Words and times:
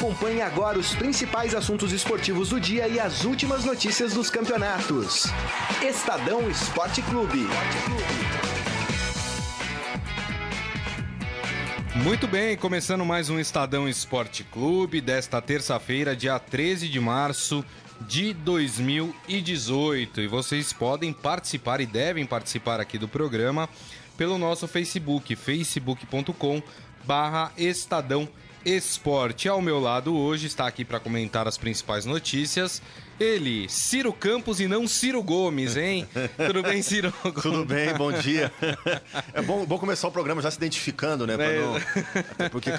Acompanhe 0.00 0.40
agora 0.40 0.78
os 0.78 0.94
principais 0.94 1.54
assuntos 1.54 1.92
esportivos 1.92 2.48
do 2.48 2.58
dia 2.58 2.88
e 2.88 2.98
as 2.98 3.26
últimas 3.26 3.66
notícias 3.66 4.14
dos 4.14 4.30
campeonatos. 4.30 5.26
Estadão 5.86 6.48
Esporte 6.48 7.02
Clube. 7.02 7.46
Muito 11.96 12.26
bem, 12.26 12.56
começando 12.56 13.04
mais 13.04 13.28
um 13.28 13.38
Estadão 13.38 13.86
Esporte 13.86 14.42
Clube 14.42 15.02
desta 15.02 15.38
terça-feira, 15.42 16.16
dia 16.16 16.38
13 16.38 16.88
de 16.88 16.98
março 16.98 17.62
de 18.00 18.32
2018. 18.32 20.22
E 20.22 20.26
vocês 20.26 20.72
podem 20.72 21.12
participar 21.12 21.78
e 21.78 21.84
devem 21.84 22.24
participar 22.24 22.80
aqui 22.80 22.96
do 22.96 23.06
programa 23.06 23.68
pelo 24.16 24.38
nosso 24.38 24.66
Facebook, 24.66 25.36
facebook.com 25.36 26.62
barra 27.04 27.52
Estadão 27.58 28.22
Esporte. 28.22 28.39
Ao 29.50 29.62
meu 29.62 29.80
lado 29.80 30.14
hoje 30.16 30.46
está 30.46 30.66
aqui 30.66 30.84
para 30.84 31.00
comentar 31.00 31.48
as 31.48 31.56
principais 31.56 32.04
notícias. 32.04 32.82
Ele, 33.18 33.68
Ciro 33.68 34.12
Campos 34.14 34.60
e 34.60 34.66
não 34.66 34.86
Ciro 34.88 35.22
Gomes, 35.22 35.76
hein? 35.76 36.06
Tudo 36.46 36.62
bem, 36.62 36.80
Ciro? 36.82 37.12
Tudo 37.42 37.64
bem, 37.66 37.92
bom 37.94 38.10
dia. 38.12 38.50
É 39.34 39.42
bom, 39.42 39.64
bom 39.66 39.78
começar 39.78 40.08
o 40.08 40.10
programa 40.12 40.40
já 40.42 40.50
se 40.50 40.56
identificando, 40.56 41.26
né? 41.26 41.34
É. 41.38 41.60
Não... 41.60 42.50
Porque 42.50 42.70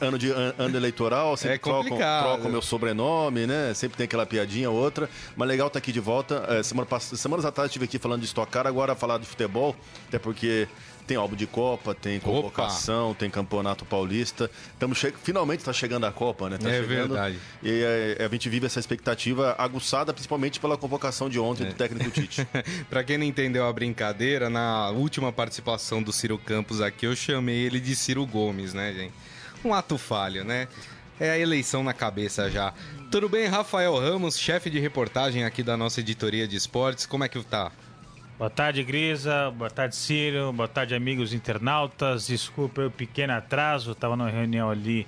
ano, 0.00 0.18
de, 0.18 0.30
ano 0.30 0.76
eleitoral 0.76 1.36
sempre 1.36 1.56
É 1.56 1.58
trocam, 1.58 1.82
complicado. 1.84 2.24
trocam 2.24 2.50
meu 2.50 2.62
sobrenome, 2.62 3.46
né? 3.46 3.72
Sempre 3.74 3.96
tem 3.96 4.04
aquela 4.04 4.26
piadinha 4.26 4.68
ou 4.70 4.76
outra. 4.76 5.08
Mas 5.36 5.48
legal 5.48 5.68
estar 5.68 5.78
aqui 5.78 5.92
de 5.92 6.00
volta. 6.00 6.44
É, 6.48 6.62
semana, 6.62 6.86
pass- 6.86 7.12
semanas 7.16 7.44
atrás 7.44 7.68
estive 7.70 7.84
aqui 7.84 7.98
falando 7.98 8.20
de 8.20 8.26
Stock 8.26 8.50
Car, 8.50 8.66
agora 8.66 8.94
falar 8.94 9.18
de 9.18 9.26
futebol, 9.26 9.74
até 10.08 10.18
porque 10.18 10.68
tem 11.06 11.16
álbum 11.16 11.36
de 11.36 11.46
Copa, 11.46 11.94
tem 11.94 12.18
convocação, 12.20 13.14
tem 13.14 13.28
campeonato 13.30 13.84
paulista. 13.84 14.50
Estamos 14.72 14.98
che... 14.98 15.12
Finalmente 15.22 15.60
está 15.60 15.72
chegando 15.72 16.04
a 16.04 16.12
Copa, 16.12 16.48
né? 16.48 16.58
Tá 16.58 16.68
É 16.70 16.80
chegando. 16.80 17.10
verdade. 17.14 17.38
E 17.62 18.16
é, 18.18 18.24
a 18.24 18.28
gente 18.28 18.48
vive 18.48 18.66
essa 18.66 18.80
expectativa 18.80 19.54
aguçada, 19.58 20.12
principalmente 20.12 20.58
pela 20.60 20.76
convocação 20.76 21.28
de 21.28 21.38
É. 21.38 21.40
ontem 21.40 21.64
do 21.66 21.74
técnico 21.74 22.10
Tite. 22.10 22.46
Pra 22.88 23.04
quem 23.04 23.18
não 23.18 23.24
entendeu 23.24 23.66
a 23.66 23.72
brincadeira, 23.72 24.48
na 24.48 24.90
última 24.90 25.32
participação 25.32 26.02
do 26.02 26.12
Ciro 26.12 26.38
Campos 26.38 26.80
aqui, 26.80 27.06
eu 27.06 27.14
chamei 27.16 27.56
ele 27.64 27.80
de 27.80 27.94
Ciro 27.94 28.24
Gomes, 28.26 28.72
né, 28.74 28.92
gente? 28.92 29.14
Um 29.64 29.72
ato 29.74 29.96
falho, 29.98 30.44
né? 30.44 30.68
É 31.20 31.30
a 31.30 31.38
eleição 31.38 31.84
na 31.84 31.92
cabeça 31.92 32.50
já. 32.50 32.74
Tudo 33.10 33.28
bem, 33.28 33.46
Rafael 33.46 33.96
Ramos, 33.98 34.36
chefe 34.38 34.68
de 34.68 34.80
reportagem 34.80 35.44
aqui 35.44 35.62
da 35.62 35.76
nossa 35.76 36.00
editoria 36.00 36.48
de 36.48 36.56
esportes, 36.56 37.06
como 37.06 37.22
é 37.22 37.28
que 37.28 37.40
tá? 37.44 37.70
Boa 38.36 38.50
tarde, 38.50 38.82
Grisa. 38.82 39.52
Boa 39.52 39.70
tarde, 39.70 39.94
Ciro. 39.94 40.52
Boa 40.52 40.66
tarde, 40.66 40.92
amigos 40.92 41.32
internautas. 41.32 42.26
Desculpa 42.26 42.86
o 42.86 42.90
pequeno 42.90 43.32
atraso. 43.32 43.92
Estava 43.92 44.16
numa 44.16 44.28
reunião 44.28 44.68
ali 44.68 45.06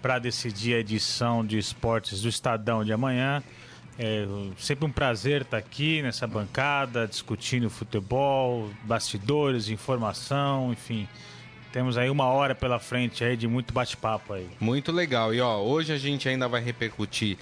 para 0.00 0.20
decidir 0.20 0.74
a 0.74 0.78
edição 0.78 1.44
de 1.44 1.58
esportes 1.58 2.22
do 2.22 2.28
Estadão 2.28 2.84
de 2.84 2.92
amanhã. 2.92 3.42
É 3.98 4.24
sempre 4.56 4.86
um 4.86 4.90
prazer 4.90 5.42
estar 5.42 5.56
aqui 5.56 6.00
nessa 6.00 6.28
bancada, 6.28 7.08
discutindo 7.08 7.68
futebol, 7.68 8.70
bastidores, 8.84 9.68
informação, 9.68 10.72
enfim. 10.72 11.08
Temos 11.72 11.98
aí 11.98 12.08
uma 12.08 12.26
hora 12.26 12.54
pela 12.54 12.78
frente 12.78 13.24
aí 13.24 13.36
de 13.36 13.48
muito 13.48 13.74
bate-papo 13.74 14.32
aí. 14.32 14.48
Muito 14.60 14.92
legal. 14.92 15.34
E 15.34 15.40
ó, 15.40 15.58
hoje 15.58 15.92
a 15.92 15.98
gente 15.98 16.28
ainda 16.28 16.46
vai 16.46 16.62
repercutir 16.62 17.36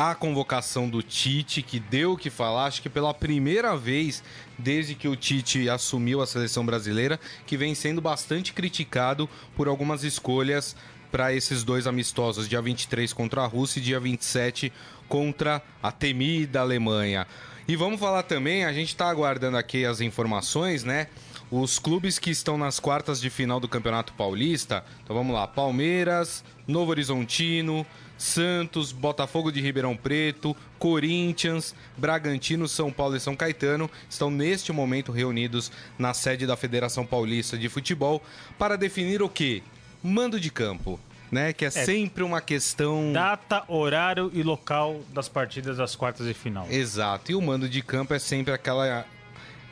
a 0.00 0.14
convocação 0.14 0.88
do 0.88 1.02
Tite, 1.02 1.60
que 1.60 1.78
deu 1.78 2.12
o 2.12 2.16
que 2.16 2.30
falar, 2.30 2.64
acho 2.64 2.80
que 2.80 2.88
pela 2.88 3.12
primeira 3.12 3.76
vez 3.76 4.24
desde 4.56 4.94
que 4.94 5.06
o 5.06 5.14
Tite 5.14 5.68
assumiu 5.68 6.22
a 6.22 6.26
seleção 6.26 6.64
brasileira, 6.64 7.20
que 7.46 7.54
vem 7.54 7.74
sendo 7.74 8.00
bastante 8.00 8.54
criticado 8.54 9.28
por 9.54 9.68
algumas 9.68 10.02
escolhas 10.02 10.74
para 11.12 11.34
esses 11.34 11.62
dois 11.62 11.86
amistosos, 11.86 12.48
dia 12.48 12.62
23 12.62 13.12
contra 13.12 13.42
a 13.42 13.46
Rússia 13.46 13.78
e 13.78 13.82
dia 13.82 14.00
27 14.00 14.72
contra 15.06 15.60
a 15.82 15.92
temida 15.92 16.60
Alemanha. 16.62 17.26
E 17.68 17.76
vamos 17.76 18.00
falar 18.00 18.22
também, 18.22 18.64
a 18.64 18.72
gente 18.72 18.88
está 18.88 19.10
aguardando 19.10 19.58
aqui 19.58 19.84
as 19.84 20.00
informações, 20.00 20.82
né? 20.82 21.08
Os 21.50 21.78
clubes 21.78 22.18
que 22.18 22.30
estão 22.30 22.56
nas 22.56 22.80
quartas 22.80 23.20
de 23.20 23.28
final 23.28 23.60
do 23.60 23.68
Campeonato 23.68 24.14
Paulista, 24.14 24.82
então 25.04 25.14
vamos 25.14 25.34
lá: 25.34 25.46
Palmeiras, 25.46 26.42
Novo 26.66 26.90
Horizontino, 26.90 27.84
Santos, 28.20 28.92
Botafogo 28.92 29.50
de 29.50 29.62
Ribeirão 29.62 29.96
Preto, 29.96 30.54
Corinthians, 30.78 31.74
Bragantino, 31.96 32.68
São 32.68 32.92
Paulo 32.92 33.16
e 33.16 33.20
São 33.20 33.34
Caetano 33.34 33.90
estão 34.10 34.30
neste 34.30 34.70
momento 34.72 35.10
reunidos 35.10 35.72
na 35.98 36.12
sede 36.12 36.46
da 36.46 36.54
Federação 36.54 37.06
Paulista 37.06 37.56
de 37.56 37.66
Futebol 37.70 38.22
para 38.58 38.76
definir 38.76 39.22
o 39.22 39.28
que? 39.28 39.62
Mando 40.02 40.38
de 40.38 40.50
campo, 40.50 41.00
né? 41.32 41.54
Que 41.54 41.64
é, 41.64 41.70
sempre 41.70 42.22
uma 42.22 42.42
questão. 42.42 43.10
Data, 43.10 43.64
horário 43.66 44.30
e 44.34 44.42
local 44.42 45.00
das 45.14 45.26
partidas 45.26 45.78
das 45.78 45.96
quartas 45.96 46.26
de 46.26 46.34
final. 46.34 46.66
Exato. 46.70 47.32
E 47.32 47.34
o 47.34 47.40
mando 47.40 47.70
de 47.70 47.80
campo 47.80 48.12
é 48.12 48.18
sempre 48.18 48.52
aquela 48.52 49.06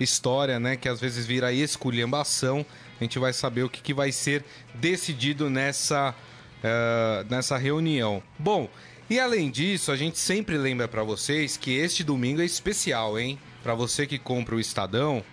história, 0.00 0.58
né? 0.58 0.74
Que 0.74 0.88
às 0.88 0.98
vezes 0.98 1.26
vira 1.26 1.52
esculhambação. 1.52 2.64
A 2.98 3.04
gente 3.04 3.18
vai 3.18 3.34
saber 3.34 3.62
o 3.62 3.68
que, 3.68 3.82
que 3.82 3.92
vai 3.92 4.10
ser 4.10 4.42
decidido 4.74 5.50
nessa, 5.50 6.14
eh, 6.62 7.24
nessa 7.28 7.56
reunião. 7.56 8.22
Bom, 8.38 8.68
e 9.10 9.18
além 9.18 9.50
disso, 9.50 9.90
a 9.90 9.96
gente 9.96 10.18
sempre 10.18 10.58
lembra 10.58 10.86
pra 10.86 11.02
vocês 11.02 11.56
que 11.56 11.76
este 11.76 12.04
domingo 12.04 12.42
é 12.42 12.44
especial, 12.44 13.18
hein? 13.18 13.38
Pra 13.62 13.74
você 13.74 14.06
que 14.06 14.18
compra 14.18 14.54
o 14.54 14.60
Estadão, 14.60 15.24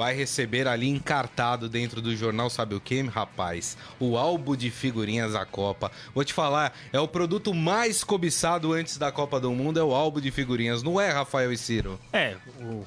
vai 0.00 0.14
receber 0.14 0.66
ali 0.66 0.88
encartado 0.88 1.68
dentro 1.68 2.00
do 2.00 2.16
jornal, 2.16 2.48
sabe 2.48 2.74
o 2.74 2.80
que, 2.80 3.02
rapaz? 3.02 3.76
O 3.98 4.16
álbum 4.16 4.56
de 4.56 4.70
figurinhas 4.70 5.34
da 5.34 5.44
Copa. 5.44 5.92
Vou 6.14 6.24
te 6.24 6.32
falar, 6.32 6.74
é 6.90 6.98
o 6.98 7.06
produto 7.06 7.52
mais 7.52 8.02
cobiçado 8.02 8.72
antes 8.72 8.96
da 8.96 9.12
Copa 9.12 9.38
do 9.38 9.52
Mundo, 9.52 9.78
é 9.78 9.82
o 9.82 9.94
álbum 9.94 10.18
de 10.18 10.30
figurinhas, 10.30 10.82
não 10.82 10.98
é, 10.98 11.10
Rafael 11.10 11.52
e 11.52 11.58
Ciro? 11.58 12.00
É, 12.14 12.34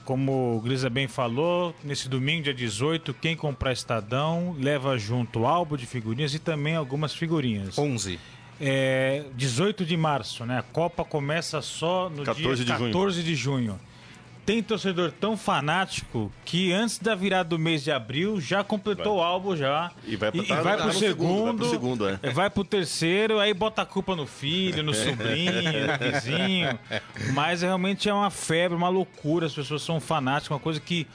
como 0.04 0.58
o 0.58 0.62
Grisa 0.62 0.90
bem 0.90 1.08
falou, 1.08 1.76
nesse 1.84 2.10
domingo, 2.10 2.46
dia 2.46 2.54
18, 2.54 3.14
quem 3.14 3.36
comprar 3.36 3.74
Estadão 3.74 4.56
leva 4.60 4.98
junto 4.98 5.42
o 5.42 5.46
álbum 5.46 5.78
de 5.78 5.86
figurinhas 5.86 6.34
e 6.34 6.40
também 6.40 6.76
algumas 6.76 7.14
figurinhas. 7.14 7.78
11. 7.78 8.20
É, 8.60 9.24
18 9.36 9.86
de 9.86 9.96
março, 9.96 10.48
né? 10.48 10.58
A 10.58 10.64
Copa 10.64 11.06
começa 11.06 11.62
só 11.62 12.10
no 12.10 12.24
14 12.24 12.66
dia 12.66 12.74
de 12.74 12.80
junho. 12.80 12.92
14 12.92 13.22
de 13.22 13.36
junho. 13.36 13.80
Tem 14.46 14.62
torcedor 14.62 15.12
tão 15.12 15.38
fanático 15.38 16.30
que 16.44 16.74
antes 16.74 17.00
da 17.00 17.16
virada 17.16 17.50
do 17.50 17.58
mês 17.60 17.82
de 17.84 17.92
abril 17.92 18.42
já 18.42 18.62
completou 18.64 19.18
o 19.18 19.22
álbum 19.22 19.56
já. 19.56 19.90
E 20.06 20.18
vai 20.18 20.32
pra- 20.34 20.42
e, 20.44 20.46
tá- 20.48 20.62
vai 20.62 20.78
tá 20.78 20.84
pro 20.84 20.94
segundo, 20.94 21.00
segundo, 21.00 21.46
vai 21.46 21.54
pro 21.56 21.70
segundo, 21.70 22.10
é. 22.10 22.32
vai 22.32 22.50
pro 22.50 22.64
terceiro, 22.66 23.40
aí 23.40 23.54
bota 23.54 23.82
a 23.84 23.86
culpa 23.86 24.16
no 24.18 24.28
filho, 24.28 24.84
no 24.84 24.92
sobrinho, 24.94 25.54
no 25.88 26.12
vizinho. 26.12 26.78
Mas 27.34 27.62
realmente 27.62 28.10
é 28.10 28.14
uma 28.14 28.30
febre, 28.30 28.76
uma 28.78 28.90
loucura. 28.90 29.46
As 29.46 29.54
pessoas 29.54 29.82
são 29.82 30.02
fanáticas, 30.02 30.50
uma 30.52 30.60
coisa 30.60 30.80
que 30.80 31.08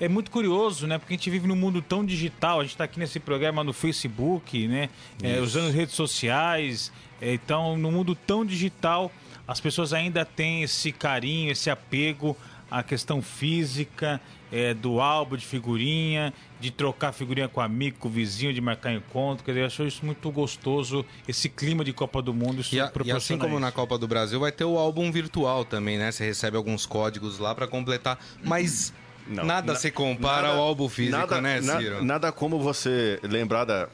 é 0.00 0.08
muito 0.08 0.30
curioso, 0.30 0.86
né? 0.86 0.96
Porque 0.98 1.14
a 1.14 1.16
gente 1.16 1.28
vive 1.30 1.48
num 1.48 1.56
mundo 1.56 1.82
tão 1.82 2.04
digital. 2.04 2.60
A 2.60 2.62
gente 2.62 2.76
tá 2.76 2.84
aqui 2.84 3.00
nesse 3.00 3.18
programa 3.18 3.64
no 3.64 3.72
Facebook, 3.72 4.68
né? 4.68 4.90
É, 5.22 5.40
usando 5.40 5.72
redes 5.72 5.94
sociais. 5.96 6.92
É, 7.20 7.32
então, 7.34 7.76
no 7.76 7.90
mundo 7.90 8.14
tão 8.14 8.44
digital, 8.44 9.10
as 9.48 9.58
pessoas 9.58 9.92
ainda 9.92 10.24
têm 10.24 10.62
esse 10.62 10.92
carinho, 10.92 11.50
esse 11.50 11.70
apego 11.70 12.36
à 12.70 12.82
questão 12.82 13.22
física, 13.22 14.20
é, 14.52 14.74
do 14.74 15.00
álbum 15.00 15.36
de 15.36 15.44
figurinha, 15.44 16.32
de 16.60 16.70
trocar 16.70 17.12
figurinha 17.12 17.48
com 17.48 17.60
amigo, 17.60 17.98
com 17.98 18.08
vizinho, 18.08 18.52
de 18.52 18.60
marcar 18.60 18.92
encontro. 18.92 19.44
Quer 19.44 19.52
dizer, 19.52 19.60
eu 19.62 19.66
acho 19.66 19.82
isso 19.84 20.04
muito 20.06 20.30
gostoso, 20.30 21.04
esse 21.28 21.48
clima 21.48 21.84
de 21.84 21.92
Copa 21.92 22.20
do 22.22 22.32
Mundo. 22.34 22.60
Isso 22.60 22.74
E, 22.74 22.80
a- 22.80 22.90
e 23.04 23.10
assim 23.12 23.38
como 23.38 23.58
na 23.60 23.68
isso. 23.68 23.76
Copa 23.76 23.96
do 23.98 24.06
Brasil, 24.08 24.38
vai 24.40 24.52
ter 24.52 24.64
o 24.64 24.78
álbum 24.78 25.10
virtual 25.12 25.64
também, 25.64 25.98
né? 25.98 26.10
Você 26.12 26.24
recebe 26.24 26.56
alguns 26.56 26.86
códigos 26.86 27.38
lá 27.38 27.54
pra 27.54 27.66
completar, 27.66 28.18
mas 28.42 28.92
Não, 29.28 29.44
nada 29.44 29.72
na- 29.72 29.78
se 29.78 29.90
compara 29.90 30.48
nada- 30.48 30.58
ao 30.58 30.64
álbum 30.64 30.88
físico, 30.88 31.16
nada, 31.16 31.40
né, 31.40 31.60
na- 31.60 31.78
Ciro? 31.78 32.04
nada 32.04 32.30
como 32.32 32.58
você 32.60 33.18
lembrar 33.22 33.64
da, 33.64 33.88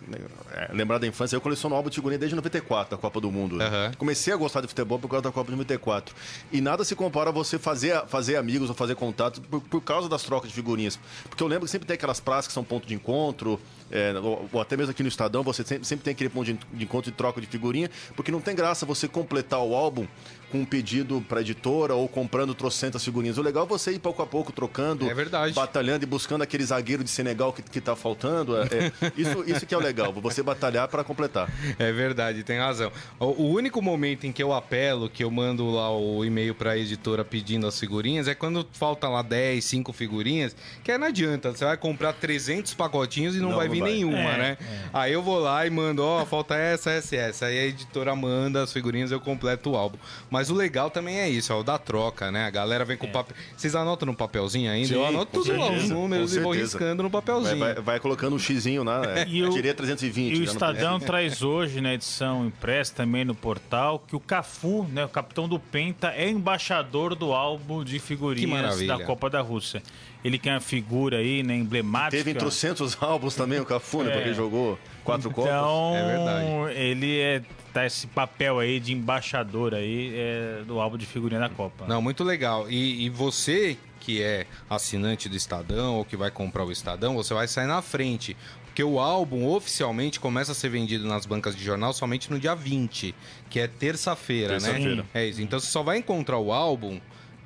é, 0.52 0.70
lembrar 0.72 0.98
da 0.98 1.06
infância. 1.06 1.34
Eu 1.36 1.40
coleciono 1.40 1.74
álbum 1.74 1.88
de 1.88 1.94
figurinha 1.96 2.18
desde 2.18 2.34
94, 2.36 2.96
da 2.96 3.00
Copa 3.00 3.20
do 3.20 3.30
Mundo. 3.30 3.60
Aham. 3.62 3.92
Comecei 3.96 4.32
a 4.32 4.36
gostar 4.36 4.60
de 4.60 4.68
futebol 4.68 4.98
por 4.98 5.08
causa 5.08 5.22
da 5.24 5.32
Copa 5.32 5.46
de 5.50 5.56
94. 5.56 6.14
E 6.52 6.60
nada 6.60 6.84
se 6.84 6.94
compara 6.94 7.30
a 7.30 7.32
você 7.32 7.58
fazer, 7.58 8.02
fazer 8.08 8.36
amigos 8.36 8.68
ou 8.68 8.74
fazer 8.74 8.94
contatos 8.94 9.40
por, 9.50 9.60
por 9.62 9.80
causa 9.80 10.08
das 10.08 10.22
trocas 10.22 10.48
de 10.50 10.54
figurinhas. 10.54 10.98
Porque 11.28 11.42
eu 11.42 11.46
lembro 11.46 11.64
que 11.64 11.70
sempre 11.70 11.86
tem 11.86 11.94
aquelas 11.94 12.20
praças 12.20 12.46
que 12.48 12.52
são 12.52 12.62
ponto 12.64 12.86
de 12.86 12.94
encontro, 12.94 13.58
é, 13.92 14.14
ou, 14.18 14.60
até 14.60 14.76
mesmo 14.76 14.90
aqui 14.90 15.02
no 15.02 15.08
Estadão, 15.08 15.42
você 15.42 15.62
sempre, 15.64 15.84
sempre 15.86 16.04
tem 16.04 16.12
aquele 16.12 16.30
ponto 16.30 16.46
de, 16.46 16.58
de 16.72 16.84
encontro 16.84 17.10
de 17.10 17.16
troca 17.16 17.40
de 17.40 17.46
figurinha, 17.46 17.90
porque 18.16 18.32
não 18.32 18.40
tem 18.40 18.54
graça 18.56 18.86
você 18.86 19.06
completar 19.06 19.60
o 19.62 19.74
álbum 19.74 20.06
com 20.50 20.60
um 20.60 20.64
pedido 20.66 21.24
para 21.26 21.40
editora 21.40 21.94
ou 21.94 22.06
comprando 22.06 22.54
trocentas 22.54 23.02
figurinhas. 23.02 23.38
O 23.38 23.42
legal 23.42 23.64
é 23.64 23.66
você 23.66 23.92
ir 23.92 23.98
pouco 23.98 24.20
a 24.22 24.26
pouco 24.26 24.52
trocando, 24.52 25.08
É 25.08 25.14
verdade. 25.14 25.54
batalhando 25.54 26.04
e 26.04 26.06
buscando 26.06 26.42
aquele 26.42 26.62
zagueiro 26.62 27.02
de 27.02 27.08
Senegal 27.08 27.54
que, 27.54 27.62
que 27.62 27.80
tá 27.80 27.96
faltando. 27.96 28.56
É, 28.58 28.64
é, 28.64 28.92
isso, 29.16 29.44
isso 29.46 29.64
que 29.66 29.74
é 29.74 29.78
o 29.78 29.80
legal, 29.80 30.12
você 30.12 30.42
batalhar 30.42 30.88
para 30.88 31.02
completar. 31.02 31.50
É 31.78 31.90
verdade, 31.90 32.42
tem 32.44 32.58
razão. 32.58 32.92
O, 33.18 33.44
o 33.44 33.50
único 33.50 33.80
momento 33.80 34.26
em 34.26 34.32
que 34.32 34.42
eu 34.42 34.52
apelo, 34.52 35.08
que 35.08 35.24
eu 35.24 35.30
mando 35.30 35.70
lá 35.70 35.90
o 35.90 36.22
e-mail 36.22 36.54
pra 36.54 36.76
editora 36.76 37.24
pedindo 37.24 37.66
as 37.66 37.80
figurinhas, 37.80 38.28
é 38.28 38.34
quando 38.34 38.66
falta 38.72 39.08
lá 39.08 39.22
10, 39.22 39.64
5 39.64 39.92
figurinhas, 39.94 40.54
que 40.84 40.92
aí 40.92 40.98
não 40.98 41.06
adianta. 41.06 41.50
Você 41.52 41.64
vai 41.64 41.78
comprar 41.78 42.12
300 42.12 42.74
pacotinhos 42.74 43.34
e 43.34 43.38
não, 43.40 43.50
Não, 43.50 43.56
vai 43.56 43.68
vir. 43.68 43.81
Nenhuma, 43.84 44.18
É, 44.18 44.38
né? 44.38 44.58
Aí 44.92 45.12
eu 45.12 45.22
vou 45.22 45.38
lá 45.38 45.66
e 45.66 45.70
mando, 45.70 46.02
ó, 46.04 46.24
falta 46.24 46.54
essa, 46.54 46.90
essa 46.90 47.14
e 47.14 47.18
essa. 47.18 47.46
Aí 47.46 47.58
a 47.58 47.64
editora 47.64 48.14
manda 48.14 48.62
as 48.62 48.72
figurinhas 48.72 49.10
eu 49.10 49.20
completo 49.20 49.70
o 49.70 49.76
álbum. 49.76 49.98
Mas 50.30 50.50
o 50.50 50.54
legal 50.54 50.90
também 50.90 51.18
é 51.18 51.28
isso, 51.28 51.52
é 51.52 51.56
o 51.56 51.62
da 51.62 51.78
troca, 51.78 52.30
né? 52.30 52.46
A 52.46 52.50
galera 52.50 52.84
vem 52.84 52.96
com 52.96 53.08
papel. 53.08 53.36
Vocês 53.56 53.74
anotam 53.74 54.06
no 54.06 54.14
papelzinho 54.14 54.70
ainda? 54.70 54.88
Sim, 54.88 54.94
eu 54.94 55.06
anoto 55.06 55.42
tudo 55.42 55.56
lá, 55.56 55.66
os 55.66 55.70
certeza, 55.72 55.94
números 55.94 56.34
e 56.36 56.40
vou 56.40 56.52
certeza. 56.52 56.78
riscando 56.78 57.02
no 57.02 57.08
Vai, 57.08 57.20
papelzinho. 57.22 57.58
vai- 57.58 57.74
vai 57.74 58.00
colocando 58.00 58.34
um 58.36 58.38
xizinho 58.38 58.82
lá, 58.84 59.02
é, 59.18 59.26
E 59.28 59.42
o- 59.44 59.50
tirei 59.50 59.72
320. 59.74 60.32
E 60.34 60.36
o 60.36 60.38
no- 60.40 60.44
Estadão 60.44 60.98
traz 61.00 61.42
hoje, 61.42 61.80
na 61.80 61.94
edição 61.94 62.46
impressa 62.46 62.94
também 62.94 63.24
no 63.24 63.34
portal, 63.34 63.98
que 63.98 64.14
o 64.16 64.20
Cafu, 64.20 64.86
né, 64.92 65.04
o 65.04 65.08
capitão 65.08 65.48
do 65.48 65.58
Penta, 65.58 66.08
é 66.16 66.28
embaixador 66.28 67.14
do 67.14 67.32
álbum 67.32 67.82
de 67.84 67.98
figurinhas 67.98 68.80
da 68.86 68.98
Copa 69.04 69.28
da 69.30 69.40
Rússia. 69.40 69.82
Ele 70.24 70.38
que 70.38 70.48
é 70.48 70.52
uma 70.52 70.60
figura 70.60 71.18
aí, 71.18 71.42
né, 71.42 71.56
emblemática. 71.56 72.16
Teve 72.16 72.30
em 72.30 72.34
trocentos 72.34 72.96
álbuns 73.00 73.34
também 73.34 73.58
o 73.60 73.64
Cafu, 73.64 74.02
né? 74.02 74.10
É. 74.10 74.12
Porque 74.12 74.28
ele 74.28 74.34
jogou 74.34 74.78
quatro 75.02 75.30
copas. 75.30 75.50
Então, 75.52 75.96
É 75.96 76.06
verdade. 76.06 76.78
ele 76.78 77.18
é, 77.20 77.42
tá 77.72 77.84
esse 77.84 78.06
papel 78.06 78.58
aí 78.58 78.78
de 78.78 78.92
embaixador 78.92 79.74
aí 79.74 80.12
é, 80.14 80.62
do 80.66 80.80
álbum 80.80 80.96
de 80.96 81.06
figurinha 81.06 81.40
da 81.40 81.48
Copa. 81.48 81.86
Não, 81.88 82.00
muito 82.00 82.22
legal. 82.22 82.70
E, 82.70 83.04
e 83.04 83.10
você 83.10 83.76
que 83.98 84.20
é 84.20 84.46
assinante 84.68 85.28
do 85.28 85.36
Estadão 85.36 85.96
ou 85.96 86.04
que 86.04 86.16
vai 86.16 86.30
comprar 86.30 86.64
o 86.64 86.72
Estadão, 86.72 87.14
você 87.14 87.32
vai 87.34 87.46
sair 87.46 87.66
na 87.68 87.80
frente. 87.80 88.36
Porque 88.66 88.82
o 88.82 88.98
álbum 88.98 89.46
oficialmente 89.46 90.18
começa 90.18 90.52
a 90.52 90.54
ser 90.54 90.70
vendido 90.70 91.06
nas 91.06 91.26
bancas 91.26 91.54
de 91.54 91.62
jornal 91.62 91.92
somente 91.92 92.30
no 92.30 92.40
dia 92.40 92.54
20, 92.54 93.14
que 93.50 93.60
é 93.60 93.68
terça-feira, 93.68 94.54
né? 94.54 94.60
Terça-feira. 94.60 95.04
É 95.12 95.26
isso. 95.26 95.42
Então 95.42 95.60
você 95.60 95.66
só 95.66 95.82
vai 95.82 95.98
encontrar 95.98 96.38
o 96.38 96.52
álbum 96.52 96.98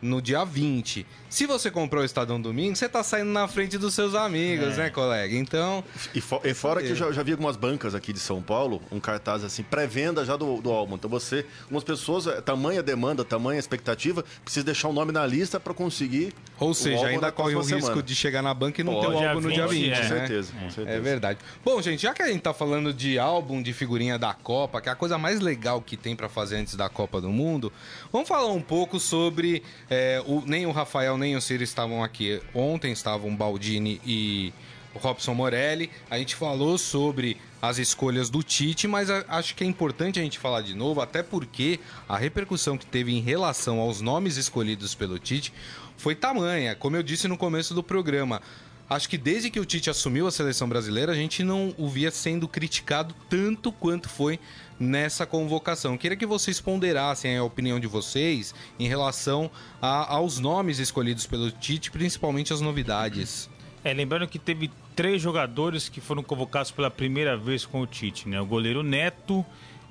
no 0.02 0.20
dia 0.20 0.44
20. 0.44 1.06
Se 1.28 1.44
você 1.46 1.70
comprou 1.70 2.02
o 2.02 2.04
Estadão 2.06 2.40
domingo, 2.40 2.76
você 2.76 2.88
tá 2.88 3.02
saindo 3.02 3.30
na 3.30 3.48
frente 3.48 3.76
dos 3.76 3.92
seus 3.94 4.14
amigos, 4.14 4.76
né, 4.76 4.88
colega? 4.90 5.34
Então, 5.36 5.82
E, 6.14 6.20
fo- 6.20 6.40
e 6.44 6.54
fora 6.54 6.82
que 6.82 6.90
eu 6.90 6.96
já, 6.96 7.10
já 7.12 7.22
vi 7.22 7.32
algumas 7.32 7.56
bancas 7.56 7.94
aqui 7.94 8.12
de 8.12 8.20
São 8.20 8.40
Paulo, 8.40 8.80
um 8.92 9.00
cartaz 9.00 9.42
assim, 9.44 9.62
pré-venda 9.62 10.24
já 10.24 10.36
do, 10.36 10.60
do 10.62 10.70
álbum. 10.70 10.94
Então 10.94 11.10
você, 11.10 11.44
algumas 11.64 11.82
pessoas, 11.84 12.26
é, 12.26 12.40
tamanha 12.40 12.82
demanda, 12.82 13.24
tamanha 13.24 13.58
expectativa, 13.58 14.24
precisa 14.44 14.64
deixar 14.64 14.88
o 14.88 14.92
nome 14.92 15.12
na 15.12 15.26
lista 15.26 15.58
para 15.58 15.74
conseguir. 15.74 16.32
ou 16.60 16.72
seja, 16.72 17.06
ainda 17.08 17.30
corre 17.32 17.54
o 17.54 17.60
risco 17.60 17.80
semana. 17.80 18.02
de 18.02 18.14
chegar 18.14 18.42
na 18.42 18.54
banca 18.54 18.80
e 18.80 18.84
não 18.84 19.00
ter 19.00 19.06
Pode. 19.06 19.16
o 19.24 19.28
álbum 19.28 19.40
no 19.40 19.52
dia 19.52 19.66
20, 19.66 19.84
Dia 19.84 19.94
20, 19.94 19.96
Com 20.08 20.14
né? 20.14 20.18
certeza, 20.20 20.52
com 20.52 20.70
certeza. 20.70 20.96
É 20.96 21.00
verdade. 21.00 21.38
Bom, 21.64 21.82
gente, 21.82 22.02
já 22.02 22.14
que 22.14 22.22
a 22.22 22.28
gente 22.28 22.40
tá 22.40 22.54
falando 22.54 22.92
de 22.94 23.18
álbum 23.18 23.60
de 23.62 23.72
figurinha 23.72 24.18
da 24.18 24.32
Copa, 24.32 24.80
que 24.80 24.88
é 24.88 24.92
a 24.92 24.96
coisa 24.96 25.18
mais 25.18 25.40
legal 25.40 25.82
que 25.82 25.96
tem 25.96 26.14
pra 26.16 26.28
fazer 26.28 26.56
antes 26.56 26.76
da 26.76 26.88
Copa 26.88 27.20
do 27.20 27.28
Mundo, 27.30 27.72
vamos 28.12 28.28
falar 28.28 28.50
um 28.52 28.62
pouco 28.62 28.98
sobre. 29.00 29.62
É, 29.90 30.22
o, 30.26 30.42
nem 30.44 30.66
o 30.66 30.72
Rafael 30.72 31.16
nem 31.16 31.36
o 31.36 31.40
Ciro 31.40 31.62
estavam 31.62 32.02
aqui. 32.02 32.40
Ontem 32.54 32.92
estavam 32.92 33.34
Baldini 33.34 34.00
e 34.04 34.52
Robson 34.94 35.34
Morelli. 35.34 35.90
A 36.10 36.18
gente 36.18 36.34
falou 36.34 36.76
sobre 36.78 37.36
as 37.60 37.78
escolhas 37.78 38.28
do 38.30 38.42
Tite, 38.42 38.86
mas 38.88 39.10
a- 39.10 39.24
acho 39.28 39.54
que 39.54 39.64
é 39.64 39.66
importante 39.66 40.18
a 40.18 40.22
gente 40.22 40.38
falar 40.38 40.60
de 40.62 40.74
novo, 40.74 41.00
até 41.00 41.22
porque 41.22 41.80
a 42.08 42.16
repercussão 42.16 42.76
que 42.76 42.86
teve 42.86 43.12
em 43.14 43.20
relação 43.20 43.78
aos 43.80 44.00
nomes 44.00 44.36
escolhidos 44.36 44.94
pelo 44.94 45.18
Tite 45.18 45.52
foi 45.96 46.14
tamanha. 46.14 46.74
Como 46.74 46.96
eu 46.96 47.02
disse 47.02 47.26
no 47.28 47.36
começo 47.38 47.72
do 47.74 47.82
programa, 47.82 48.42
Acho 48.88 49.08
que 49.08 49.18
desde 49.18 49.50
que 49.50 49.58
o 49.58 49.64
Tite 49.64 49.90
assumiu 49.90 50.28
a 50.28 50.30
seleção 50.30 50.68
brasileira, 50.68 51.10
a 51.10 51.14
gente 51.14 51.42
não 51.42 51.74
o 51.76 51.88
via 51.88 52.10
sendo 52.12 52.46
criticado 52.46 53.14
tanto 53.28 53.72
quanto 53.72 54.08
foi 54.08 54.38
nessa 54.78 55.26
convocação. 55.26 55.98
Queria 55.98 56.16
que 56.16 56.26
vocês 56.26 56.60
ponderassem 56.60 57.36
a 57.36 57.42
opinião 57.42 57.80
de 57.80 57.88
vocês 57.88 58.54
em 58.78 58.86
relação 58.86 59.50
a- 59.82 60.14
aos 60.14 60.38
nomes 60.38 60.78
escolhidos 60.78 61.26
pelo 61.26 61.50
Tite, 61.50 61.90
principalmente 61.90 62.52
as 62.52 62.60
novidades. 62.60 63.50
É, 63.82 63.92
lembrando 63.92 64.28
que 64.28 64.38
teve 64.38 64.70
três 64.94 65.20
jogadores 65.20 65.88
que 65.88 66.00
foram 66.00 66.22
convocados 66.22 66.70
pela 66.70 66.90
primeira 66.90 67.36
vez 67.36 67.64
com 67.66 67.80
o 67.80 67.86
Tite, 67.86 68.28
né? 68.28 68.40
O 68.40 68.46
goleiro 68.46 68.82
Neto, 68.82 69.44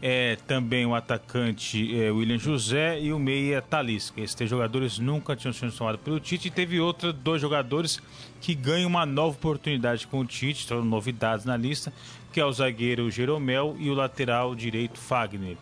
é, 0.08 0.36
também 0.46 0.86
o 0.86 0.94
atacante 0.94 2.00
é, 2.00 2.12
William 2.12 2.38
José 2.38 3.02
e 3.02 3.12
o 3.12 3.18
meia 3.18 3.60
Talisca. 3.60 4.22
Esses 4.22 4.36
três 4.36 4.48
jogadores 4.48 5.00
nunca 5.00 5.36
tinham 5.36 5.52
sido 5.52 5.72
chamados 5.72 6.00
pelo 6.00 6.20
Tite 6.20 6.48
e 6.48 6.52
teve 6.52 6.80
outros 6.80 7.12
dois 7.12 7.42
jogadores 7.42 8.00
que 8.40 8.54
ganham 8.54 8.88
uma 8.88 9.04
nova 9.04 9.36
oportunidade 9.36 10.06
com 10.06 10.20
o 10.20 10.26
Tite, 10.26 10.68
são 10.68 10.86
novidades 10.86 11.44
na 11.44 11.58
lista, 11.58 11.92
que 12.32 12.40
é 12.40 12.46
o 12.46 12.54
zagueiro 12.54 13.10
Jeromel 13.10 13.76
e 13.80 13.90
o 13.90 13.96
lateral 13.96 14.54
direito 14.54 15.00
Fagner. 15.00 15.58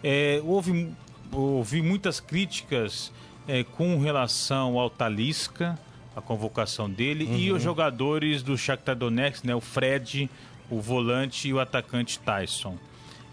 É, 0.00 0.40
houve, 0.44 0.92
houve 1.32 1.82
muitas 1.82 2.20
críticas 2.20 3.12
é, 3.48 3.64
com 3.64 3.98
relação 3.98 4.78
ao 4.78 4.88
Talisca, 4.88 5.76
a 6.14 6.20
convocação 6.20 6.88
dele, 6.88 7.28
e 7.36 7.50
os 7.50 7.60
jogadores 7.60 8.44
do 8.44 8.56
Shakhtar 8.56 8.94
Donetsk, 8.94 9.44
né, 9.44 9.56
o 9.56 9.60
Fred, 9.60 10.30
o 10.70 10.80
volante 10.80 11.48
e 11.48 11.52
o 11.52 11.58
atacante 11.58 12.20
Tyson. 12.20 12.78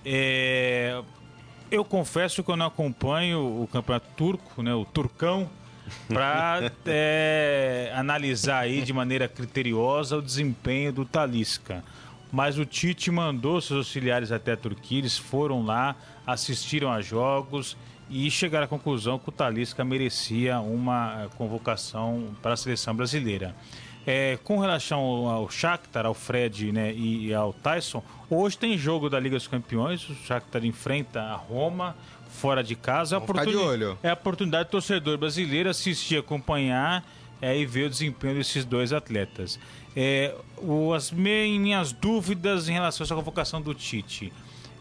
É, 0.06 1.02
eu 1.72 1.84
confesso 1.84 2.44
que 2.44 2.52
eu 2.52 2.56
não 2.56 2.68
acompanho 2.68 3.64
o 3.64 3.68
campeonato 3.68 4.08
turco, 4.16 4.62
né, 4.62 4.74
o 4.74 4.86
turcão, 4.86 5.50
para 6.08 6.72
analisar 7.98 8.60
aí 8.60 8.82
de 8.82 8.94
maneira 8.94 9.28
criteriosa 9.28 10.18
o 10.18 10.22
desempenho 10.22 10.94
do 10.94 11.06
Talisca. 11.06 11.84
Mas 12.32 12.58
o 12.58 12.66
Tite 12.66 13.10
mandou 13.12 13.62
seus 13.62 13.78
auxiliares 13.88 14.32
até 14.32 14.54
a 14.54 14.58
Turquia, 14.58 15.00
eles 15.00 15.18
foram 15.18 15.64
lá, 15.64 15.96
assistiram 16.26 16.92
a 16.92 17.02
jogos 17.02 17.78
e 18.10 18.30
chegaram 18.30 18.66
à 18.66 18.68
conclusão 18.68 19.18
que 19.18 19.30
o 19.30 19.32
Talisca 19.32 19.84
merecia 19.84 20.60
uma 20.60 21.24
eh, 21.24 21.30
convocação 21.38 22.36
para 22.42 22.54
a 22.54 22.58
seleção 22.58 22.96
brasileira. 22.96 23.56
É, 24.06 24.38
com 24.44 24.60
relação 24.60 25.00
ao, 25.00 25.28
ao 25.28 25.50
Shakhtar, 25.50 26.06
ao 26.06 26.14
Fred 26.14 26.72
né, 26.72 26.94
e, 26.94 27.28
e 27.28 27.34
ao 27.34 27.52
Tyson, 27.52 28.04
hoje 28.30 28.58
tem 28.58 28.78
jogo 28.78 29.10
da 29.10 29.20
Liga 29.20 29.36
dos 29.38 29.48
Campeões, 29.48 30.08
o 30.10 30.16
Shakhtar 30.16 30.66
enfrenta 30.66 31.22
a 31.22 31.36
Roma 31.36 31.96
fora 32.30 32.64
de 32.64 32.76
casa. 32.76 33.16
É 33.16 33.18
a 33.18 33.20
Vamos 33.20 33.32
ficar 33.32 33.50
de 33.50 33.56
oportuni- 33.58 33.84
olho. 33.86 33.98
É 34.04 34.10
a 34.10 34.14
oportunidade 34.14 34.68
do 34.70 34.72
torcedor 34.72 35.18
brasileiro 35.18 35.70
assistir, 35.70 36.18
acompanhar 36.18 37.04
é, 37.42 37.58
e 37.58 37.66
ver 37.66 37.88
o 37.88 37.90
desempenho 37.90 38.36
desses 38.36 38.64
dois 38.66 38.92
atletas. 38.94 39.60
É, 39.96 40.34
o- 40.58 40.94
as 40.94 41.12
minhas 41.12 41.92
dúvidas 41.92 42.68
em 42.70 42.74
relação 42.74 43.04
a 43.04 43.06
essa 43.06 43.16
convocação 43.16 43.62
do 43.62 43.74
Tite. 43.74 44.32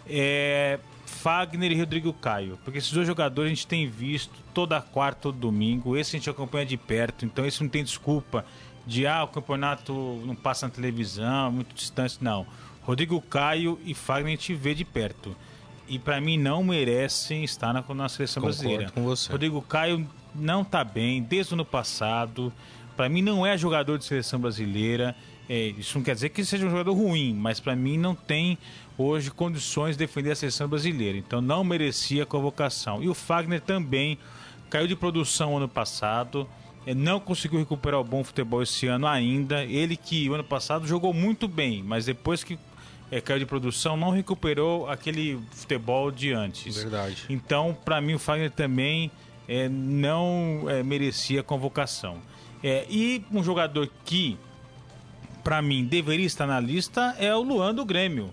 É, 0.08 0.78
Fagner 1.06 1.72
e 1.72 1.78
Rodrigo 1.78 2.12
Caio. 2.12 2.58
Porque 2.64 2.78
esses 2.78 2.92
dois 2.92 3.06
jogadores 3.06 3.50
a 3.50 3.54
gente 3.54 3.66
tem 3.66 3.88
visto 3.88 4.32
toda 4.52 4.80
quarta, 4.80 5.22
todo 5.22 5.38
domingo. 5.38 5.96
Esse 5.96 6.16
a 6.16 6.18
gente 6.18 6.28
acompanha 6.30 6.66
de 6.66 6.76
perto, 6.76 7.24
então 7.24 7.44
esse 7.46 7.62
não 7.62 7.68
tem 7.70 7.82
desculpa 7.84 8.44
de 8.86 9.06
ah, 9.06 9.24
o 9.24 9.28
campeonato 9.28 9.92
não 10.26 10.34
passa 10.34 10.66
na 10.68 10.72
televisão, 10.74 11.50
muito 11.52 11.74
distante. 11.74 12.18
Não. 12.20 12.46
Rodrigo 12.84 13.20
Caio 13.20 13.78
e 13.84 13.94
Fagner 13.94 14.30
gente 14.32 14.54
vê 14.54 14.74
de 14.74 14.84
perto. 14.84 15.34
E 15.88 15.98
para 15.98 16.20
mim 16.20 16.38
não 16.38 16.62
merecem 16.64 17.44
estar 17.44 17.72
na, 17.72 17.84
na 17.94 18.08
seleção 18.08 18.42
Concordo 18.42 18.62
brasileira. 18.62 18.92
com 18.92 19.02
você. 19.04 19.30
Rodrigo 19.30 19.60
Caio 19.62 20.06
não 20.34 20.64
tá 20.64 20.82
bem 20.84 21.22
desde 21.22 21.52
o 21.52 21.56
ano 21.56 21.64
passado. 21.64 22.52
Para 22.96 23.08
mim 23.08 23.22
não 23.22 23.44
é 23.44 23.56
jogador 23.58 23.98
de 23.98 24.04
seleção 24.04 24.38
brasileira. 24.40 25.14
É, 25.48 25.68
isso 25.78 25.98
não 25.98 26.04
quer 26.04 26.14
dizer 26.14 26.30
que 26.30 26.42
seja 26.44 26.66
um 26.66 26.70
jogador 26.70 26.94
ruim, 26.94 27.34
mas 27.34 27.60
para 27.60 27.76
mim 27.76 27.98
não 27.98 28.14
tem 28.14 28.56
hoje 28.96 29.30
condições 29.30 29.92
de 29.96 29.98
defender 29.98 30.30
a 30.30 30.36
seleção 30.36 30.68
brasileira. 30.68 31.18
Então 31.18 31.40
não 31.42 31.62
merecia 31.62 32.22
a 32.22 32.26
convocação. 32.26 33.02
E 33.02 33.08
o 33.08 33.14
Fagner 33.14 33.60
também 33.60 34.18
caiu 34.70 34.86
de 34.86 34.96
produção 34.96 35.56
ano 35.56 35.68
passado. 35.68 36.48
é, 36.86 36.94
Não 36.94 37.20
conseguiu 37.20 37.58
recuperar 37.58 38.00
o 38.00 38.04
bom 38.04 38.24
futebol 38.24 38.62
esse 38.62 38.86
ano 38.86 39.06
ainda. 39.06 39.64
Ele 39.64 39.96
que 39.96 40.28
o 40.30 40.34
ano 40.34 40.44
passado 40.44 40.86
jogou 40.86 41.12
muito 41.12 41.46
bem, 41.46 41.82
mas 41.82 42.06
depois 42.06 42.42
que 42.42 42.58
é, 43.14 43.20
caiu 43.20 43.38
de 43.38 43.46
produção, 43.46 43.96
não 43.96 44.10
recuperou 44.10 44.88
aquele 44.90 45.38
futebol 45.52 46.10
de 46.10 46.32
antes. 46.32 46.74
Verdade. 46.76 47.24
Então, 47.30 47.76
para 47.84 48.00
mim, 48.00 48.14
o 48.14 48.18
Fagner 48.18 48.50
também 48.50 49.08
é, 49.46 49.68
não 49.68 50.64
é, 50.66 50.82
merecia 50.82 51.40
convocação. 51.40 52.16
É, 52.60 52.84
e 52.90 53.24
um 53.30 53.40
jogador 53.40 53.88
que, 54.04 54.36
para 55.44 55.62
mim, 55.62 55.84
deveria 55.84 56.26
estar 56.26 56.44
na 56.44 56.58
lista 56.58 57.14
é 57.16 57.32
o 57.32 57.40
Luan 57.40 57.72
do 57.72 57.84
Grêmio. 57.84 58.30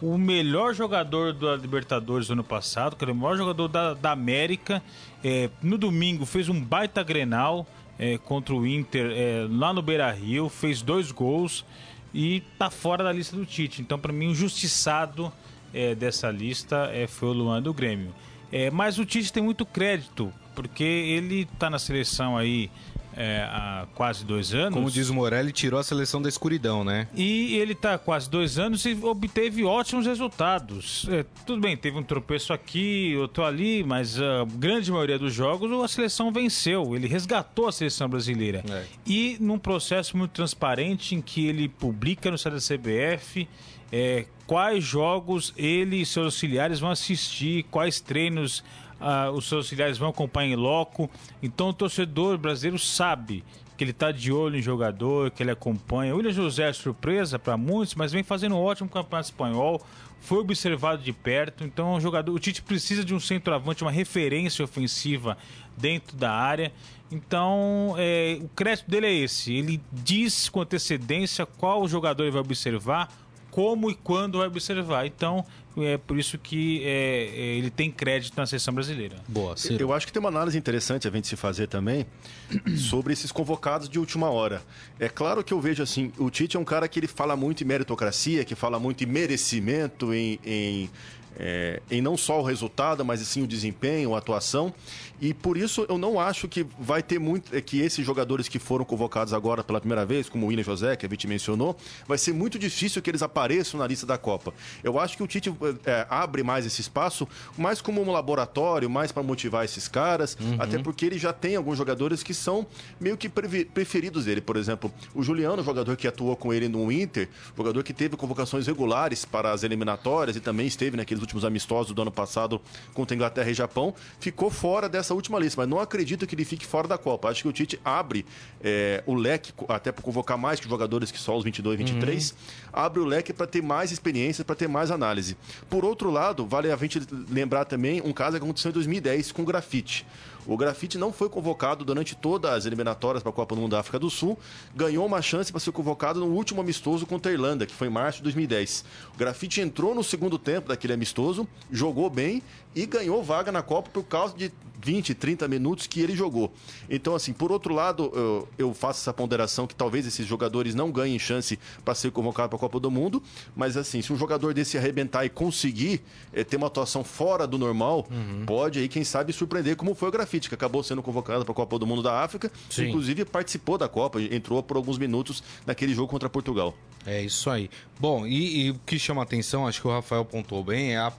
O 0.00 0.16
melhor 0.16 0.74
jogador 0.74 1.32
da 1.32 1.56
Libertadores 1.56 2.28
do 2.28 2.34
ano 2.34 2.44
passado, 2.44 2.94
que 2.94 3.04
era 3.04 3.12
o 3.12 3.16
melhor 3.16 3.36
jogador 3.36 3.66
da, 3.66 3.94
da 3.94 4.12
América. 4.12 4.80
É, 5.24 5.50
no 5.60 5.76
domingo 5.76 6.24
fez 6.24 6.48
um 6.48 6.60
baita 6.60 7.02
grenal 7.02 7.66
é, 7.98 8.16
contra 8.16 8.54
o 8.54 8.64
Inter 8.64 9.10
é, 9.12 9.46
lá 9.50 9.72
no 9.72 9.82
Beira 9.82 10.08
Rio, 10.12 10.48
fez 10.48 10.82
dois 10.82 11.10
gols 11.10 11.64
e 12.12 12.42
tá 12.58 12.70
fora 12.70 13.04
da 13.04 13.12
lista 13.12 13.36
do 13.36 13.46
Tite. 13.46 13.82
Então, 13.82 13.98
para 13.98 14.12
mim, 14.12 14.28
o 14.28 14.34
justiçado 14.34 15.32
é, 15.72 15.94
dessa 15.94 16.30
lista 16.30 16.90
é, 16.92 17.06
foi 17.06 17.28
o 17.28 17.32
Luan 17.32 17.62
do 17.62 17.72
Grêmio. 17.72 18.14
É, 18.52 18.70
mas 18.70 18.98
o 18.98 19.04
Tite 19.04 19.32
tem 19.32 19.42
muito 19.42 19.64
crédito, 19.64 20.32
porque 20.54 20.84
ele 20.84 21.46
tá 21.58 21.70
na 21.70 21.78
seleção 21.78 22.36
aí 22.36 22.70
é, 23.16 23.42
há 23.42 23.86
quase 23.94 24.24
dois 24.24 24.54
anos. 24.54 24.74
Como 24.74 24.90
diz 24.90 25.08
o 25.08 25.14
Morelli, 25.14 25.52
tirou 25.52 25.78
a 25.78 25.82
seleção 25.82 26.20
da 26.20 26.28
escuridão, 26.28 26.84
né? 26.84 27.08
E 27.14 27.56
ele 27.56 27.72
está 27.72 27.94
há 27.94 27.98
quase 27.98 28.30
dois 28.30 28.58
anos 28.58 28.84
e 28.84 28.96
obteve 29.02 29.64
ótimos 29.64 30.06
resultados. 30.06 31.06
É, 31.10 31.24
tudo 31.44 31.60
bem, 31.60 31.76
teve 31.76 31.98
um 31.98 32.02
tropeço 32.02 32.52
aqui, 32.52 33.16
outro 33.16 33.44
ali, 33.44 33.82
mas 33.82 34.20
a 34.20 34.44
grande 34.54 34.90
maioria 34.90 35.18
dos 35.18 35.32
jogos 35.34 35.70
a 35.82 35.88
seleção 35.88 36.32
venceu. 36.32 36.94
Ele 36.94 37.08
resgatou 37.08 37.68
a 37.68 37.72
seleção 37.72 38.08
brasileira. 38.08 38.64
É. 38.68 38.84
E 39.06 39.36
num 39.40 39.58
processo 39.58 40.16
muito 40.16 40.32
transparente 40.32 41.14
em 41.14 41.20
que 41.20 41.46
ele 41.46 41.68
publica 41.68 42.30
no 42.30 42.38
site 42.38 42.54
da 42.54 42.60
CBF 42.60 43.48
é, 43.92 44.26
quais 44.46 44.84
jogos 44.84 45.52
ele 45.56 46.00
e 46.00 46.06
seus 46.06 46.26
auxiliares 46.26 46.80
vão 46.80 46.90
assistir, 46.90 47.64
quais 47.70 48.00
treinos 48.00 48.62
ah, 49.00 49.30
os 49.30 49.48
seus 49.48 49.64
auxiliares 49.64 49.98
vão 49.98 50.10
acompanhar 50.10 50.52
em 50.52 50.56
loco. 50.56 51.10
Então 51.42 51.70
o 51.70 51.72
torcedor 51.72 52.36
brasileiro 52.38 52.78
sabe 52.78 53.44
que 53.76 53.84
ele 53.84 53.92
está 53.92 54.12
de 54.12 54.30
olho 54.30 54.58
em 54.58 54.62
jogador, 54.62 55.30
que 55.30 55.42
ele 55.42 55.50
acompanha. 55.50 56.12
O 56.12 56.18
William 56.18 56.32
José 56.32 56.68
é 56.68 56.72
surpresa 56.72 57.38
para 57.38 57.56
muitos, 57.56 57.94
mas 57.94 58.12
vem 58.12 58.22
fazendo 58.22 58.54
um 58.54 58.60
ótimo 58.60 58.90
campeonato 58.90 59.30
espanhol. 59.30 59.80
Foi 60.20 60.36
observado 60.36 61.02
de 61.02 61.14
perto, 61.14 61.64
então 61.64 61.94
o 61.94 62.00
jogador, 62.00 62.30
o 62.30 62.38
Tite 62.38 62.60
precisa 62.60 63.02
de 63.02 63.14
um 63.14 63.18
centroavante, 63.18 63.82
uma 63.82 63.90
referência 63.90 64.62
ofensiva 64.62 65.38
dentro 65.78 66.14
da 66.14 66.30
área. 66.30 66.70
Então, 67.10 67.94
é, 67.96 68.38
o 68.42 68.48
crédito 68.48 68.90
dele 68.90 69.06
é 69.06 69.14
esse. 69.14 69.54
Ele 69.54 69.80
diz 69.90 70.50
com 70.50 70.60
antecedência 70.60 71.46
qual 71.46 71.88
jogador 71.88 72.24
ele 72.24 72.32
vai 72.32 72.42
observar, 72.42 73.08
como 73.50 73.90
e 73.90 73.94
quando 73.94 74.38
vai 74.38 74.46
observar. 74.46 75.06
Então, 75.06 75.42
é 75.84 75.98
por 75.98 76.18
isso 76.18 76.38
que 76.38 76.82
é, 76.84 77.30
é, 77.34 77.40
ele 77.56 77.70
tem 77.70 77.90
crédito 77.90 78.36
na 78.36 78.46
seleção 78.46 78.72
brasileira. 78.74 79.16
Boa, 79.28 79.56
Ciro. 79.56 79.82
Eu 79.82 79.92
acho 79.92 80.06
que 80.06 80.12
tem 80.12 80.20
uma 80.20 80.28
análise 80.28 80.56
interessante 80.56 81.06
a 81.06 81.10
gente 81.10 81.26
se 81.26 81.36
fazer 81.36 81.66
também 81.66 82.06
sobre 82.76 83.12
esses 83.12 83.32
convocados 83.32 83.88
de 83.88 83.98
última 83.98 84.30
hora. 84.30 84.62
É 84.98 85.08
claro 85.08 85.42
que 85.42 85.52
eu 85.52 85.60
vejo 85.60 85.82
assim, 85.82 86.12
o 86.18 86.30
Tite 86.30 86.56
é 86.56 86.60
um 86.60 86.64
cara 86.64 86.88
que 86.88 86.98
ele 86.98 87.06
fala 87.06 87.36
muito 87.36 87.62
em 87.62 87.66
meritocracia, 87.66 88.44
que 88.44 88.54
fala 88.54 88.78
muito 88.78 89.04
em 89.04 89.06
merecimento, 89.06 90.12
em, 90.14 90.38
em 90.44 90.90
é, 91.38 91.80
em 91.90 92.02
não 92.02 92.16
só 92.16 92.40
o 92.40 92.42
resultado, 92.42 93.04
mas 93.04 93.20
sim 93.20 93.42
o 93.42 93.46
desempenho, 93.46 94.14
a 94.14 94.18
atuação. 94.18 94.74
E 95.20 95.34
por 95.34 95.56
isso 95.56 95.84
eu 95.88 95.98
não 95.98 96.18
acho 96.18 96.48
que 96.48 96.66
vai 96.78 97.02
ter 97.02 97.18
muito. 97.18 97.54
É, 97.54 97.60
que 97.60 97.80
esses 97.80 98.04
jogadores 98.04 98.48
que 98.48 98.58
foram 98.58 98.84
convocados 98.84 99.32
agora 99.32 99.62
pela 99.62 99.80
primeira 99.80 100.06
vez, 100.06 100.28
como 100.28 100.46
o 100.46 100.48
William 100.48 100.64
José, 100.64 100.96
que 100.96 101.04
a 101.04 101.08
gente 101.08 101.26
mencionou, 101.26 101.76
vai 102.06 102.16
ser 102.16 102.32
muito 102.32 102.58
difícil 102.58 103.02
que 103.02 103.10
eles 103.10 103.22
apareçam 103.22 103.78
na 103.78 103.86
lista 103.86 104.06
da 104.06 104.16
Copa. 104.16 104.54
Eu 104.82 104.98
acho 104.98 105.16
que 105.16 105.22
o 105.22 105.26
Tite 105.26 105.52
é, 105.84 106.06
abre 106.08 106.42
mais 106.42 106.64
esse 106.64 106.80
espaço, 106.80 107.28
mais 107.56 107.80
como 107.80 108.02
um 108.02 108.10
laboratório, 108.10 108.88
mais 108.88 109.12
para 109.12 109.22
motivar 109.22 109.64
esses 109.64 109.88
caras, 109.88 110.36
uhum. 110.40 110.56
até 110.58 110.78
porque 110.78 111.04
ele 111.04 111.18
já 111.18 111.32
tem 111.32 111.56
alguns 111.56 111.76
jogadores 111.76 112.22
que 112.22 112.32
são 112.32 112.66
meio 112.98 113.16
que 113.16 113.28
preferidos 113.28 114.24
dele. 114.24 114.40
Por 114.40 114.56
exemplo, 114.56 114.92
o 115.14 115.22
Juliano, 115.22 115.62
jogador 115.62 115.96
que 115.96 116.08
atuou 116.08 116.34
com 116.36 116.52
ele 116.52 116.68
no 116.68 116.90
Inter, 116.90 117.28
jogador 117.56 117.82
que 117.82 117.92
teve 117.92 118.16
convocações 118.16 118.66
regulares 118.66 119.24
para 119.24 119.52
as 119.52 119.62
eliminatórias 119.62 120.36
e 120.36 120.40
também 120.40 120.66
esteve 120.66 120.96
naqueles 120.96 121.20
últimos 121.20 121.44
amistosos 121.44 121.92
do 121.92 122.02
ano 122.02 122.10
passado 122.10 122.60
contra 122.94 123.14
Inglaterra 123.14 123.50
e 123.50 123.54
Japão, 123.54 123.94
ficou 124.18 124.50
fora 124.50 124.88
dessa 124.88 125.09
última 125.14 125.38
lista. 125.38 125.60
Mas 125.60 125.68
não 125.68 125.78
acredito 125.78 126.26
que 126.26 126.34
ele 126.34 126.44
fique 126.44 126.66
fora 126.66 126.88
da 126.88 126.98
Copa. 126.98 127.28
Acho 127.28 127.42
que 127.42 127.48
o 127.48 127.52
Tite 127.52 127.80
abre 127.84 128.24
é, 128.62 129.02
o 129.06 129.14
leque, 129.14 129.52
até 129.68 129.92
para 129.92 130.02
convocar 130.02 130.38
mais 130.38 130.60
jogadores 130.60 131.10
que 131.10 131.18
só 131.18 131.36
os 131.36 131.44
22 131.44 131.80
e 131.80 131.84
23, 131.84 132.30
uhum. 132.30 132.36
abre 132.72 133.00
o 133.00 133.04
leque 133.04 133.32
para 133.32 133.46
ter 133.46 133.62
mais 133.62 133.92
experiência, 133.92 134.44
para 134.44 134.54
ter 134.54 134.68
mais 134.68 134.90
análise. 134.90 135.36
Por 135.68 135.84
outro 135.84 136.10
lado, 136.10 136.46
vale 136.46 136.70
a 136.70 136.76
gente 136.76 137.00
lembrar 137.30 137.64
também 137.64 138.00
um 138.02 138.12
caso 138.12 138.36
que 138.36 138.42
aconteceu 138.42 138.70
em 138.70 138.74
2010 138.74 139.32
com 139.32 139.42
o 139.42 139.44
grafite. 139.44 140.06
O 140.50 140.56
Grafite 140.56 140.98
não 140.98 141.12
foi 141.12 141.28
convocado 141.28 141.84
durante 141.84 142.16
todas 142.16 142.50
as 142.50 142.66
eliminatórias 142.66 143.22
para 143.22 143.30
a 143.30 143.32
Copa 143.32 143.54
do 143.54 143.60
Mundo 143.60 143.70
da 143.70 143.78
África 143.78 144.00
do 144.00 144.10
Sul. 144.10 144.36
Ganhou 144.74 145.06
uma 145.06 145.22
chance 145.22 145.52
para 145.52 145.60
ser 145.60 145.70
convocado 145.70 146.18
no 146.18 146.26
último 146.26 146.60
amistoso 146.60 147.06
contra 147.06 147.30
a 147.30 147.32
Irlanda, 147.32 147.64
que 147.64 147.72
foi 147.72 147.86
em 147.86 147.90
março 147.90 148.18
de 148.18 148.24
2010. 148.24 148.84
O 149.14 149.16
Grafite 149.16 149.60
entrou 149.60 149.94
no 149.94 150.02
segundo 150.02 150.40
tempo 150.40 150.66
daquele 150.66 150.92
amistoso, 150.92 151.46
jogou 151.70 152.10
bem 152.10 152.42
e 152.74 152.84
ganhou 152.84 153.22
vaga 153.22 153.52
na 153.52 153.62
Copa 153.62 153.90
por 153.90 154.02
causa 154.02 154.36
de 154.36 154.50
20, 154.82 155.14
30 155.14 155.46
minutos 155.46 155.86
que 155.86 156.00
ele 156.00 156.16
jogou. 156.16 156.52
Então, 156.88 157.14
assim, 157.14 157.32
por 157.32 157.52
outro 157.52 157.74
lado, 157.74 158.10
eu, 158.14 158.48
eu 158.58 158.74
faço 158.74 159.00
essa 159.00 159.12
ponderação 159.12 159.66
que 159.66 159.74
talvez 159.74 160.06
esses 160.06 160.26
jogadores 160.26 160.74
não 160.74 160.90
ganhem 160.90 161.18
chance 161.18 161.58
para 161.84 161.94
ser 161.94 162.10
convocado 162.10 162.48
para 162.48 162.56
a 162.56 162.60
Copa 162.60 162.80
do 162.80 162.90
Mundo, 162.90 163.22
mas 163.54 163.76
assim, 163.76 164.00
se 164.00 164.12
um 164.12 164.16
jogador 164.16 164.54
desse 164.54 164.78
arrebentar 164.78 165.24
e 165.24 165.28
conseguir 165.28 166.00
é, 166.32 166.42
ter 166.42 166.56
uma 166.56 166.68
atuação 166.68 167.04
fora 167.04 167.46
do 167.46 167.58
normal, 167.58 168.06
uhum. 168.10 168.44
pode 168.46 168.78
aí, 168.78 168.88
quem 168.88 169.04
sabe, 169.04 169.32
surpreender, 169.32 169.76
como 169.76 169.94
foi 169.94 170.08
o 170.08 170.12
Grafite, 170.12 170.39
que 170.48 170.54
acabou 170.54 170.82
sendo 170.82 171.02
convocado 171.02 171.44
para 171.44 171.52
a 171.52 171.54
Copa 171.54 171.78
do 171.78 171.86
Mundo 171.86 172.02
da 172.02 172.22
África, 172.22 172.50
Sim. 172.68 172.88
inclusive 172.88 173.24
participou 173.24 173.76
da 173.76 173.88
Copa, 173.88 174.20
entrou 174.20 174.62
por 174.62 174.76
alguns 174.76 174.98
minutos 174.98 175.42
naquele 175.66 175.94
jogo 175.94 176.08
contra 176.08 176.28
Portugal. 176.28 176.74
É 177.06 177.22
isso 177.22 177.48
aí. 177.50 177.70
Bom, 177.98 178.26
e, 178.26 178.66
e 178.66 178.70
o 178.70 178.74
que 178.86 178.98
chama 178.98 179.22
atenção, 179.22 179.66
acho 179.66 179.80
que 179.80 179.88
o 179.88 179.90
Rafael 179.90 180.24
pontuou 180.24 180.62
bem, 180.62 180.94
é 180.94 180.98
a 180.98 181.12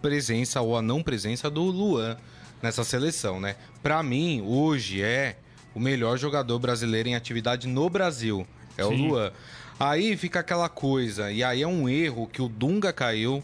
presença 0.00 0.60
ou 0.60 0.76
a 0.76 0.82
não 0.82 1.02
presença 1.02 1.48
do 1.48 1.62
Luan 1.62 2.16
nessa 2.60 2.84
seleção, 2.84 3.40
né? 3.40 3.56
Para 3.82 4.02
mim, 4.02 4.42
hoje 4.44 5.02
é 5.02 5.36
o 5.74 5.80
melhor 5.80 6.18
jogador 6.18 6.58
brasileiro 6.58 7.08
em 7.08 7.14
atividade 7.14 7.66
no 7.66 7.88
Brasil. 7.88 8.46
É 8.76 8.84
Sim. 8.84 8.88
o 8.88 9.08
Luan. 9.08 9.32
Aí 9.78 10.16
fica 10.16 10.40
aquela 10.40 10.68
coisa, 10.68 11.32
e 11.32 11.42
aí 11.42 11.62
é 11.62 11.66
um 11.66 11.88
erro 11.88 12.26
que 12.26 12.40
o 12.40 12.48
Dunga 12.48 12.92
caiu 12.92 13.42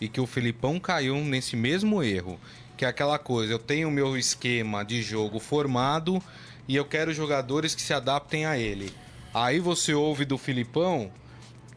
e 0.00 0.08
que 0.08 0.20
o 0.20 0.26
Felipão 0.26 0.80
caiu 0.80 1.16
nesse 1.16 1.56
mesmo 1.56 2.02
erro. 2.02 2.38
Que 2.76 2.84
é 2.84 2.88
aquela 2.88 3.18
coisa, 3.18 3.52
eu 3.52 3.58
tenho 3.58 3.88
o 3.88 3.92
meu 3.92 4.16
esquema 4.16 4.84
de 4.84 5.02
jogo 5.02 5.38
formado 5.38 6.22
e 6.66 6.74
eu 6.74 6.84
quero 6.84 7.14
jogadores 7.14 7.74
que 7.74 7.82
se 7.82 7.92
adaptem 7.92 8.46
a 8.46 8.58
ele. 8.58 8.92
Aí 9.32 9.58
você 9.60 9.94
ouve 9.94 10.24
do 10.24 10.38
Filipão 10.38 11.10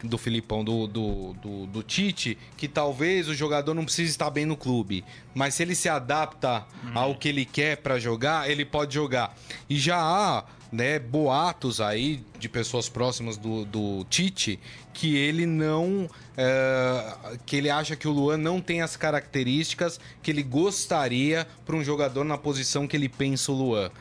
do 0.03 0.17
Filipão, 0.17 0.63
do, 0.63 0.85
do, 0.85 1.33
do, 1.33 1.65
do, 1.65 1.83
Tite, 1.83 2.37
que 2.55 2.67
talvez 2.67 3.27
o 3.27 3.33
jogador 3.33 3.73
não 3.73 3.83
precise 3.83 4.11
estar 4.11 4.29
bem 4.29 4.45
no 4.45 4.55
clube. 4.55 5.03
Mas 5.33 5.55
se 5.55 5.63
ele 5.63 5.73
se 5.75 5.89
adapta 5.89 6.65
hum. 6.83 6.91
ao 6.93 7.15
que 7.15 7.29
ele 7.29 7.45
quer 7.45 7.77
para 7.77 7.97
jogar, 7.97 8.49
ele 8.49 8.63
pode 8.65 8.93
jogar. 8.93 9.35
E 9.69 9.77
já 9.77 9.97
há 9.97 10.43
né, 10.71 10.99
boatos 10.99 11.79
aí 11.79 12.23
de 12.39 12.49
pessoas 12.49 12.89
próximas 12.89 13.37
do, 13.37 13.65
do 13.65 14.05
Tite 14.09 14.59
que 14.93 15.15
ele 15.15 15.45
não. 15.45 16.09
É, 16.35 17.37
que 17.45 17.55
ele 17.55 17.69
acha 17.69 17.95
que 17.95 18.07
o 18.07 18.11
Luan 18.11 18.37
não 18.37 18.61
tem 18.61 18.81
as 18.81 18.95
características 18.95 19.99
que 20.21 20.31
ele 20.31 20.43
gostaria 20.43 21.47
para 21.65 21.75
um 21.75 21.83
jogador 21.83 22.23
na 22.23 22.37
posição 22.37 22.87
que 22.87 22.95
ele 22.95 23.09
pensa 23.09 23.51
o 23.51 23.55
Luan. 23.55 23.91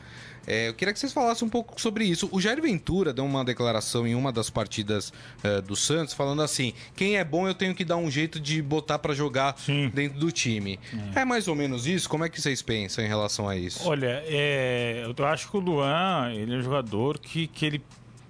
É, 0.47 0.69
eu 0.69 0.73
queria 0.73 0.93
que 0.93 0.99
vocês 0.99 1.11
falassem 1.11 1.45
um 1.45 1.51
pouco 1.51 1.79
sobre 1.79 2.05
isso. 2.05 2.29
O 2.31 2.39
Jair 2.39 2.61
Ventura 2.61 3.13
deu 3.13 3.25
uma 3.25 3.43
declaração 3.43 4.07
em 4.07 4.15
uma 4.15 4.31
das 4.31 4.49
partidas 4.49 5.11
é, 5.43 5.61
do 5.61 5.75
Santos, 5.75 6.13
falando 6.13 6.41
assim: 6.41 6.73
quem 6.95 7.17
é 7.17 7.23
bom 7.23 7.45
eu 7.47 7.53
tenho 7.53 7.75
que 7.75 7.83
dar 7.83 7.97
um 7.97 8.09
jeito 8.09 8.39
de 8.39 8.61
botar 8.61 8.97
para 8.97 9.13
jogar 9.13 9.57
Sim. 9.57 9.91
dentro 9.93 10.17
do 10.17 10.31
time. 10.31 10.79
É. 11.13 11.19
é. 11.21 11.25
mais 11.25 11.49
ou 11.49 11.55
menos 11.55 11.85
isso? 11.85 12.09
Como 12.09 12.23
é 12.23 12.29
que 12.29 12.41
vocês 12.41 12.61
pensam 12.61 13.03
em 13.03 13.07
relação 13.07 13.49
a 13.49 13.57
isso? 13.57 13.87
Olha, 13.87 14.23
é, 14.25 15.03
eu 15.05 15.25
acho 15.25 15.51
que 15.51 15.57
o 15.57 15.59
Luan 15.59 16.31
ele 16.33 16.55
é 16.55 16.57
um 16.57 16.61
jogador 16.61 17.19
que, 17.19 17.47
que 17.47 17.65
ele 17.65 17.81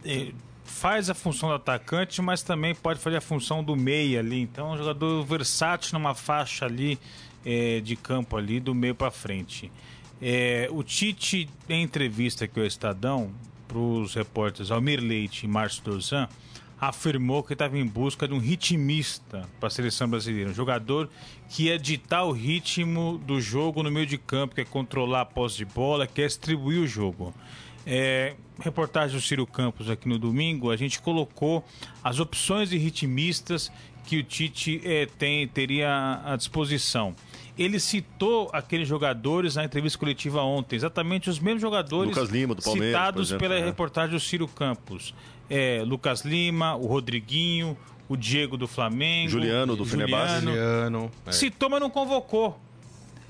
é, 0.03 0.31
faz 0.63 1.09
a 1.09 1.13
função 1.13 1.49
do 1.49 1.55
atacante, 1.55 2.21
mas 2.21 2.41
também 2.41 2.73
pode 2.73 2.99
fazer 2.99 3.17
a 3.17 3.21
função 3.21 3.63
do 3.63 3.75
meia 3.75 4.19
ali. 4.19 4.41
Então, 4.41 4.71
é 4.71 4.73
um 4.73 4.77
jogador 4.77 5.23
versátil 5.23 5.97
numa 5.97 6.15
faixa 6.15 6.65
ali 6.65 6.99
é, 7.45 7.79
de 7.79 7.95
campo 7.95 8.37
ali 8.37 8.59
do 8.59 8.75
meio 8.75 8.95
para 8.95 9.11
frente. 9.11 9.71
É, 10.21 10.67
o 10.71 10.83
Tite, 10.83 11.47
em 11.69 11.83
entrevista 11.83 12.47
que 12.47 12.59
o 12.59 12.65
Estadão, 12.65 13.31
para 13.67 13.77
os 13.77 14.15
repórteres. 14.15 14.71
Almir 14.71 15.01
Leite 15.01 15.45
e 15.45 15.49
Márcio 15.49 15.83
Dozan, 15.83 16.27
afirmou 16.79 17.43
que 17.43 17.53
estava 17.53 17.77
em 17.77 17.85
busca 17.85 18.27
de 18.27 18.33
um 18.33 18.39
ritmista 18.39 19.47
para 19.59 19.67
a 19.67 19.69
seleção 19.69 20.07
brasileira, 20.07 20.51
um 20.51 20.53
jogador 20.53 21.09
que 21.49 21.63
ia 21.63 21.77
ditar 21.77 22.23
o 22.23 22.31
ritmo 22.31 23.17
do 23.25 23.41
jogo 23.41 23.81
no 23.81 23.89
meio 23.89 24.05
de 24.05 24.17
campo, 24.17 24.53
que 24.53 24.61
é 24.61 24.65
controlar 24.65 25.21
a 25.21 25.25
posse 25.25 25.57
de 25.57 25.65
bola, 25.65 26.05
que 26.05 26.21
é 26.21 26.27
distribuir 26.27 26.81
o 26.81 26.87
jogo. 26.87 27.33
É, 27.85 28.35
reportagem 28.59 29.17
do 29.17 29.21
Ciro 29.21 29.47
Campos 29.47 29.89
aqui 29.89 30.07
no 30.07 30.19
domingo, 30.19 30.69
a 30.69 30.75
gente 30.75 31.01
colocou 31.01 31.65
as 32.03 32.19
opções 32.19 32.69
de 32.69 32.77
ritmistas 32.77 33.71
que 34.05 34.17
o 34.17 34.23
Tite 34.23 34.81
é, 34.83 35.05
tem, 35.05 35.47
teria 35.47 36.21
à 36.23 36.35
disposição 36.35 37.15
ele 37.57 37.79
citou 37.79 38.49
aqueles 38.53 38.87
jogadores 38.87 39.55
na 39.55 39.65
entrevista 39.65 39.97
coletiva 39.97 40.41
ontem, 40.41 40.75
exatamente 40.75 41.29
os 41.29 41.39
mesmos 41.39 41.61
jogadores 41.61 42.15
Lima, 42.29 42.55
citados 42.59 43.29
exemplo, 43.29 43.47
pela 43.47 43.59
é. 43.59 43.63
reportagem 43.63 44.11
do 44.11 44.19
Ciro 44.19 44.47
Campos. 44.47 45.13
É, 45.49 45.83
Lucas 45.85 46.21
Lima, 46.21 46.75
o 46.75 46.85
Rodriguinho, 46.87 47.77
o 48.07 48.15
Diego 48.15 48.57
do 48.57 48.67
Flamengo, 48.67 49.29
Juliano 49.29 49.75
do 49.75 49.85
Fenerbahçe. 49.85 50.45
Juliano. 50.45 51.11
É. 51.25 51.31
Citou, 51.31 51.69
mas 51.69 51.79
não 51.79 51.89
convocou. 51.89 52.59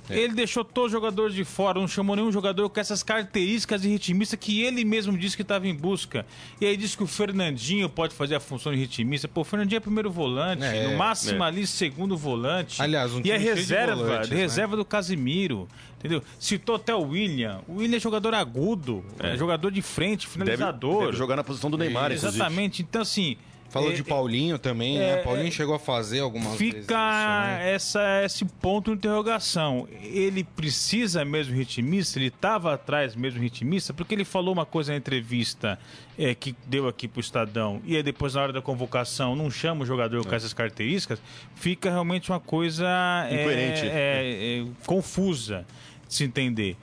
É. 0.10 0.18
Ele 0.18 0.34
deixou 0.34 0.64
todos 0.64 0.88
os 0.88 0.92
jogadores 0.92 1.36
de 1.36 1.44
fora, 1.44 1.80
não 1.80 1.88
chamou 1.88 2.16
nenhum 2.16 2.32
jogador 2.32 2.70
com 2.70 2.80
essas 2.80 3.04
características 3.04 3.82
de 3.82 3.90
ritmista 3.90 4.38
que 4.38 4.62
ele 4.62 4.84
mesmo 4.86 5.18
disse 5.18 5.36
que 5.36 5.42
estava 5.42 5.68
em 5.68 5.76
busca. 5.76 6.26
E 6.60 6.66
aí 6.66 6.78
disse 6.78 6.96
que 6.96 7.04
o 7.04 7.08
Fernandinho 7.08 7.90
pode 7.90 8.14
fazer 8.14 8.36
a 8.36 8.40
função 8.40 8.72
de 8.72 8.80
ritmista. 8.80 9.28
Pô, 9.28 9.42
o 9.42 9.44
Fernandinho 9.44 9.78
é 9.78 9.82
primeiro 9.82 10.10
volante, 10.10 10.64
é, 10.64 10.90
no 10.90 10.98
máximo 10.98 11.44
é. 11.44 11.48
ali 11.48 11.68
segundo 11.68 12.16
volante. 12.18 12.82
Aliás, 12.82 13.14
um 13.14 13.22
E 13.24 13.32
é 13.32 13.38
reserva, 13.38 13.96
volantes, 13.96 14.30
né? 14.30 14.36
reserva 14.38 14.76
do 14.76 14.86
Casimiro. 14.86 15.68
Entendeu? 15.98 16.22
Citou 16.40 16.76
até 16.76 16.94
o 16.94 17.02
William. 17.02 17.62
O 17.68 17.78
William 17.78 17.98
é 17.98 18.00
jogador 18.00 18.34
agudo, 18.36 19.04
é. 19.20 19.36
jogador 19.36 19.72
de 19.72 19.82
frente, 19.82 20.28
finalizador. 20.28 20.92
Deve, 20.92 21.06
deve 21.06 21.18
jogar 21.18 21.36
na 21.36 21.44
posição 21.44 21.72
do 21.72 21.78
Neymar, 21.78 22.12
Exatamente. 22.12 22.84
Então, 22.84 23.02
assim, 23.02 23.36
Falou 23.70 23.92
é, 23.92 23.94
de 23.94 24.04
Paulinho 24.04 24.58
também, 24.58 24.98
né? 24.98 25.10
é, 25.10 25.16
né? 25.18 25.22
Paulinho 25.24 25.50
é, 25.50 25.52
chegou 25.52 25.76
a 25.76 25.80
fazer 25.80 26.22
algumas 26.22 26.56
fica 26.56 26.74
vezes. 26.74 26.88
Fica 26.88 27.60
essa 27.62 28.24
esse 28.24 28.46
ponto 28.46 28.92
de 28.92 28.98
interrogação. 28.98 29.88
Ele 30.02 30.44
precisa 30.44 31.26
mesmo 31.26 31.54
ritmista? 31.54 32.18
Ele 32.18 32.28
estava 32.28 32.74
atrás 32.74 33.16
mesmo 33.16 33.42
ritmista? 33.42 33.94
Porque 33.94 34.16
ele 34.16 34.24
falou 34.24 34.54
uma 34.54 34.66
coisa 34.66 34.94
na 34.94 34.98
entrevista 34.98 35.78
é, 36.18 36.34
que 36.34 36.56
deu 36.66 36.88
aqui 36.88 37.08
pro 37.08 37.20
Estadão 37.20 37.82
e 37.84 37.96
aí 37.96 38.04
depois 38.04 38.36
na 38.36 38.42
hora 38.42 38.54
da 38.54 38.62
convocação 38.62 39.36
não 39.36 39.52
chama 39.52 39.84
o 39.84 39.86
jogador 39.86 40.26
com 40.26 40.34
é. 40.34 40.36
essas 40.36 40.54
características, 40.54 41.22
fica 41.56 41.90
realmente 41.90 42.32
uma 42.32 42.40
coisa 42.40 42.88
é, 43.30 43.42
incoerente, 43.42 43.82
é, 43.86 44.66
confusa 44.86 45.66
de 46.08 46.14
se 46.14 46.24
entender. 46.24 46.78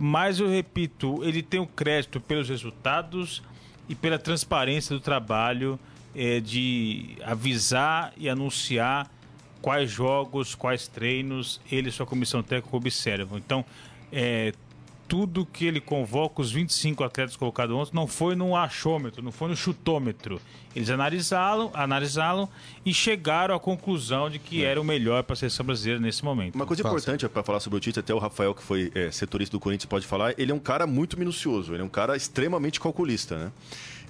Mas 0.00 0.38
eu 0.38 0.48
repito, 0.48 1.22
ele 1.24 1.42
tem 1.42 1.60
o 1.60 1.66
crédito 1.66 2.20
pelos 2.20 2.48
resultados 2.48 3.42
e 3.88 3.94
pela 3.94 4.18
transparência 4.18 4.94
do 4.94 5.00
trabalho 5.00 5.78
é, 6.14 6.40
de 6.40 7.16
avisar 7.24 8.12
e 8.16 8.28
anunciar 8.28 9.10
quais 9.60 9.90
jogos, 9.90 10.54
quais 10.54 10.88
treinos 10.88 11.60
ele 11.70 11.88
e 11.88 11.92
sua 11.92 12.06
comissão 12.06 12.42
técnica 12.42 12.76
observam. 12.76 13.38
Então, 13.38 13.64
é, 14.12 14.52
tudo 15.10 15.44
que 15.44 15.64
ele 15.64 15.80
convoca, 15.80 16.40
os 16.40 16.52
25 16.52 17.02
atletas 17.02 17.34
colocados 17.34 17.74
ontem, 17.74 17.90
não 17.92 18.06
foi 18.06 18.36
no 18.36 18.54
achômetro, 18.54 19.20
não 19.20 19.32
foi 19.32 19.48
no 19.48 19.56
chutômetro. 19.56 20.40
Eles 20.74 20.88
analisaram, 20.88 21.68
analisaram 21.74 22.48
e 22.86 22.94
chegaram 22.94 23.52
à 23.52 23.58
conclusão 23.58 24.30
de 24.30 24.38
que 24.38 24.64
é. 24.64 24.68
era 24.68 24.80
o 24.80 24.84
melhor 24.84 25.24
para 25.24 25.32
a 25.32 25.36
seleção 25.36 25.66
brasileira 25.66 26.00
nesse 26.00 26.24
momento. 26.24 26.54
Uma 26.54 26.64
coisa 26.64 26.82
importante 26.82 27.28
para 27.28 27.42
falar 27.42 27.58
sobre 27.58 27.76
o 27.76 27.80
Tite, 27.80 27.98
até 27.98 28.14
o 28.14 28.18
Rafael, 28.18 28.54
que 28.54 28.62
foi 28.62 28.92
é, 28.94 29.10
setorista 29.10 29.56
do 29.56 29.58
Corinthians, 29.58 29.86
pode 29.86 30.06
falar, 30.06 30.32
ele 30.38 30.52
é 30.52 30.54
um 30.54 30.60
cara 30.60 30.86
muito 30.86 31.18
minucioso, 31.18 31.74
ele 31.74 31.82
é 31.82 31.84
um 31.84 31.88
cara 31.88 32.16
extremamente 32.16 32.78
calculista, 32.78 33.36
né? 33.36 33.52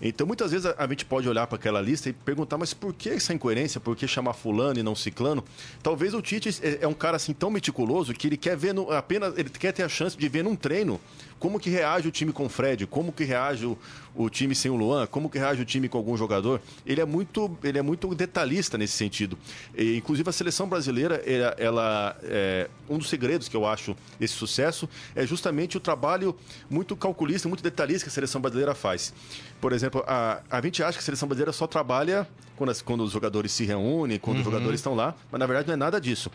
Então, 0.02 0.26
muitas 0.26 0.50
vezes 0.50 0.66
a, 0.66 0.86
gente 0.86 1.04
pode 1.04 1.28
olhar 1.28 1.46
para 1.46 1.56
aquela 1.56 1.80
lista 1.80 2.08
e 2.08 2.12
perguntar, 2.12 2.56
mas 2.56 2.72
por 2.72 2.94
que 2.94 3.10
essa 3.10 3.34
incoerência? 3.34 3.80
Por 3.80 3.94
que 3.94 4.08
chamar 4.08 4.32
fulano 4.32 4.78
e 4.78 4.82
não 4.82 4.94
ciclano? 4.94 5.44
Talvez 5.82 6.14
o 6.14 6.22
Tite 6.22 6.48
é, 6.62 6.78
é 6.82 6.88
um 6.88 6.94
cara 6.94 7.16
assim 7.16 7.32
tão 7.32 7.50
meticuloso 7.50 8.14
que 8.14 8.26
ele 8.26 8.36
quer 8.36 8.56
ver 8.56 8.72
no, 8.72 8.90
apenas, 8.90 9.36
ele 9.36 9.50
quer 9.50 9.72
ter 9.72 9.82
a 9.82 9.88
chance 9.88 10.16
de 10.16 10.28
ver 10.28 10.42
num 10.42 10.56
treino 10.56 10.98
como 11.40 11.58
que 11.58 11.70
reage 11.70 12.06
o 12.06 12.10
time 12.12 12.32
com 12.32 12.44
o 12.44 12.48
Fred, 12.48 12.86
como 12.86 13.10
que 13.10 13.24
reage 13.24 13.64
o, 13.64 13.76
o 14.14 14.28
time 14.28 14.54
sem 14.54 14.70
o 14.70 14.76
Luan, 14.76 15.06
como 15.06 15.30
que 15.30 15.38
reage 15.38 15.62
o 15.62 15.64
time 15.64 15.88
com 15.88 15.96
algum 15.96 16.16
jogador. 16.16 16.60
Ele 16.84 17.00
é 17.00 17.04
muito, 17.04 17.50
ele 17.64 17.78
é 17.78 17.82
muito 17.82 18.14
detalhista 18.14 18.76
nesse 18.76 18.92
sentido. 18.92 19.38
E, 19.74 19.96
inclusive 19.96 20.28
a 20.28 20.32
seleção 20.32 20.68
brasileira, 20.68 21.16
ela, 21.26 21.56
ela 21.58 22.16
é, 22.22 22.68
um 22.88 22.98
dos 22.98 23.08
segredos 23.08 23.48
que 23.48 23.56
eu 23.56 23.66
acho 23.66 23.96
esse 24.20 24.34
sucesso 24.34 24.88
é 25.16 25.26
justamente 25.26 25.78
o 25.78 25.80
trabalho 25.80 26.36
muito 26.68 26.94
calculista, 26.94 27.48
muito 27.48 27.62
detalhista 27.62 28.04
que 28.04 28.10
a 28.10 28.12
seleção 28.12 28.40
brasileira 28.40 28.74
faz. 28.74 29.14
Por 29.60 29.72
exemplo, 29.72 30.04
a, 30.06 30.42
a 30.50 30.60
gente 30.60 30.82
acha 30.82 30.98
que 30.98 31.02
a 31.02 31.04
seleção 31.04 31.26
brasileira 31.26 31.52
só 31.52 31.66
trabalha 31.66 32.28
quando, 32.54 32.70
as, 32.70 32.82
quando 32.82 33.02
os 33.02 33.12
jogadores 33.12 33.50
se 33.50 33.64
reúnem, 33.64 34.18
quando 34.18 34.36
uhum. 34.36 34.42
os 34.42 34.44
jogadores 34.44 34.80
estão 34.80 34.94
lá, 34.94 35.14
mas 35.32 35.38
na 35.38 35.46
verdade 35.46 35.66
não 35.68 35.74
é 35.74 35.78
nada 35.78 35.98
disso. 35.98 36.30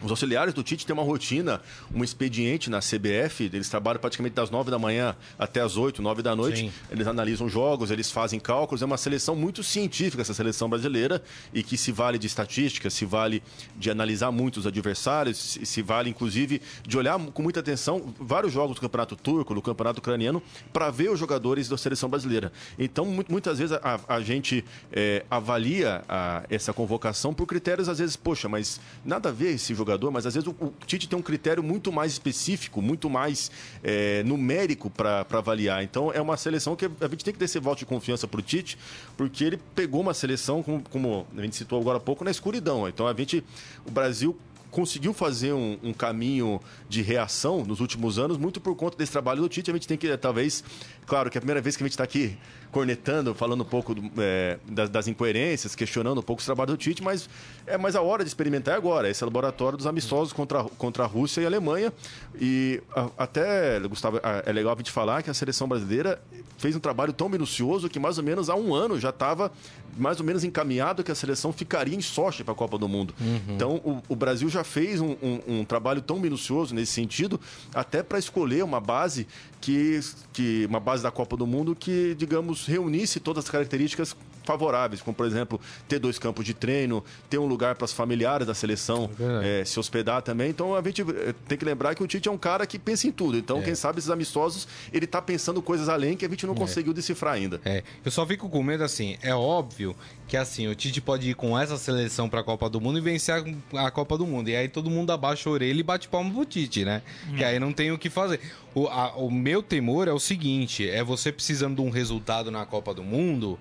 Os 0.00 0.12
auxiliares 0.12 0.54
do 0.54 0.62
Tite 0.62 0.86
têm 0.86 0.94
uma 0.94 1.02
rotina, 1.02 1.60
um 1.92 2.04
expediente 2.04 2.70
na 2.70 2.78
CBF, 2.78 3.50
eles 3.52 3.68
trabalham 3.68 4.00
praticamente 4.00 4.34
das 4.34 4.48
9 4.48 4.70
da 4.70 4.78
manhã 4.78 5.16
até 5.36 5.60
as 5.60 5.76
8, 5.76 6.00
9 6.00 6.22
da 6.22 6.36
noite. 6.36 6.60
Sim. 6.60 6.72
Eles 6.88 7.06
analisam 7.08 7.48
jogos, 7.48 7.90
eles 7.90 8.08
fazem 8.08 8.38
cálculos. 8.38 8.80
É 8.80 8.84
uma 8.84 8.96
seleção 8.96 9.34
muito 9.34 9.60
científica, 9.64 10.22
essa 10.22 10.32
seleção 10.32 10.68
brasileira, 10.68 11.20
e 11.52 11.64
que 11.64 11.76
se 11.76 11.90
vale 11.90 12.16
de 12.16 12.28
estatística, 12.28 12.88
se 12.88 13.04
vale 13.04 13.42
de 13.74 13.90
analisar 13.90 14.30
muitos 14.30 14.68
adversários, 14.68 15.58
se 15.64 15.82
vale, 15.82 16.08
inclusive, 16.10 16.62
de 16.86 16.96
olhar 16.96 17.18
com 17.18 17.42
muita 17.42 17.58
atenção 17.58 18.14
vários 18.20 18.52
jogos 18.52 18.76
do 18.76 18.80
Campeonato 18.80 19.16
Turco, 19.16 19.52
do 19.52 19.60
Campeonato 19.62 19.98
Ucraniano, 19.98 20.40
para 20.72 20.90
ver 20.90 21.10
os 21.10 21.18
jogadores 21.18 21.68
da 21.68 21.76
seleção 21.76 22.08
brasileira. 22.08 22.52
Então, 22.78 23.04
muitas 23.28 23.58
vezes 23.58 23.76
a, 23.82 23.98
a 24.06 24.20
gente 24.20 24.64
é, 24.92 25.24
avalia 25.28 26.04
a, 26.08 26.44
essa 26.48 26.72
convocação 26.72 27.34
por 27.34 27.46
critérios, 27.46 27.88
às 27.88 27.98
vezes, 27.98 28.14
poxa, 28.14 28.48
mas 28.48 28.80
nada 29.04 29.30
a 29.30 29.32
ver 29.32 29.54
esse 29.54 29.74
jogador 29.74 29.87
jogador, 29.88 30.10
mas 30.10 30.26
às 30.26 30.34
vezes 30.34 30.46
o, 30.46 30.50
o 30.50 30.72
Tite 30.86 31.08
tem 31.08 31.18
um 31.18 31.22
critério 31.22 31.62
muito 31.62 31.90
mais 31.90 32.12
específico, 32.12 32.82
muito 32.82 33.08
mais 33.08 33.50
é, 33.82 34.22
numérico 34.22 34.90
para 34.90 35.26
avaliar. 35.32 35.82
Então 35.82 36.12
é 36.12 36.20
uma 36.20 36.36
seleção 36.36 36.76
que 36.76 36.84
a 36.84 37.08
gente 37.08 37.24
tem 37.24 37.32
que 37.32 37.38
ter 37.38 37.46
esse 37.46 37.58
voto 37.58 37.78
de 37.78 37.86
confiança 37.86 38.28
para 38.28 38.38
o 38.38 38.42
Tite, 38.42 38.78
porque 39.16 39.44
ele 39.44 39.58
pegou 39.74 40.00
uma 40.00 40.14
seleção, 40.14 40.62
como, 40.62 40.82
como 40.90 41.26
a 41.36 41.42
gente 41.42 41.56
citou 41.56 41.80
agora 41.80 41.96
há 41.96 42.00
pouco, 42.00 42.24
na 42.24 42.30
escuridão. 42.30 42.86
Então 42.86 43.06
a 43.06 43.14
gente, 43.14 43.42
o 43.86 43.90
Brasil 43.90 44.36
conseguiu 44.70 45.12
fazer 45.12 45.52
um, 45.52 45.78
um, 45.82 45.92
caminho 45.92 46.60
de 46.88 47.02
reação 47.02 47.64
nos 47.64 47.80
últimos 47.80 48.18
anos, 48.18 48.36
muito 48.36 48.60
por 48.60 48.74
conta 48.76 48.96
desse 48.96 49.12
trabalho 49.12 49.42
do 49.42 49.48
Tite. 49.48 49.70
A 49.70 49.74
gente 49.74 49.88
tem 49.88 49.96
que, 49.96 50.16
talvez, 50.16 50.62
claro 51.06 51.30
que 51.30 51.36
é 51.36 51.38
a 51.38 51.40
primeira 51.40 51.60
vez 51.60 51.76
que 51.76 51.82
a 51.82 51.86
gente 51.86 51.92
está 51.92 52.04
aqui 52.04 52.36
cornetando, 52.70 53.34
falando 53.34 53.62
um 53.62 53.64
pouco 53.64 53.94
do, 53.94 54.10
é, 54.18 54.58
das, 54.68 54.90
das, 54.90 55.08
incoerências, 55.08 55.74
questionando 55.74 56.18
um 56.18 56.22
pouco 56.22 56.42
o 56.42 56.44
trabalho 56.44 56.72
do 56.72 56.76
Tite, 56.76 57.02
mas 57.02 57.28
é 57.66 57.78
mais 57.78 57.96
a 57.96 58.02
hora 58.02 58.22
de 58.22 58.28
experimentar 58.28 58.76
agora. 58.76 59.08
Esse 59.08 59.24
laboratório 59.24 59.78
dos 59.78 59.86
amistosos 59.86 60.32
contra, 60.32 60.62
contra 60.64 61.04
a 61.04 61.06
Rússia 61.06 61.40
e 61.40 61.44
a 61.44 61.48
Alemanha. 61.48 61.92
E 62.38 62.82
a, 62.94 63.08
até, 63.16 63.80
Gustavo, 63.80 64.20
é 64.44 64.52
legal 64.52 64.74
a 64.74 64.76
gente 64.76 64.92
falar 64.92 65.22
que 65.22 65.30
a 65.30 65.34
seleção 65.34 65.66
brasileira 65.66 66.20
fez 66.58 66.76
um 66.76 66.80
trabalho 66.80 67.12
tão 67.12 67.28
minucioso 67.28 67.88
que 67.88 67.98
mais 67.98 68.18
ou 68.18 68.24
menos 68.24 68.50
há 68.50 68.54
um 68.54 68.74
ano 68.74 69.00
já 69.00 69.10
estava 69.10 69.50
mais 69.98 70.20
ou 70.20 70.26
menos 70.26 70.44
encaminhado 70.44 71.02
que 71.02 71.10
a 71.10 71.14
seleção 71.14 71.52
ficaria 71.52 71.94
em 71.94 72.00
Sochi 72.00 72.44
para 72.44 72.52
a 72.52 72.56
Copa 72.56 72.78
do 72.78 72.88
Mundo. 72.88 73.14
Uhum. 73.20 73.54
Então, 73.54 73.76
o, 73.84 74.02
o, 74.08 74.16
Brasil 74.16 74.48
já 74.48 74.64
fez 74.64 75.00
um, 75.00 75.16
um, 75.22 75.40
um, 75.48 75.64
trabalho 75.64 76.00
tão 76.00 76.18
minucioso 76.18 76.74
nesse 76.74 76.92
sentido, 76.92 77.40
até 77.74 78.02
para 78.02 78.18
escolher 78.18 78.64
uma 78.64 78.80
base 78.80 79.26
que, 79.60 80.00
que 80.32 80.66
uma 80.66 80.80
base 80.80 81.02
da 81.02 81.10
Copa 81.10 81.36
do 81.36 81.46
Mundo 81.46 81.74
que, 81.74 82.14
digamos, 82.16 82.66
reunisse 82.66 83.20
todas 83.20 83.44
as 83.44 83.50
características 83.50 84.16
favoráveis, 84.48 85.02
como 85.02 85.14
por 85.14 85.26
exemplo 85.26 85.60
ter 85.86 85.98
dois 85.98 86.18
campos 86.18 86.42
de 86.42 86.54
treino, 86.54 87.04
ter 87.28 87.36
um 87.36 87.46
lugar 87.46 87.74
para 87.74 87.84
os 87.84 87.92
familiares 87.92 88.46
da 88.46 88.54
seleção 88.54 89.10
é 89.44 89.60
é, 89.60 89.64
se 89.64 89.78
hospedar 89.78 90.22
também. 90.22 90.48
Então 90.48 90.74
a 90.74 90.82
gente 90.82 91.02
eh, 91.02 91.34
tem 91.46 91.58
que 91.58 91.64
lembrar 91.66 91.94
que 91.94 92.02
o 92.02 92.06
Tite 92.06 92.28
é 92.28 92.32
um 92.32 92.38
cara 92.38 92.66
que 92.66 92.78
pensa 92.78 93.06
em 93.06 93.12
tudo. 93.12 93.36
Então, 93.36 93.58
é. 93.58 93.62
quem 93.62 93.74
sabe 93.74 93.98
esses 93.98 94.10
amistosos, 94.10 94.66
ele 94.90 95.04
está 95.04 95.20
pensando 95.20 95.60
coisas 95.60 95.88
além 95.88 96.16
que 96.16 96.24
a 96.24 96.28
gente 96.28 96.46
não 96.46 96.54
é. 96.54 96.56
conseguiu 96.56 96.94
decifrar 96.94 97.34
ainda. 97.34 97.60
É. 97.64 97.82
Eu 98.02 98.10
só 98.10 98.26
fico 98.26 98.48
com 98.48 98.62
medo 98.62 98.84
assim, 98.84 99.18
é 99.22 99.34
óbvio 99.34 99.94
que 100.26 100.36
assim, 100.36 100.66
o 100.66 100.74
Tite 100.74 101.00
pode 101.00 101.28
ir 101.30 101.34
com 101.34 101.58
essa 101.58 101.76
seleção 101.76 102.28
para 102.28 102.40
a 102.40 102.44
Copa 102.44 102.68
do 102.70 102.80
Mundo 102.80 102.98
e 102.98 103.02
vencer 103.02 103.34
a, 103.74 103.86
a, 103.86 103.90
Copa 103.90 104.16
do 104.16 104.26
Mundo. 104.26 104.48
E 104.48 104.56
aí 104.56 104.68
todo 104.68 104.90
mundo 104.90 105.10
abaixa 105.10 105.48
a 105.48 105.52
orelha 105.52 105.80
e 105.80 105.82
bate 105.82 106.08
palma 106.08 106.30
pro 106.30 106.44
Tite, 106.44 106.84
né? 106.84 107.02
Hum. 107.28 107.36
Que 107.36 107.44
aí 107.44 107.58
não 107.58 107.72
tem 107.72 107.92
o 107.92 107.98
que 107.98 108.08
fazer. 108.10 108.40
O, 108.74 108.86
a, 108.86 109.16
o 109.16 109.30
meu 109.30 109.62
temor 109.62 110.06
é 110.06 110.12
o 110.12 110.18
seguinte: 110.18 110.88
é 110.88 111.02
você 111.02 111.32
precisando 111.32 111.76
de 111.76 111.82
um 111.82 111.90
resultado 111.90 112.50
na 112.50 112.64
Copa 112.66 112.94
do 112.94 113.02
Mundo 113.02 113.58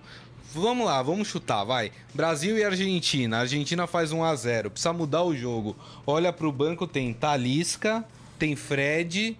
Vamos 0.53 0.85
lá, 0.85 1.01
vamos 1.01 1.27
chutar, 1.27 1.63
vai. 1.63 1.91
Brasil 2.13 2.57
e 2.57 2.63
Argentina. 2.63 3.37
A 3.37 3.39
Argentina 3.41 3.85
faz 3.85 4.11
1 4.11 4.23
a 4.23 4.35
0 4.35 4.71
Precisa 4.71 4.93
mudar 4.93 5.23
o 5.23 5.35
jogo. 5.35 5.75
Olha 6.05 6.31
pro 6.31 6.51
banco, 6.51 6.87
tem 6.87 7.13
Talisca, 7.13 8.03
tem 8.39 8.55
Fred, 8.55 9.37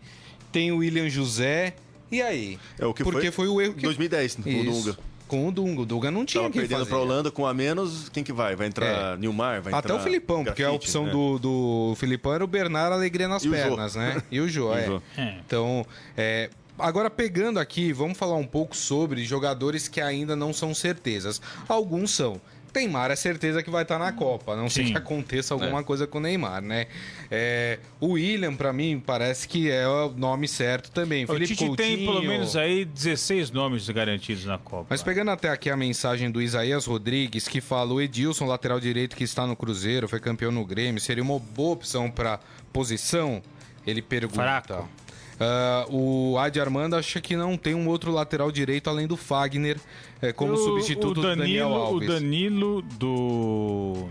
tem 0.52 0.72
o 0.72 0.78
William 0.78 1.10
José. 1.10 1.74
E 2.12 2.22
aí? 2.22 2.60
É 2.80 2.86
o 2.86 2.94
que 2.94 3.04
Porque 3.04 3.32
foi, 3.32 3.48
foi 3.48 3.48
o 3.48 3.62
erro 3.62 3.74
que 3.74 3.82
2010, 3.82 4.36
com 4.36 4.42
o 4.42 4.64
Dunga. 4.64 4.98
Com 5.28 5.48
o 5.48 5.52
Dunga. 5.52 5.82
O 5.82 5.86
Dunga 5.86 6.12
não 6.12 6.26
tinha 6.26 6.44
Tava 6.44 6.54
que 6.54 6.60
perdendo 6.60 6.80
fazer. 6.80 6.90
pra 6.90 7.00
Holanda 7.00 7.32
com 7.32 7.46
a 7.46 7.54
menos, 7.54 8.10
quem 8.10 8.24
que 8.24 8.32
vai? 8.32 8.56
Vai 8.56 8.68
entrar 8.68 9.16
é. 9.16 9.18
Nilmar? 9.18 9.62
Vai 9.62 9.74
Até 9.74 9.94
o 9.94 10.00
Filipão, 10.00 10.44
grafite, 10.44 10.52
porque 10.52 10.64
a 10.64 10.72
opção 10.72 11.06
né? 11.06 11.12
do, 11.12 11.38
do 11.38 11.96
Filipão 11.98 12.34
era 12.34 12.44
o 12.44 12.48
Bernard 12.48 12.94
Alegria 12.94 13.28
nas 13.28 13.44
e 13.44 13.50
pernas, 13.50 13.96
né? 13.96 14.22
E 14.32 14.40
o 14.40 14.48
Jô, 14.48 14.72
é. 14.76 15.02
é. 15.18 15.36
Então, 15.46 15.86
é, 16.16 16.50
Agora, 16.78 17.10
pegando 17.10 17.60
aqui, 17.60 17.92
vamos 17.92 18.18
falar 18.18 18.36
um 18.36 18.46
pouco 18.46 18.76
sobre 18.76 19.24
jogadores 19.24 19.88
que 19.88 20.00
ainda 20.00 20.36
não 20.36 20.54
são 20.54 20.74
certezas. 20.74 21.42
Alguns 21.68 22.12
são. 22.12 22.40
Neymar 22.78 23.10
é 23.10 23.16
certeza 23.16 23.64
que 23.64 23.70
vai 23.70 23.82
estar 23.82 23.98
na 23.98 24.12
Copa, 24.12 24.56
não 24.56 24.70
sei 24.70 24.86
que 24.86 24.98
aconteça 24.98 25.54
alguma 25.54 25.80
é. 25.80 25.84
coisa 25.84 26.06
com 26.06 26.20
o 26.20 26.22
Neymar, 26.22 26.62
né? 26.62 26.86
É, 27.32 27.80
o 28.00 28.10
William, 28.10 28.56
para 28.56 28.72
mim, 28.72 29.02
parece 29.04 29.48
que 29.48 29.70
é 29.72 29.88
o 29.88 30.10
nome 30.10 30.48
certo 30.48 30.92
também. 30.92 31.24
O 31.24 31.28
Felipe 31.28 31.48
Tite 31.48 31.66
Coutinho... 31.66 31.98
tem 31.98 32.06
pelo 32.06 32.22
menos 32.22 32.56
aí 32.56 32.86
16 32.86 33.50
nomes 33.50 33.90
garantidos 33.90 34.46
na 34.46 34.60
Copa. 34.60 34.86
Mas 34.90 35.02
pegando 35.02 35.32
até 35.32 35.50
aqui 35.50 35.70
a 35.70 35.78
mensagem 35.78 36.30
do 36.30 36.42
Isaías 36.42 36.86
Rodrigues, 36.86 37.48
que 37.48 37.60
fala 37.60 37.94
o 37.94 38.00
Edilson, 38.00 38.46
lateral 38.46 38.80
direito 38.80 39.16
que 39.16 39.24
está 39.24 39.48
no 39.48 39.56
Cruzeiro, 39.56 40.08
foi 40.08 40.20
campeão 40.20 40.52
no 40.52 40.64
Grêmio, 40.64 41.02
seria 41.02 41.24
uma 41.24 41.40
boa 41.40 41.74
opção 41.74 42.12
para 42.12 42.40
posição? 42.72 43.42
Ele 43.86 44.02
pergunta. 44.02 44.42
Fraco. 44.42 44.90
Uh, 45.40 46.34
o 46.34 46.38
Adi 46.40 46.60
Armando 46.60 46.96
acha 46.96 47.22
que 47.22 47.36
não 47.36 47.56
tem 47.56 47.76
um 47.76 47.88
outro 47.88 48.12
lateral 48.12 48.52
direito 48.52 48.90
além 48.90 49.06
do 49.06 49.16
Fagner 49.16 49.78
é, 50.22 50.34
como 50.34 50.54
o, 50.54 50.58
substituto 50.58 51.20
o 51.20 51.22
Danilo, 51.22 51.36
do 51.36 51.42
Daniel 51.42 51.74
Alves. 51.74 52.10
O 52.10 52.12
Danilo 52.12 52.82
do 52.82 54.10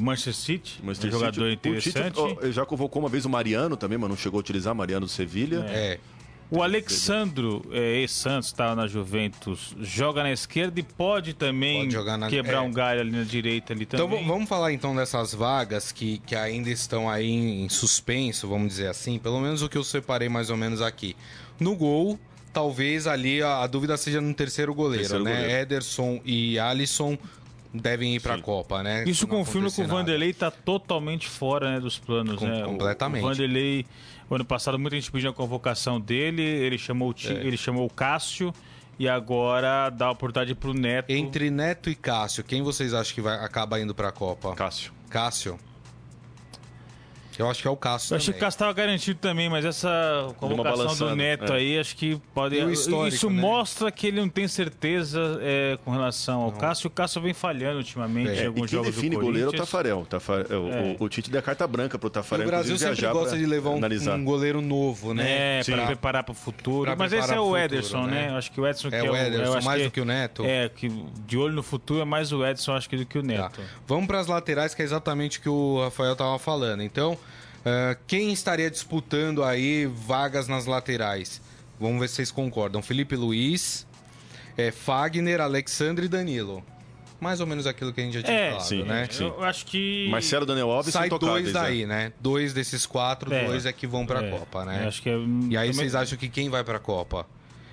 Manchester 0.00 0.34
City, 0.34 0.80
Manchester 0.82 1.10
um 1.10 1.12
jogador 1.12 1.50
City. 1.50 1.68
interessante. 1.68 2.18
O 2.18 2.28
Tite 2.28 2.46
ó, 2.46 2.50
já 2.50 2.64
convocou 2.64 3.02
uma 3.02 3.08
vez 3.08 3.24
o 3.24 3.30
Mariano 3.30 3.76
também, 3.76 3.98
mas 3.98 4.08
não 4.08 4.16
chegou 4.16 4.38
a 4.38 4.40
utilizar 4.40 4.74
Mariano 4.74 5.06
do 5.06 5.10
Sevilha. 5.12 5.66
É. 5.68 5.98
O 6.54 6.62
Alexandro 6.62 7.64
é, 7.72 8.00
ex-Santos 8.00 8.48
está 8.48 8.74
na 8.76 8.86
Juventus, 8.86 9.74
joga 9.80 10.22
na 10.22 10.30
esquerda 10.32 10.78
e 10.78 10.82
pode 10.82 11.32
também 11.32 11.80
Pode 11.80 11.92
jogar 11.92 12.18
na- 12.18 12.28
quebrar 12.28 12.58
é. 12.58 12.60
um 12.60 12.70
galho 12.70 13.00
ali 13.00 13.10
na 13.10 13.22
direita 13.22 13.72
ali 13.72 13.84
Então 13.84 14.00
também. 14.06 14.22
v- 14.22 14.28
vamos 14.28 14.48
falar 14.48 14.72
então 14.72 14.94
dessas 14.94 15.32
vagas 15.34 15.90
que, 15.92 16.18
que 16.26 16.36
ainda 16.36 16.68
estão 16.68 17.08
aí 17.08 17.26
em 17.64 17.68
suspenso, 17.70 18.46
vamos 18.48 18.68
dizer 18.68 18.88
assim. 18.88 19.18
Pelo 19.18 19.40
menos 19.40 19.62
o 19.62 19.68
que 19.68 19.78
eu 19.78 19.84
separei 19.84 20.28
mais 20.28 20.50
ou 20.50 20.56
menos 20.56 20.82
aqui. 20.82 21.16
No 21.58 21.74
gol, 21.74 22.18
talvez 22.52 23.06
ali 23.06 23.42
a, 23.42 23.62
a 23.62 23.66
dúvida 23.66 23.96
seja 23.96 24.20
no 24.20 24.34
terceiro 24.34 24.74
goleiro, 24.74 25.04
Terceiro 25.04 25.24
né? 25.24 25.32
goleiro. 25.34 25.52
Ederson 25.62 26.20
e 26.24 26.58
Alisson 26.58 27.16
devem 27.72 28.14
ir 28.16 28.20
para 28.20 28.34
a. 28.34 28.38
Copa, 28.42 28.82
né? 28.82 29.04
Isso 29.06 29.26
confirma 29.26 29.70
que 29.70 29.80
o. 29.80 29.86
Vanderlei 29.88 30.28
está 30.30 30.50
totalmente 30.50 31.26
fora 31.26 31.70
né, 31.72 31.80
dos 31.80 31.98
planos. 31.98 32.36
Com- 32.36 32.46
né? 32.46 32.62
Completamente. 32.62 33.24
O 33.24 33.28
Vanderlei, 33.28 33.86
o 34.32 34.36
ano 34.36 34.44
passado, 34.44 34.78
muita 34.78 34.96
gente 34.96 35.10
pediu 35.10 35.30
a 35.30 35.32
convocação 35.32 36.00
dele, 36.00 36.42
ele 36.42 36.78
chamou 36.78 37.08
o, 37.08 37.10
É. 37.12 37.14
Ti- 37.14 37.28
ele 37.32 37.56
chamou 37.56 37.86
o 37.86 37.90
Cássio 37.90 38.52
e 38.98 39.08
agora 39.08 39.90
dá 39.90 40.06
a 40.06 40.10
oportunidade 40.10 40.54
para 40.54 40.70
o 40.70 40.74
Neto. 40.74 41.10
Entre 41.10 41.50
Neto 41.50 41.90
e 41.90 41.94
Cássio, 41.94 42.42
quem 42.44 42.62
vocês 42.62 42.94
acham 42.94 43.14
que 43.14 43.20
vai 43.20 43.36
acaba 43.44 43.80
indo 43.80 43.94
para 43.94 44.08
a 44.08 44.12
Copa? 44.12 44.54
Cássio. 44.54 44.92
Cássio. 45.10 45.58
Eu 47.38 47.48
acho 47.50 47.62
que 47.62 47.68
é 47.68 47.70
o 47.70 47.76
Cássio 47.76 48.12
Eu 48.14 48.16
achei 48.18 48.32
que 48.32 48.38
o. 48.38 48.40
Cássio 48.40 48.56
estava 48.56 48.72
garantido 48.72 49.18
também, 49.20 49.48
mas 49.48 49.64
essa 49.64 49.88
convocação 50.38 50.94
do 51.08 51.16
Neto 51.16 51.52
é. 51.52 51.56
aí, 51.56 51.78
acho 51.78 51.96
que 51.96 52.20
pode. 52.34 52.56
E 52.56 52.64
o 52.64 52.70
Isso 52.70 53.30
né? 53.30 53.40
mostra 53.40 53.90
que 53.90 54.06
ele 54.08 54.20
não 54.20 54.28
tem 54.28 54.46
certeza 54.48 55.38
é, 55.40 55.78
com 55.84 55.90
relação 55.90 56.42
ao 56.42 56.52
Cássio. 56.52 56.88
O 56.88 56.90
Cássio 56.90 57.20
vem 57.22 57.32
falhando 57.34 57.78
ultimamente 57.78 58.30
É, 58.30 58.34
em 58.34 58.42
E 58.42 58.46
alguns 58.46 58.70
quem 58.70 58.78
jogos 58.78 58.94
define 58.94 59.16
do 59.16 59.22
goleiro 59.22 59.50
é 59.50 59.54
o. 59.54 59.56
Tafarel. 59.56 60.00
O, 60.00 60.06
Tafarel- 60.06 60.46
o- 60.62 60.72
É. 60.72 60.96
o, 60.98 61.04
o 61.04 61.08
Tite 61.08 61.30
deu 61.30 61.38
a 61.40 61.42
carta 61.42 61.66
branca 61.66 61.98
pro 61.98 62.08
E 62.08 62.12
Tafarel. 62.12 62.46
o 62.46 62.50
Brasil 62.50 62.76
sempre 62.78 63.06
gosta 63.08 63.36
de 63.36 63.46
levar 63.46 63.70
um, 63.70 63.80
um 64.14 64.24
goleiro 64.24 64.60
novo, 64.60 65.14
né? 65.14 65.60
É, 65.60 65.64
para 65.64 65.86
preparar 65.86 66.24
para 66.24 66.32
o 66.32 66.34
futuro. 66.34 66.84
Pra 66.84 66.96
Mas 66.96 67.12
esse 67.12 67.32
é 67.32 67.40
o 67.40 67.56
Ederson, 67.56 67.98
futuro, 68.02 68.14
né? 68.14 68.28
né? 68.30 68.36
Acho 68.36 68.50
que 68.52 68.60
o 68.60 68.66
Ederson 68.66 68.88
É 68.88 69.00
que 69.00 69.08
o 69.08 69.16
Ederson, 69.16 69.54
acho 69.56 69.66
mais 69.66 69.82
do 69.82 69.90
que 69.90 70.00
o 70.00 70.04
Neto? 70.04 70.44
É, 70.44 70.68
que 70.68 70.88
de 71.26 71.36
olho 71.38 71.54
no 71.54 71.62
futuro 71.62 72.00
é 72.00 72.04
mais 72.04 72.32
o 72.32 72.44
Edson, 72.44 72.74
acho 72.74 72.88
que, 72.88 72.96
do 72.96 73.06
que 73.06 73.18
o 73.18 73.22
Tá. 73.22 73.26
Neto. 73.28 73.60
Vamos 73.86 74.06
para 74.06 74.18
as 74.20 74.26
laterais, 74.26 74.74
que 74.74 74.82
é 74.82 74.84
exatamente 74.84 75.38
o 75.38 75.42
que 75.42 75.48
o 75.48 75.80
Rafael 75.82 76.12
estava 76.12 76.38
falando. 76.38 76.82
Então, 76.82 77.16
eh, 77.64 77.96
quem 78.06 78.32
estaria 78.32 78.70
disputando 78.70 79.42
aí 79.44 79.86
vagas 79.86 80.48
nas 80.48 80.66
laterais? 80.66 81.40
Vamos 81.80 82.00
ver 82.00 82.08
se 82.08 82.16
vocês 82.16 82.30
concordam. 82.30 82.80
Felipe 82.82 83.16
Luiz, 83.16 83.86
eh, 84.56 84.70
Fagner, 84.70 85.40
Alexandre 85.40 86.06
e 86.06 86.08
Danilo. 86.08 86.64
Mais 87.20 87.40
ou 87.40 87.46
menos 87.46 87.68
aquilo 87.68 87.92
que 87.92 88.00
a 88.00 88.04
gente 88.04 88.14
já 88.14 88.22
tinha 88.22 88.36
É, 88.36 88.50
falado, 88.50 88.66
sim, 88.66 88.82
né? 88.82 89.06
sim. 89.08 89.24
Eu 89.24 89.44
acho 89.44 89.64
que. 89.66 90.08
Marcelo 90.10 90.44
Daniel 90.44 90.68
Alves 90.70 90.92
Sai 90.92 91.08
dois 91.08 91.52
daí, 91.52 91.86
né? 91.86 92.06
né? 92.06 92.12
Dois 92.20 92.52
desses 92.52 92.84
quatro, 92.84 93.32
É. 93.32 93.44
dois 93.46 93.64
é 93.64 93.72
que 93.72 93.86
vão 93.86 94.04
para 94.04 94.18
a 94.18 94.24
É, 94.24 94.30
Copa, 94.30 94.64
né? 94.64 94.80
eu 94.82 94.88
Acho 94.88 95.00
que 95.02 95.08
é, 95.08 95.12
E 95.12 95.16
aí 95.56 95.70
também- 95.70 95.72
vocês 95.72 95.94
acham 95.94 96.18
que 96.18 96.28
quem 96.28 96.48
vai 96.50 96.64
para 96.64 96.78
a 96.78 96.80
Copa? 96.80 97.24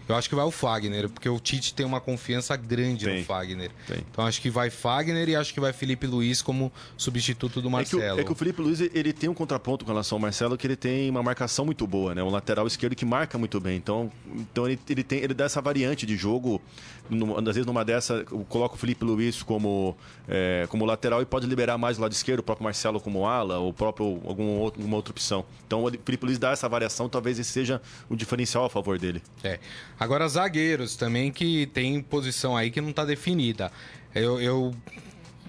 Eu 0.10 0.16
acho 0.16 0.28
que 0.28 0.36
vai 0.36 0.44
o 0.44 0.52
Fagner, 0.52 1.08
porque 1.10 1.30
o 1.30 1.40
Tite 1.40 1.74
tem 1.74 1.86
uma 1.86 2.02
confiança 2.02 2.56
grande 2.56 3.06
Tem, 3.06 3.20
no 3.20 3.26
Fagner. 3.26 3.70
tem. 3.88 4.00
Então 4.12 4.26
acho 4.26 4.42
que 4.42 4.50
vai 4.50 4.70
Fagner 4.70 5.30
e 5.30 5.36
acho 5.36 5.54
que 5.54 5.60
vai 5.60 5.72
Felipe 5.72 6.08
Luiz 6.08 6.42
como 6.42 6.72
substituto 6.98 7.62
do 7.62 7.68
É 7.68 7.70
que, 7.70 7.96
Marcelo. 7.96 8.18
o, 8.18 8.20
é 8.20 8.24
que 8.24 8.32
o 8.32 8.36
Felipe 8.36 8.62
Luiz 8.62 8.82
ele 8.82 9.14
tem 9.14 9.30
um 9.30 9.34
contraponto 9.34 9.86
com 9.86 9.92
relação 9.92 10.16
ao 10.16 10.20
Marcelo 10.20 10.58
que 10.58 10.66
ele 10.68 10.76
tem 10.76 11.10
uma 11.10 11.22
marcação 11.24 11.64
muito 11.66 11.86
boa, 11.88 12.14
né? 12.16 12.24
Um 12.24 12.30
lateral 12.30 12.66
esquerdo 12.68 12.96
que 12.96 13.06
marca 13.06 13.38
muito 13.38 13.60
bem. 13.60 13.78
Então, 13.78 14.12
então 14.34 14.66
ele, 14.68 14.80
ele 14.90 15.04
tem 15.04 15.20
ele 15.20 15.34
dá 15.34 15.46
essa 15.46 15.62
variante 15.62 16.06
de 16.06 16.18
jogo. 16.18 16.62
Numa- 17.10 17.40
às 17.40 17.44
vezes 17.56 17.66
numa 17.66 17.84
dessa 17.84 18.24
coloca 18.50 18.76
o 18.76 18.78
Felipe 18.78 19.04
Luiz 19.04 19.42
como 19.42 19.98
é, 20.28 20.68
como 20.70 20.86
lateral 20.86 21.22
e 21.22 21.26
pode 21.26 21.48
liberar 21.48 21.76
mais 21.78 21.98
o 21.98 22.02
lado 22.02 22.12
esquerdo, 22.12 22.40
o 22.40 22.44
próprio 22.44 22.64
Marcelo 22.66 23.00
como 23.00 23.26
ala, 23.26 23.58
ou 23.58 23.74
próprio 23.74 24.22
algum 24.26 24.58
outro, 24.60 24.80
alguma 24.82 24.96
outra 24.98 25.12
opção. 25.12 25.44
Então 25.66 25.84
o 25.84 25.90
Felipe 25.90 26.26
Luiz 26.26 26.38
dá 26.38 26.52
essa 26.52 26.70
variação, 26.70 27.10
talvez 27.10 27.40
esse 27.40 27.52
seja 27.52 27.82
o 28.10 28.16
diferencial 28.16 28.66
a 28.66 28.70
favor 28.70 29.00
dele. 29.00 29.24
É. 29.44 29.60
Agora, 30.00 30.28
zagueiros 30.28 30.96
também 30.96 31.32
que 31.32 31.66
tem 31.68 32.02
posição 32.02 32.56
aí 32.56 32.72
que 32.72 32.80
não 32.80 32.94
tá 32.94 33.04
definida. 33.04 33.72
Eu, 34.16 34.40
eu 34.42 34.74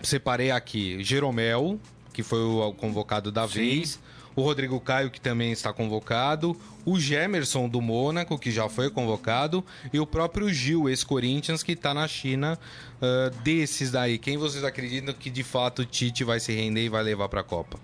separei 0.03 0.51
aqui 0.51 1.03
Jeromel, 1.03 1.79
que 2.13 2.23
foi 2.23 2.41
o 2.41 2.73
convocado 2.73 3.31
da 3.31 3.47
vez. 3.47 3.99
O 4.35 4.43
Rodrigo 4.43 4.81
Caio, 4.81 5.11
que 5.11 5.21
também 5.21 5.53
está 5.53 5.73
convocado. 5.73 6.57
O 6.85 6.99
Gemerson 6.99 7.69
do 7.69 7.81
Mônaco, 7.81 8.39
que 8.39 8.51
já 8.51 8.69
foi 8.69 8.91
convocado. 8.91 9.65
E 9.93 10.01
o 10.01 10.07
próprio 10.07 10.53
Gil, 10.53 10.89
ex-Corinthians, 10.89 11.63
que 11.63 11.73
está 11.73 11.93
na 11.93 12.07
China. 12.07 12.59
Ah, 13.01 13.31
desses 13.43 13.91
daí, 13.91 14.19
quem 14.19 14.37
vocês 14.37 14.65
acreditam 14.65 15.15
que 15.15 15.31
de 15.31 15.43
fato 15.43 15.83
o 15.83 15.85
Tite 15.85 16.25
vai 16.25 16.39
se 16.39 16.53
render 16.53 16.85
e 16.85 16.89
vai 16.89 17.03
levar 17.03 17.29
para 17.29 17.41
a 17.41 17.45
Copa? 17.45 17.79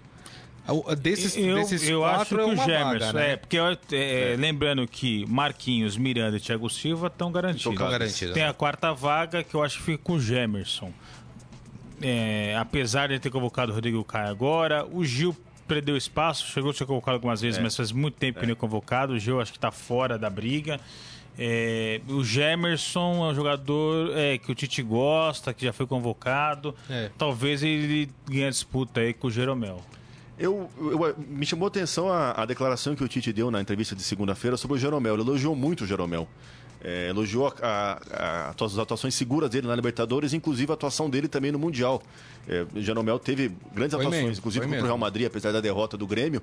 Desses, 0.98 1.36
eu, 1.36 1.54
desses 1.56 1.88
eu 1.88 2.04
acho 2.04 2.16
quatro 2.16 2.36
que 2.36 2.42
é 2.42 2.46
o 2.46 2.56
Gemerson, 2.56 3.06
vaga, 3.06 3.12
né? 3.12 3.32
é, 3.32 3.36
porque 3.36 3.56
é, 3.56 3.78
é, 3.92 4.36
lembrando 4.36 4.86
que 4.88 5.24
Marquinhos, 5.26 5.96
Miranda 5.96 6.36
e 6.36 6.40
Thiago 6.40 6.68
Silva 6.68 7.06
estão 7.06 7.30
garantidos. 7.30 7.78
Garantidos. 7.78 8.34
Tem 8.34 8.42
a 8.42 8.52
quarta 8.52 8.92
vaga 8.92 9.44
que 9.44 9.54
eu 9.54 9.62
acho 9.62 9.78
que 9.78 9.84
fica 9.84 10.02
com 10.02 10.14
o 10.14 10.20
Gemerson. 10.20 10.92
É, 12.02 12.56
apesar 12.58 13.08
de 13.08 13.18
ter 13.18 13.30
convocado 13.30 13.70
o 13.72 13.74
Rodrigo 13.74 14.02
Caio 14.04 14.28
agora, 14.28 14.84
o 14.84 15.04
Gil 15.04 15.36
perdeu 15.68 15.96
espaço, 15.96 16.46
chegou 16.52 16.70
a 16.70 16.74
ser 16.74 16.84
convocado 16.84 17.16
algumas 17.16 17.40
vezes, 17.40 17.60
mas 17.60 17.76
faz 17.76 17.92
muito 17.92 18.14
tempo 18.14 18.40
que 18.40 18.46
não 18.46 18.52
é 18.52 18.56
convocado. 18.56 19.14
O 19.14 19.18
Gil 19.18 19.40
acho 19.40 19.52
que 19.52 19.58
está 19.58 19.70
fora 19.70 20.18
da 20.18 20.28
briga. 20.28 20.80
É, 21.38 22.00
o 22.08 22.24
Gemerson 22.24 23.26
é 23.26 23.30
um 23.30 23.34
jogador 23.34 24.16
é, 24.16 24.38
que 24.38 24.50
o 24.50 24.54
Tite 24.54 24.82
gosta, 24.82 25.52
que 25.52 25.64
já 25.64 25.72
foi 25.72 25.86
convocado. 25.86 26.74
É. 26.88 27.10
Talvez 27.16 27.62
ele 27.62 28.10
ganhe 28.26 28.46
a 28.46 28.50
disputa 28.50 29.00
aí 29.00 29.12
com 29.12 29.28
o 29.28 29.30
Jeromel. 29.30 29.82
Eu, 30.38 30.68
eu- 30.78 31.14
me 31.28 31.46
chamou 31.46 31.66
a 31.66 31.68
atenção 31.68 32.10
a, 32.12 32.32
a 32.32 32.44
declaração 32.44 32.94
que 32.94 33.02
o 33.02 33.08
Tite 33.08 33.32
deu 33.32 33.50
na 33.50 33.60
entrevista 33.60 33.96
de 33.96 34.02
segunda-feira 34.02 34.56
sobre 34.56 34.76
o 34.76 34.78
Jeromel. 34.78 35.14
Ele 35.14 35.22
elogiou 35.22 35.56
muito 35.56 35.84
o 35.84 35.86
Jeromel. 35.86 36.28
É, 36.88 37.08
elogiou 37.08 37.52
as 38.60 38.78
atuações 38.78 39.12
seguras 39.16 39.50
dele 39.50 39.66
na 39.66 39.74
Libertadores, 39.74 40.32
inclusive 40.32 40.70
a 40.70 40.74
atuação 40.74 41.10
dele 41.10 41.26
também 41.26 41.50
no 41.50 41.58
Mundial. 41.58 42.00
É, 42.48 42.64
o 42.72 42.80
Jeromel 42.80 43.18
teve 43.18 43.48
grandes 43.74 43.96
Foi 43.96 44.04
atuações, 44.04 44.22
mesmo, 44.28 44.38
inclusive 44.38 44.64
contra 44.66 44.82
o. 44.82 44.84
Real 44.84 44.96
Madrid, 44.96 45.26
apesar 45.26 45.50
da 45.52 45.60
derrota 45.60 45.96
do 45.96 46.06
Grêmio. 46.06 46.40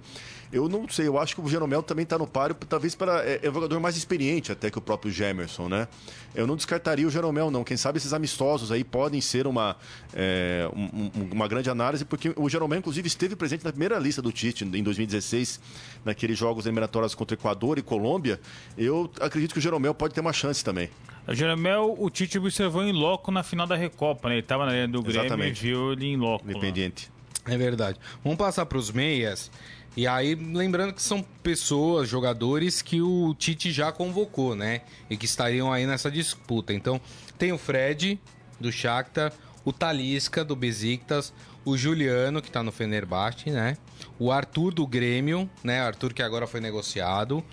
Eu 0.52 0.68
não 0.68 0.86
sei, 0.90 1.08
eu 1.08 1.18
acho 1.18 1.34
que 1.34 1.40
o 1.40 1.48
Jeromel 1.48 1.82
também 1.82 2.04
está 2.04 2.18
no 2.18 2.28
páreo, 2.28 2.58
talvez 2.68 2.94
para 2.94 3.24
é, 3.24 3.40
é 3.42 3.50
um 3.50 3.54
jogador 3.54 3.80
mais 3.80 3.96
experiente 3.96 4.52
até 4.52 4.70
que 4.70 4.78
o 4.78 4.82
próprio 4.82 5.10
Gemerson, 5.10 5.70
né? 5.70 5.88
Eu 6.36 6.46
não 6.46 6.58
descartaria 6.58 7.08
o 7.08 7.10
Jeromel, 7.10 7.50
não. 7.50 7.64
Quem 7.64 7.78
sabe 7.78 8.00
esses 8.00 8.12
amistosos 8.12 8.70
aí 8.70 8.84
podem 8.84 9.22
ser 9.22 9.48
uma, 9.48 9.78
é, 10.14 10.70
um- 10.76 11.30
uma 11.32 11.48
grande 11.48 11.70
análise, 11.70 12.04
porque 12.04 12.34
o 12.36 12.50
Jeromel, 12.50 12.80
inclusive, 12.80 13.08
esteve 13.08 13.34
presente 13.38 13.64
na 13.64 13.72
primeira 13.72 13.98
lista 13.98 14.22
do 14.22 14.32
Tite 14.32 14.66
em 14.66 14.84
2016, 14.84 15.58
naqueles 16.04 16.38
jogos 16.38 16.66
eliminatórios 16.66 17.16
contra 17.16 17.36
Equador 17.36 17.78
e 17.78 17.82
Colômbia. 17.82 18.42
Eu 18.78 19.10
acredito 19.22 19.54
que 19.54 19.60
o 19.60 19.62
Jeromel 19.62 19.94
pode 19.94 20.14
ter 20.14 20.20
uma 20.20 20.33
chance 20.34 20.64
também. 20.64 20.90
O 21.26 21.34
Jeromel, 21.34 21.96
o 21.98 22.10
Tite 22.10 22.38
observou 22.38 22.84
em 22.84 22.92
loco 22.92 23.32
na 23.32 23.44
final 23.44 23.66
da 23.66 23.76
Recopa, 23.76 24.28
né? 24.28 24.36
Ele 24.36 24.42
tava 24.42 24.66
na 24.66 24.74
linha 24.74 24.88
do 24.88 25.02
Grêmio 25.02 25.22
Exatamente. 25.22 25.60
e 25.60 25.70
viu 25.70 25.94
ele 25.94 26.08
em 26.08 26.18
loco. 26.18 26.46
lá. 26.46 26.52
Independiente. 26.52 27.10
É 27.46 27.58
verdade. 27.58 27.98
Vamos 28.24 28.38
passar 28.38 28.66
para 28.66 28.78
os 28.78 28.92
meias. 28.92 29.50
E 29.96 30.08
aí, 30.08 30.36
lembrando 30.36 30.92
que 30.92 31.02
são 31.02 31.22
pessoas, 31.44 32.10
jogadores 32.10 32.82
que 32.82 33.02
o 33.02 33.34
Tite 33.36 33.72
já 33.72 33.92
convocou, 33.92 34.56
né? 34.56 34.82
E 35.10 35.16
que 35.16 35.26
estariam 35.26 35.72
aí 35.72 35.86
nessa 35.86 36.10
disputa. 36.10 36.74
Então, 36.74 37.00
tem 37.38 37.52
o 37.52 37.58
Fred, 37.58 38.20
do 38.60 38.72
Shakhtar, 38.72 39.32
o 39.64 39.72
Talisca, 39.72 40.44
do 40.44 40.56
Besiktas, 40.56 41.32
o 41.64 41.78
Juliano, 41.78 42.42
que 42.42 42.52
tá 42.52 42.64
no 42.64 42.72
Fenerbahçe, 42.72 43.50
né? 43.50 43.78
O 44.20 44.32
Arthur, 44.32 44.74
do 44.74 44.86
Grêmio, 44.86 45.50
né? 45.64 45.80
Arthur, 45.80 46.14
que 46.14 46.24
agora 46.24 46.48
foi 46.48 46.60
negociado. 46.60 47.44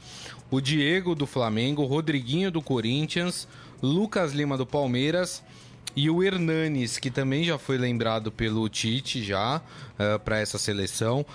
O 0.51 0.61
Diego, 0.61 1.15
do 1.15 1.27
Flamengo. 1.27 1.83
O 1.83 1.87
Rodriguinho, 1.87 2.51
do 2.51 2.61
Corinthians. 2.63 3.47
Lucas 3.83 4.33
Lima, 4.33 4.57
do 4.57 4.67
Palmeiras. 4.67 5.43
E 5.97 6.09
o 6.09 6.23
Hernanes, 6.23 6.99
que 6.99 7.11
também 7.11 7.43
já 7.45 7.59
foi 7.59 7.77
lembrado 7.77 8.31
pelo 8.31 8.69
Tite 8.69 9.23
já 9.25 9.61
para 10.25 10.39
essa 10.39 10.57
seleção. 10.59 11.27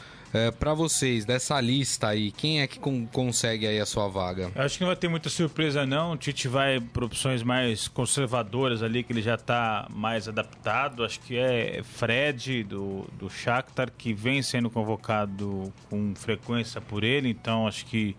para 0.59 0.73
vocês, 0.73 1.23
dessa 1.25 1.59
lista 1.61 2.07
aí, 2.09 2.29
quem 2.31 2.61
é 2.61 2.67
que 2.67 2.77
con- 2.79 3.05
consegue 3.07 3.65
aí 3.67 3.79
a 3.79 3.85
sua 3.85 4.07
vaga? 4.07 4.51
Acho 4.55 4.75
que 4.77 4.81
não 4.81 4.87
vai 4.89 4.95
ter 4.95 5.07
muita 5.09 5.29
surpresa, 5.29 5.85
não. 5.85 6.11
O 6.13 6.17
Tite 6.17 6.47
vai 6.47 6.79
por 6.79 7.03
opções 7.03 7.41
mais 7.43 7.87
conservadoras 7.89 8.81
ali, 8.83 9.03
que 9.03 9.11
ele 9.13 9.21
já 9.21 9.35
está 9.35 9.87
mais 9.93 10.27
adaptado. 10.27 11.03
Acho 11.03 11.19
que 11.21 11.37
é 11.37 11.81
Fred, 11.83 12.63
do, 12.63 13.05
do 13.19 13.29
Shakhtar, 13.29 13.91
que 13.97 14.13
vem 14.13 14.41
sendo 14.41 14.69
convocado 14.69 15.71
com 15.89 16.13
frequência 16.15 16.79
por 16.81 17.03
ele. 17.03 17.29
Então, 17.29 17.67
acho 17.67 17.85
que 17.85 18.15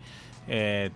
é, 0.49 0.91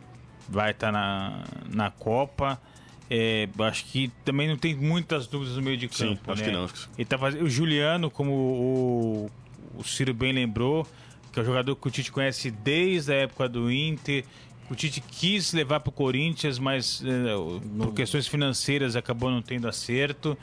vai 0.48 0.72
estar 0.72 0.92
na, 0.92 1.44
na 1.68 1.90
Copa. 1.90 2.60
É, 3.08 3.48
acho 3.60 3.86
que 3.86 4.08
também 4.24 4.46
não 4.48 4.56
tem 4.56 4.74
muitas 4.74 5.26
dúvidas 5.26 5.56
no 5.56 5.62
meio 5.62 5.76
de 5.76 5.88
Sim, 5.92 6.14
campo. 6.14 6.32
acho 6.32 6.42
né? 6.42 6.48
que 6.48 6.54
não. 6.54 6.68
Ele 6.96 7.04
tá 7.04 7.18
fazendo, 7.18 7.44
o 7.44 7.50
Juliano, 7.50 8.10
como 8.10 8.32
o, 8.32 9.30
o 9.76 9.82
Ciro 9.82 10.14
bem 10.14 10.32
lembrou, 10.32 10.86
que 11.32 11.38
é 11.40 11.42
um 11.42 11.46
jogador 11.46 11.74
que 11.74 11.88
o 11.88 11.90
Tite 11.90 12.12
conhece 12.12 12.50
desde 12.50 13.12
a 13.12 13.16
época 13.16 13.48
do 13.48 13.70
Inter. 13.70 14.24
O 14.70 14.76
Tite 14.76 15.00
quis 15.00 15.52
levar 15.52 15.80
para 15.80 15.90
o 15.90 15.92
Corinthians, 15.92 16.60
mas 16.60 17.02
eh, 17.04 17.34
por 17.76 17.92
questões 17.92 18.28
financeiras 18.28 18.94
acabou 18.94 19.28
não 19.28 19.42
tendo 19.42 19.66
acerto. 19.66 20.38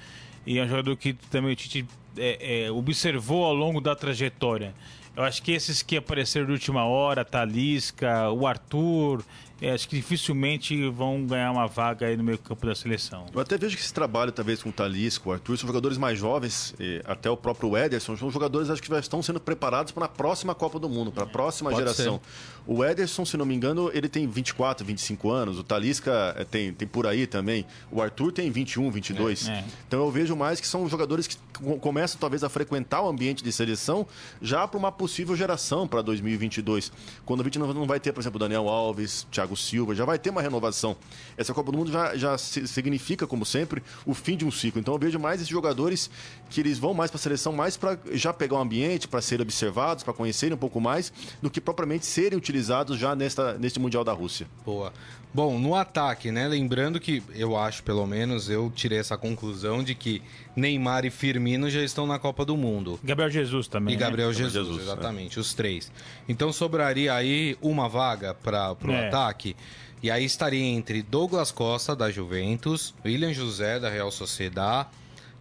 E 0.46 0.60
é 0.60 0.64
um 0.64 0.68
jogador 0.68 0.96
que 0.98 1.14
também 1.14 1.54
o 1.54 1.56
Tite 1.56 1.86
é, 2.18 2.66
é, 2.66 2.72
observou 2.72 3.46
ao 3.46 3.54
longo 3.54 3.80
da 3.80 3.96
trajetória. 3.96 4.74
Eu 5.18 5.24
acho 5.24 5.42
que 5.42 5.52
esses 5.52 5.82
que 5.82 5.98
apareceram 5.98 6.46
de 6.46 6.52
última 6.52 6.86
hora, 6.86 7.26
Talisca, 7.26 8.30
o 8.30 8.46
Arthur, 8.46 9.24
é, 9.60 9.72
acho 9.72 9.90
que 9.90 9.96
dificilmente 9.96 10.88
vão 10.90 11.26
ganhar 11.26 11.52
uma 11.52 11.66
vaga 11.66 12.06
aí 12.06 12.16
no 12.16 12.24
meio 12.24 12.38
campo 12.38 12.68
da 12.68 12.76
seleção. 12.76 13.26
Eu 13.34 13.40
até 13.40 13.58
vejo 13.58 13.76
que 13.76 13.82
esse 13.82 13.94
trabalho, 13.94 14.32
talvez, 14.32 14.62
com 14.62 14.70
o 14.70 14.72
Talisca, 14.72 15.28
o 15.28 15.32
Arthur, 15.32 15.58
são 15.58 15.66
jogadores 15.66 15.98
mais 15.98 16.20
jovens, 16.20 16.76
até 17.06 17.30
o 17.30 17.36
próprio 17.36 17.76
Ederson, 17.76 18.16
são 18.16 18.30
jogadores 18.30 18.70
acho 18.70 18.82
que 18.82 18.88
já 18.88 19.00
estão 19.00 19.24
sendo 19.24 19.40
preparados 19.40 19.92
para 19.92 20.06
a 20.06 20.10
próxima 20.10 20.54
Copa 20.54 20.78
do 20.78 20.88
Mundo, 20.88 21.12
para 21.12 21.24
a 21.24 21.28
próxima 21.28 21.72
Pode 21.72 21.82
geração. 21.82 22.22
Ser. 22.24 22.72
O 22.72 22.86
Ederson, 22.86 23.26
se 23.26 23.36
não 23.36 23.46
me 23.46 23.56
engano, 23.56 23.90
ele 23.94 24.08
tem 24.08 24.28
24, 24.28 24.86
25 24.86 25.32
anos, 25.32 25.58
o 25.58 25.64
Talisca 25.64 26.36
é, 26.38 26.44
tem, 26.44 26.72
tem 26.72 26.88
por 26.88 27.08
aí 27.08 27.26
também, 27.26 27.66
o 27.90 28.00
Arthur 28.00 28.32
tem 28.32 28.52
21, 28.52 28.92
22. 28.92 29.48
É, 29.48 29.54
é. 29.54 29.64
Então 29.88 30.00
eu 30.02 30.12
vejo 30.12 30.36
mais 30.36 30.62
que 30.62 30.68
são 30.68 30.88
jogadores 30.88 31.26
que 31.26 31.38
começam 31.82 32.20
talvez 32.20 32.44
a 32.44 32.50
frequentar 32.50 33.02
o 33.02 33.10
ambiente 33.10 33.44
de 33.44 33.52
seleção 33.52 34.06
já 34.40 34.68
para 34.68 34.78
uma 34.78 34.92
possível 34.92 35.07
geração 35.36 35.88
para 35.88 36.02
2022. 36.02 36.92
Quando 37.26 37.42
a 37.42 37.44
gente 37.44 37.60
não 37.60 37.86
vai 37.86 38.00
ter, 38.00 38.12
por 38.14 38.22
exemplo, 38.22 38.40
Daniel 38.40 38.68
Alves, 38.68 39.28
Thiago 39.32 39.56
Silva, 39.56 39.96
já 39.96 40.06
vai 40.06 40.20
ter 40.20 40.30
uma 40.30 40.42
renovação. 40.42 40.96
Essa 41.38 41.54
Copa 41.54 41.72
do 41.72 41.78
Mundo 41.78 41.92
já, 41.92 42.16
já 42.16 42.38
significa, 42.38 43.26
como 43.26 43.46
sempre, 43.46 43.84
o 44.06 44.14
fim 44.14 44.38
de 44.38 44.46
um 44.46 44.52
ciclo. 44.52 44.80
Então 44.80 44.94
eu 44.94 45.00
vejo 45.00 45.20
mais 45.20 45.42
esses 45.42 45.50
jogadores 45.50 46.10
que 46.50 46.60
eles 46.60 46.78
vão 46.80 46.94
mais 46.94 47.12
para 47.12 47.18
a 47.18 47.22
seleção 47.22 47.54
mais 47.54 47.78
para 47.78 47.98
já 48.12 48.34
pegar 48.34 48.56
o 48.56 48.60
ambiente, 48.60 49.08
para 49.08 49.22
serem 49.22 49.44
observados, 49.44 50.04
para 50.04 50.14
conhecerem 50.14 50.56
um 50.56 50.60
pouco 50.60 50.80
mais, 50.80 51.12
do 51.42 51.50
que 51.50 51.60
propriamente 51.60 52.06
serem 52.06 52.38
utilizados 52.38 52.98
já 52.98 53.16
nesta, 53.16 53.58
neste 53.58 53.80
Mundial 53.80 54.04
da 54.04 54.14
Rússia. 54.14 54.48
Boa. 54.66 54.94
Bom, 55.34 55.60
no 55.60 55.76
ataque, 55.76 56.32
né? 56.32 56.48
Lembrando 56.48 57.00
que 57.00 57.22
eu 57.36 57.58
acho, 57.58 57.84
pelo 57.84 58.08
menos, 58.08 58.50
eu 58.50 58.72
tirei 58.74 58.98
essa 58.98 59.18
conclusão 59.18 59.84
de 59.84 59.94
que 59.94 60.22
Neymar 60.58 61.06
e 61.06 61.12
Firmino 61.12 61.70
já 61.70 61.84
estão 61.84 62.08
na 62.08 62.18
Copa 62.18 62.44
do 62.44 62.58
Mundo. 62.58 63.00
Gabriel 63.04 63.30
Jesus 63.30 63.68
também. 63.68 63.94
E 63.94 63.98
Gabriel 63.98 64.30
né? 64.30 64.34
Jesus, 64.34 64.54
Jesus, 64.54 64.82
exatamente, 64.82 65.38
é. 65.38 65.42
os 65.42 65.54
três. 65.54 65.92
Então 66.28 66.52
sobraria 66.52 67.14
aí 67.14 67.56
uma 67.62 67.88
vaga 67.88 68.34
para 68.34 68.76
o 68.84 68.92
é. 68.92 69.08
ataque. 69.08 69.56
E 70.02 70.10
aí 70.10 70.26
estaria 70.26 70.64
entre 70.64 71.04
Douglas 71.04 71.52
Costa, 71.52 71.96
da 71.96 72.10
Juventus, 72.10 72.96
William 73.06 73.32
José, 73.34 73.80
da 73.80 73.90
Real 73.90 74.10
Sociedad, 74.10 74.88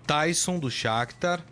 Tyson, 0.06 0.58
do 0.58 0.70
Shakhtar 0.70 1.42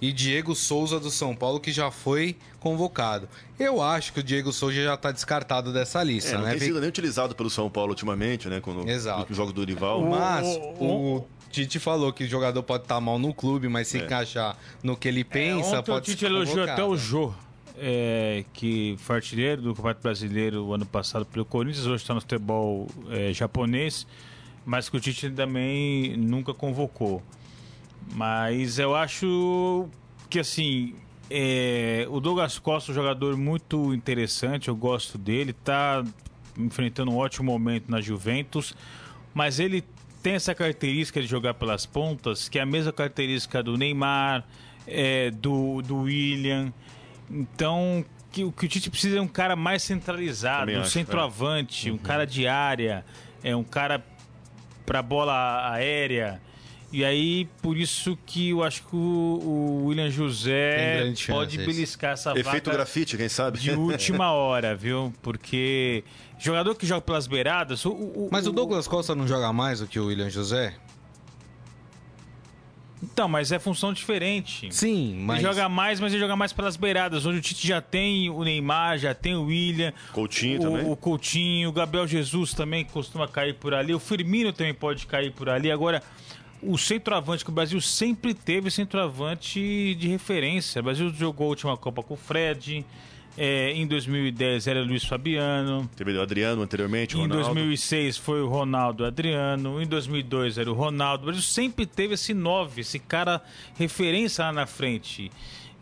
e 0.00 0.12
Diego 0.12 0.54
Souza 0.54 0.98
do 0.98 1.10
São 1.10 1.34
Paulo, 1.34 1.60
que 1.60 1.72
já 1.72 1.90
foi 1.90 2.36
convocado. 2.60 3.28
Eu 3.58 3.82
acho 3.82 4.12
que 4.12 4.20
o 4.20 4.22
Diego 4.22 4.52
Souza 4.52 4.82
já 4.82 4.94
está 4.94 5.12
descartado 5.12 5.72
dessa 5.72 6.02
lista, 6.02 6.32
é, 6.32 6.34
não 6.34 6.44
né? 6.44 6.50
tem 6.52 6.60
sido 6.60 6.80
nem 6.80 6.88
utilizado 6.88 7.34
pelo 7.34 7.48
São 7.48 7.70
Paulo 7.70 7.90
ultimamente, 7.90 8.48
né? 8.48 8.60
Quando, 8.60 8.88
Exato. 8.88 9.26
No 9.28 9.36
jogo 9.36 9.52
do 9.52 9.64
rival. 9.64 10.02
Mas 10.02 10.46
o, 10.78 10.84
o 10.84 11.28
Tite 11.50 11.78
falou 11.78 12.12
que 12.12 12.24
o 12.24 12.28
jogador 12.28 12.62
pode 12.62 12.84
estar 12.84 12.96
tá 12.96 13.00
mal 13.00 13.18
no 13.18 13.32
clube, 13.32 13.68
mas 13.68 13.88
se 13.88 13.98
é. 13.98 14.04
encaixar 14.04 14.56
no 14.82 14.96
que 14.96 15.08
ele 15.08 15.20
é, 15.20 15.24
pensa, 15.24 15.76
é, 15.76 15.82
pode 15.82 16.10
o 16.10 16.14
Tite 16.14 16.24
elogiou 16.24 16.64
até 16.64 16.84
o 16.84 16.96
Jô. 16.96 17.32
É, 17.78 18.44
que 18.54 18.96
foi 18.98 19.16
artilheiro 19.16 19.60
do 19.60 19.74
Campeonato 19.74 20.00
Brasileiro 20.02 20.72
ano 20.72 20.86
passado 20.86 21.26
pelo 21.26 21.44
Corinthians, 21.44 21.84
hoje 21.84 22.02
está 22.02 22.14
no 22.14 22.22
futebol 22.22 22.86
é, 23.10 23.34
japonês, 23.34 24.06
mas 24.64 24.88
que 24.88 24.96
o 24.96 25.00
Tite 25.00 25.30
também 25.30 26.16
nunca 26.16 26.54
convocou. 26.54 27.22
Mas 28.14 28.78
eu 28.78 28.94
acho 28.94 29.88
que 30.30 30.38
assim, 30.38 30.94
é, 31.30 32.06
o 32.08 32.20
Douglas 32.20 32.58
Costa 32.58 32.90
é 32.90 32.92
um 32.92 32.94
jogador 32.94 33.36
muito 33.36 33.92
interessante, 33.92 34.68
eu 34.68 34.76
gosto 34.76 35.18
dele, 35.18 35.52
tá 35.52 36.04
enfrentando 36.56 37.10
um 37.10 37.16
ótimo 37.16 37.52
momento 37.52 37.90
na 37.90 38.00
Juventus, 38.00 38.74
mas 39.34 39.60
ele 39.60 39.84
tem 40.26 40.34
essa 40.34 40.56
característica 40.56 41.20
de 41.20 41.26
jogar 41.28 41.54
pelas 41.54 41.86
pontas, 41.86 42.48
que 42.48 42.58
é 42.58 42.62
a 42.62 42.66
mesma 42.66 42.92
característica 42.92 43.62
do 43.62 43.76
Neymar, 43.78 44.44
é, 44.84 45.30
do, 45.30 45.80
do 45.82 45.98
William. 45.98 46.72
Então, 47.30 48.04
que, 48.32 48.42
o 48.42 48.50
que 48.50 48.66
o 48.66 48.68
Tite 48.68 48.90
precisa 48.90 49.18
é 49.18 49.20
um 49.20 49.28
cara 49.28 49.54
mais 49.54 49.84
centralizado, 49.84 50.72
um 50.72 50.84
centroavante, 50.84 51.90
é. 51.90 51.92
um 51.92 51.96
cara 51.96 52.26
de 52.26 52.48
área, 52.48 53.04
é 53.40 53.54
um 53.54 53.62
cara 53.62 54.04
para 54.84 55.00
bola 55.00 55.70
aérea. 55.70 56.40
E 56.92 57.04
aí, 57.04 57.48
por 57.62 57.76
isso 57.76 58.18
que 58.26 58.50
eu 58.50 58.64
acho 58.64 58.82
que 58.82 58.96
o, 58.96 59.84
William 59.86 60.10
José 60.10 61.14
pode 61.28 61.58
beliscar 61.58 62.14
essa 62.14 62.36
Efeito 62.36 62.70
grafite, 62.70 63.16
quem 63.16 63.28
sabe? 63.28 63.60
De 63.60 63.70
última 63.70 64.30
hora, 64.34 64.74
viu? 64.74 65.14
Porque 65.22 66.02
jogador 66.38 66.74
que 66.74 66.86
joga 66.86 67.00
pelas 67.00 67.26
beiradas... 67.26 67.84
O, 67.84 67.90
o, 67.90 68.28
mas 68.30 68.46
o 68.46 68.52
Douglas 68.52 68.86
Costa 68.86 69.14
não 69.14 69.26
joga 69.26 69.52
mais 69.52 69.80
do 69.80 69.86
que 69.86 69.98
o 69.98 70.06
William 70.06 70.30
José? 70.30 70.74
Então, 73.02 73.28
mas 73.28 73.52
é 73.52 73.58
função 73.58 73.92
diferente. 73.92 74.74
Sim, 74.74 75.18
mas. 75.20 75.38
Ele 75.38 75.48
joga 75.48 75.68
mais, 75.68 76.00
mas 76.00 76.12
ele 76.12 76.20
joga 76.20 76.34
mais 76.34 76.52
pelas 76.52 76.76
beiradas, 76.76 77.26
onde 77.26 77.38
o 77.38 77.40
Tite 77.40 77.66
já 77.66 77.80
tem 77.80 78.30
o 78.30 78.42
Neymar, 78.42 78.98
já 78.98 79.14
tem 79.14 79.34
o 79.34 79.44
William. 79.44 79.92
Coutinho 80.12 80.58
o, 80.58 80.62
também. 80.62 80.92
O 80.92 80.96
Coutinho, 80.96 81.68
o 81.68 81.72
Gabriel 81.72 82.06
Jesus 82.06 82.52
também 82.54 82.84
costuma 82.84 83.28
cair 83.28 83.54
por 83.54 83.74
ali. 83.74 83.94
O 83.94 84.00
Firmino 84.00 84.52
também 84.52 84.74
pode 84.74 85.06
cair 85.06 85.30
por 85.32 85.48
ali. 85.48 85.70
Agora, 85.70 86.02
o 86.62 86.76
centroavante 86.78 87.44
que 87.44 87.50
o 87.50 87.54
Brasil 87.54 87.80
sempre 87.80 88.32
teve 88.34 88.70
centroavante 88.70 89.94
de 89.94 90.08
referência. 90.08 90.80
O 90.80 90.84
Brasil 90.84 91.12
jogou 91.12 91.46
a 91.46 91.50
última 91.50 91.76
Copa 91.76 92.02
com 92.02 92.14
o 92.14 92.16
Fred. 92.16 92.84
É, 93.36 93.72
em 93.72 93.86
2010 93.86 94.66
era 94.66 94.82
Luiz 94.82 95.04
Fabiano. 95.04 95.88
Teve 95.94 96.16
o 96.16 96.22
Adriano 96.22 96.62
anteriormente, 96.62 97.16
o 97.16 97.20
Em 97.20 97.28
2006 97.28 98.16
foi 98.16 98.40
o 98.40 98.48
Ronaldo 98.48 99.04
Adriano. 99.04 99.80
Em 99.80 99.86
2002 99.86 100.58
era 100.58 100.70
o 100.70 100.74
Ronaldo. 100.74 101.24
O 101.24 101.26
Brasil 101.26 101.42
sempre 101.42 101.84
teve 101.84 102.14
esse 102.14 102.32
nove, 102.32 102.80
esse 102.80 102.98
cara 102.98 103.42
referência 103.74 104.44
lá 104.44 104.52
na 104.52 104.66
frente. 104.66 105.30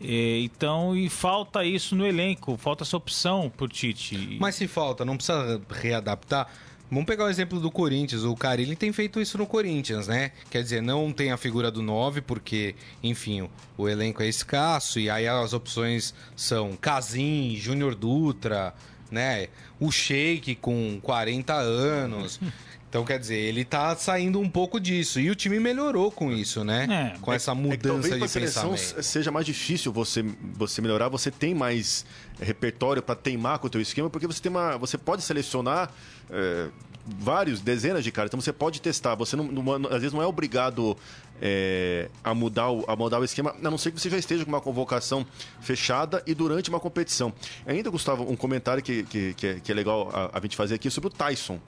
É, 0.00 0.40
então, 0.40 0.96
e 0.96 1.08
falta 1.08 1.64
isso 1.64 1.94
no 1.94 2.04
elenco, 2.04 2.56
falta 2.56 2.82
essa 2.82 2.96
opção 2.96 3.50
por 3.56 3.70
Tite. 3.70 4.36
Mas 4.40 4.56
se 4.56 4.66
falta, 4.66 5.04
não 5.04 5.16
precisa 5.16 5.60
readaptar. 5.70 6.48
Vamos 6.94 7.06
pegar 7.06 7.24
o 7.24 7.28
exemplo 7.28 7.58
do 7.58 7.72
Corinthians. 7.72 8.22
O 8.22 8.36
Carilli 8.36 8.76
tem 8.76 8.92
feito 8.92 9.20
isso 9.20 9.36
no 9.36 9.46
Corinthians, 9.46 10.06
né? 10.06 10.30
Quer 10.48 10.62
dizer, 10.62 10.80
não 10.80 11.12
tem 11.12 11.32
a 11.32 11.36
figura 11.36 11.68
do 11.68 11.82
9, 11.82 12.20
porque, 12.20 12.76
enfim, 13.02 13.50
o 13.76 13.88
elenco 13.88 14.22
é 14.22 14.28
escasso 14.28 15.00
e 15.00 15.10
aí 15.10 15.26
as 15.26 15.52
opções 15.52 16.14
são 16.36 16.76
Casim, 16.76 17.56
Júnior 17.56 17.96
Dutra, 17.96 18.72
né? 19.10 19.48
O 19.80 19.90
Sheik 19.90 20.54
com 20.54 21.00
40 21.02 21.52
anos. 21.52 22.38
Então, 22.94 23.04
quer 23.04 23.18
dizer, 23.18 23.38
ele 23.38 23.64
tá 23.64 23.96
saindo 23.96 24.38
um 24.38 24.48
pouco 24.48 24.78
disso. 24.78 25.18
E 25.18 25.28
o 25.28 25.34
time 25.34 25.58
melhorou 25.58 26.12
com 26.12 26.30
isso, 26.30 26.62
né? 26.62 26.86
É, 27.16 27.18
com 27.18 27.32
essa 27.32 27.52
mudança 27.52 28.06
é, 28.06 28.20
é 28.20 28.24
de 28.24 28.32
pensamento. 28.32 29.02
seja 29.02 29.32
mais 29.32 29.44
difícil 29.44 29.92
você, 29.92 30.24
você 30.52 30.80
melhorar, 30.80 31.08
você 31.08 31.28
tem 31.28 31.56
mais 31.56 32.06
repertório 32.40 33.02
para 33.02 33.16
teimar 33.16 33.58
com 33.58 33.66
o 33.66 33.70
teu 33.70 33.80
esquema, 33.80 34.08
porque 34.08 34.28
você 34.28 34.40
tem 34.40 34.48
uma. 34.48 34.78
Você 34.78 34.96
pode 34.96 35.22
selecionar. 35.22 35.92
É, 36.30 36.68
vários, 37.06 37.60
dezenas 37.60 38.02
de 38.02 38.10
caras. 38.10 38.28
Então 38.30 38.40
você 38.40 38.52
pode 38.52 38.80
testar. 38.80 39.14
Você 39.14 39.36
não, 39.36 39.44
não 39.44 39.74
às 39.86 40.00
vezes 40.00 40.12
não 40.12 40.22
é 40.22 40.26
obrigado 40.26 40.96
é, 41.40 42.08
a, 42.22 42.34
mudar 42.34 42.70
o, 42.70 42.84
a 42.88 42.96
mudar 42.96 43.20
o 43.20 43.24
esquema, 43.24 43.54
a 43.62 43.70
não 43.70 43.78
ser 43.78 43.92
que 43.92 44.00
você 44.00 44.10
já 44.10 44.18
esteja 44.18 44.44
com 44.44 44.50
uma 44.50 44.60
convocação 44.60 45.26
fechada 45.60 46.22
e 46.26 46.34
durante 46.34 46.70
uma 46.70 46.80
competição. 46.80 47.32
Ainda, 47.66 47.90
Gustavo, 47.90 48.30
um 48.30 48.36
comentário 48.36 48.82
que, 48.82 49.02
que, 49.04 49.34
que, 49.34 49.46
é, 49.46 49.60
que 49.60 49.72
é 49.72 49.74
legal 49.74 50.10
a, 50.12 50.38
a 50.38 50.40
gente 50.40 50.56
fazer 50.56 50.74
aqui 50.74 50.90
sobre 50.90 51.08
o 51.08 51.10
Tyson 51.10 51.60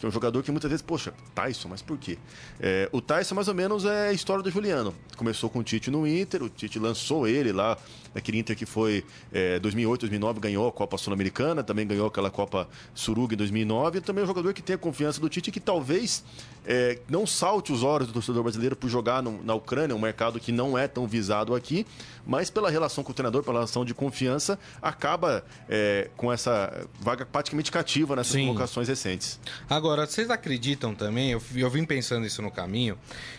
que 0.00 0.06
é 0.06 0.08
um 0.08 0.12
jogador 0.12 0.42
que 0.42 0.50
muitas 0.50 0.70
vezes, 0.70 0.80
poxa, 0.80 1.12
Tyson, 1.34 1.68
mas 1.68 1.82
por 1.82 1.98
quê? 1.98 2.16
É, 2.58 2.88
o 2.90 3.02
Tyson, 3.02 3.34
mais 3.34 3.48
ou 3.48 3.54
menos, 3.54 3.84
é 3.84 4.08
a 4.08 4.12
história 4.14 4.42
do 4.42 4.50
Juliano. 4.50 4.94
Começou 5.14 5.50
com 5.50 5.58
o 5.58 5.62
Tite 5.62 5.90
no 5.90 6.06
Inter, 6.06 6.42
o 6.42 6.48
Tite 6.48 6.78
lançou 6.78 7.28
ele 7.28 7.52
lá, 7.52 7.76
naquele 8.14 8.38
Inter 8.38 8.56
que 8.56 8.66
foi 8.66 9.04
é, 9.32 9.58
2008, 9.60 10.00
2009, 10.00 10.40
ganhou 10.40 10.68
a 10.68 10.72
Copa 10.72 10.96
Sul-Americana, 10.98 11.62
também 11.62 11.86
ganhou 11.86 12.06
aquela 12.06 12.30
Copa 12.30 12.68
Suruga 12.94 13.34
em 13.34 13.36
2009. 13.36 13.98
E 13.98 14.00
também 14.00 14.22
é 14.22 14.24
um 14.24 14.26
jogador 14.26 14.52
que 14.54 14.62
tem 14.62 14.74
a 14.74 14.78
confiança 14.78 15.20
do 15.20 15.28
Tite 15.28 15.50
que 15.50 15.60
talvez 15.60 16.24
é, 16.66 16.98
não 17.08 17.26
salte 17.26 17.72
os 17.72 17.82
olhos 17.82 18.08
do 18.08 18.14
torcedor 18.14 18.42
brasileiro 18.42 18.74
por 18.74 18.88
jogar 18.88 19.22
no, 19.22 19.42
na 19.44 19.54
Ucrânia, 19.54 19.94
um 19.94 20.00
mercado 20.00 20.40
que 20.40 20.50
não 20.50 20.76
é 20.76 20.88
tão 20.88 21.06
visado 21.06 21.54
aqui, 21.54 21.86
mas 22.26 22.50
pela 22.50 22.70
relação 22.70 23.04
com 23.04 23.12
o 23.12 23.14
treinador, 23.14 23.42
pela 23.42 23.58
relação 23.58 23.84
de 23.84 23.94
confiança, 23.94 24.58
acaba 24.80 25.44
é, 25.68 26.10
com 26.16 26.32
essa 26.32 26.86
vaga 27.00 27.24
praticamente 27.26 27.70
cativa 27.70 28.16
nessas 28.16 28.32
Sim. 28.32 28.46
convocações 28.46 28.88
recentes. 28.88 29.38
Agora, 29.68 29.90
Agora, 30.00 30.06
vocês 30.06 30.30
acreditam 30.30 30.94
também, 30.94 31.32
eu, 31.32 31.42
eu 31.54 31.68
vim 31.68 31.84
pensando 31.84 32.24
isso 32.24 32.40
no 32.40 32.50
caminho, 32.50 32.96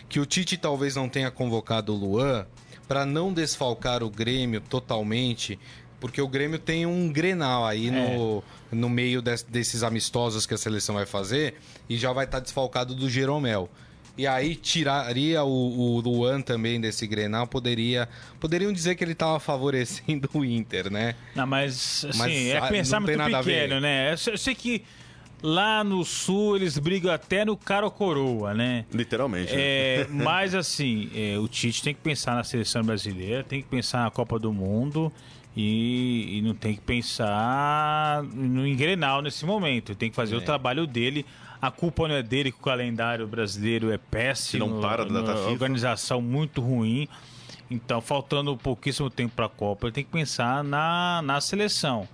que 0.08 0.20
o 0.20 0.26
Tite 0.26 0.56
talvez 0.56 0.94
não 0.94 1.08
tenha 1.08 1.30
convocado 1.30 1.94
o 1.94 1.96
Luan 1.96 2.46
para 2.92 3.06
não 3.06 3.32
desfalcar 3.32 4.02
o 4.02 4.10
Grêmio 4.10 4.60
totalmente, 4.60 5.58
porque 5.98 6.20
o 6.20 6.28
Grêmio 6.28 6.58
tem 6.58 6.84
um 6.84 7.10
Grenal 7.10 7.64
aí 7.64 7.88
é. 7.88 7.90
no, 7.90 8.44
no 8.70 8.90
meio 8.90 9.22
des, 9.22 9.42
desses 9.42 9.82
amistosos 9.82 10.44
que 10.44 10.52
a 10.52 10.58
seleção 10.58 10.96
vai 10.96 11.06
fazer 11.06 11.54
e 11.88 11.96
já 11.96 12.12
vai 12.12 12.26
estar 12.26 12.36
tá 12.36 12.42
desfalcado 12.42 12.94
do 12.94 13.08
Jeromel. 13.08 13.70
E 14.18 14.26
aí 14.26 14.54
tiraria 14.54 15.42
o, 15.42 15.48
o 15.48 16.00
Luan 16.00 16.42
também 16.42 16.78
desse 16.78 17.06
Grenal, 17.06 17.46
poderia. 17.46 18.06
Poderiam 18.38 18.70
dizer 18.70 18.94
que 18.94 19.02
ele 19.02 19.12
estava 19.12 19.40
favorecendo 19.40 20.28
o 20.34 20.44
Inter, 20.44 20.92
né? 20.92 21.14
Não, 21.34 21.46
mas 21.46 22.04
assim, 22.06 22.18
mas, 22.18 22.32
é 22.32 22.60
pensar 22.68 23.00
muito 23.00 23.24
pequeno, 23.24 23.80
né? 23.80 24.12
Eu 24.12 24.36
sei 24.36 24.54
que 24.54 24.84
Lá 25.42 25.82
no 25.82 26.04
sul 26.04 26.56
eles 26.56 26.78
brigam 26.78 27.12
até 27.12 27.44
no 27.44 27.56
cara 27.56 27.84
ou 27.84 27.90
coroa, 27.90 28.54
né? 28.54 28.84
Literalmente. 28.92 29.52
É, 29.52 30.06
mas 30.12 30.54
assim, 30.54 31.10
é, 31.14 31.36
o 31.38 31.48
Tite 31.48 31.82
tem 31.82 31.92
que 31.94 32.00
pensar 32.00 32.36
na 32.36 32.44
seleção 32.44 32.82
brasileira, 32.84 33.42
tem 33.42 33.60
que 33.60 33.68
pensar 33.68 34.04
na 34.04 34.10
Copa 34.10 34.38
do 34.38 34.52
Mundo 34.52 35.12
e, 35.56 36.38
e 36.38 36.42
não 36.42 36.54
tem 36.54 36.74
que 36.74 36.80
pensar 36.80 38.22
no 38.22 38.66
engrenal 38.66 39.20
nesse 39.20 39.44
momento. 39.44 39.94
Tem 39.94 40.10
que 40.10 40.16
fazer 40.16 40.34
É. 40.34 40.38
o 40.38 40.42
trabalho 40.42 40.86
dele. 40.86 41.26
A 41.60 41.70
culpa 41.70 42.08
não 42.08 42.14
é 42.14 42.22
dele 42.22 42.50
que 42.50 42.58
o 42.58 42.62
calendário 42.62 43.26
brasileiro 43.26 43.90
é 43.92 43.98
péssimo. 43.98 44.66
Não 44.66 44.80
para 44.80 45.04
da 45.04 45.20
data 45.22 45.40
organização 45.48 46.20
muito 46.20 46.60
ruim. 46.60 47.08
Então, 47.70 48.00
faltando 48.00 48.56
pouquíssimo 48.56 49.08
tempo 49.08 49.34
para 49.34 49.46
a 49.46 49.48
Copa, 49.48 49.86
ele 49.86 49.92
tem 49.92 50.04
que 50.04 50.10
pensar 50.10 50.62
na, 50.62 51.22
na 51.24 51.40
seleção. 51.40 52.06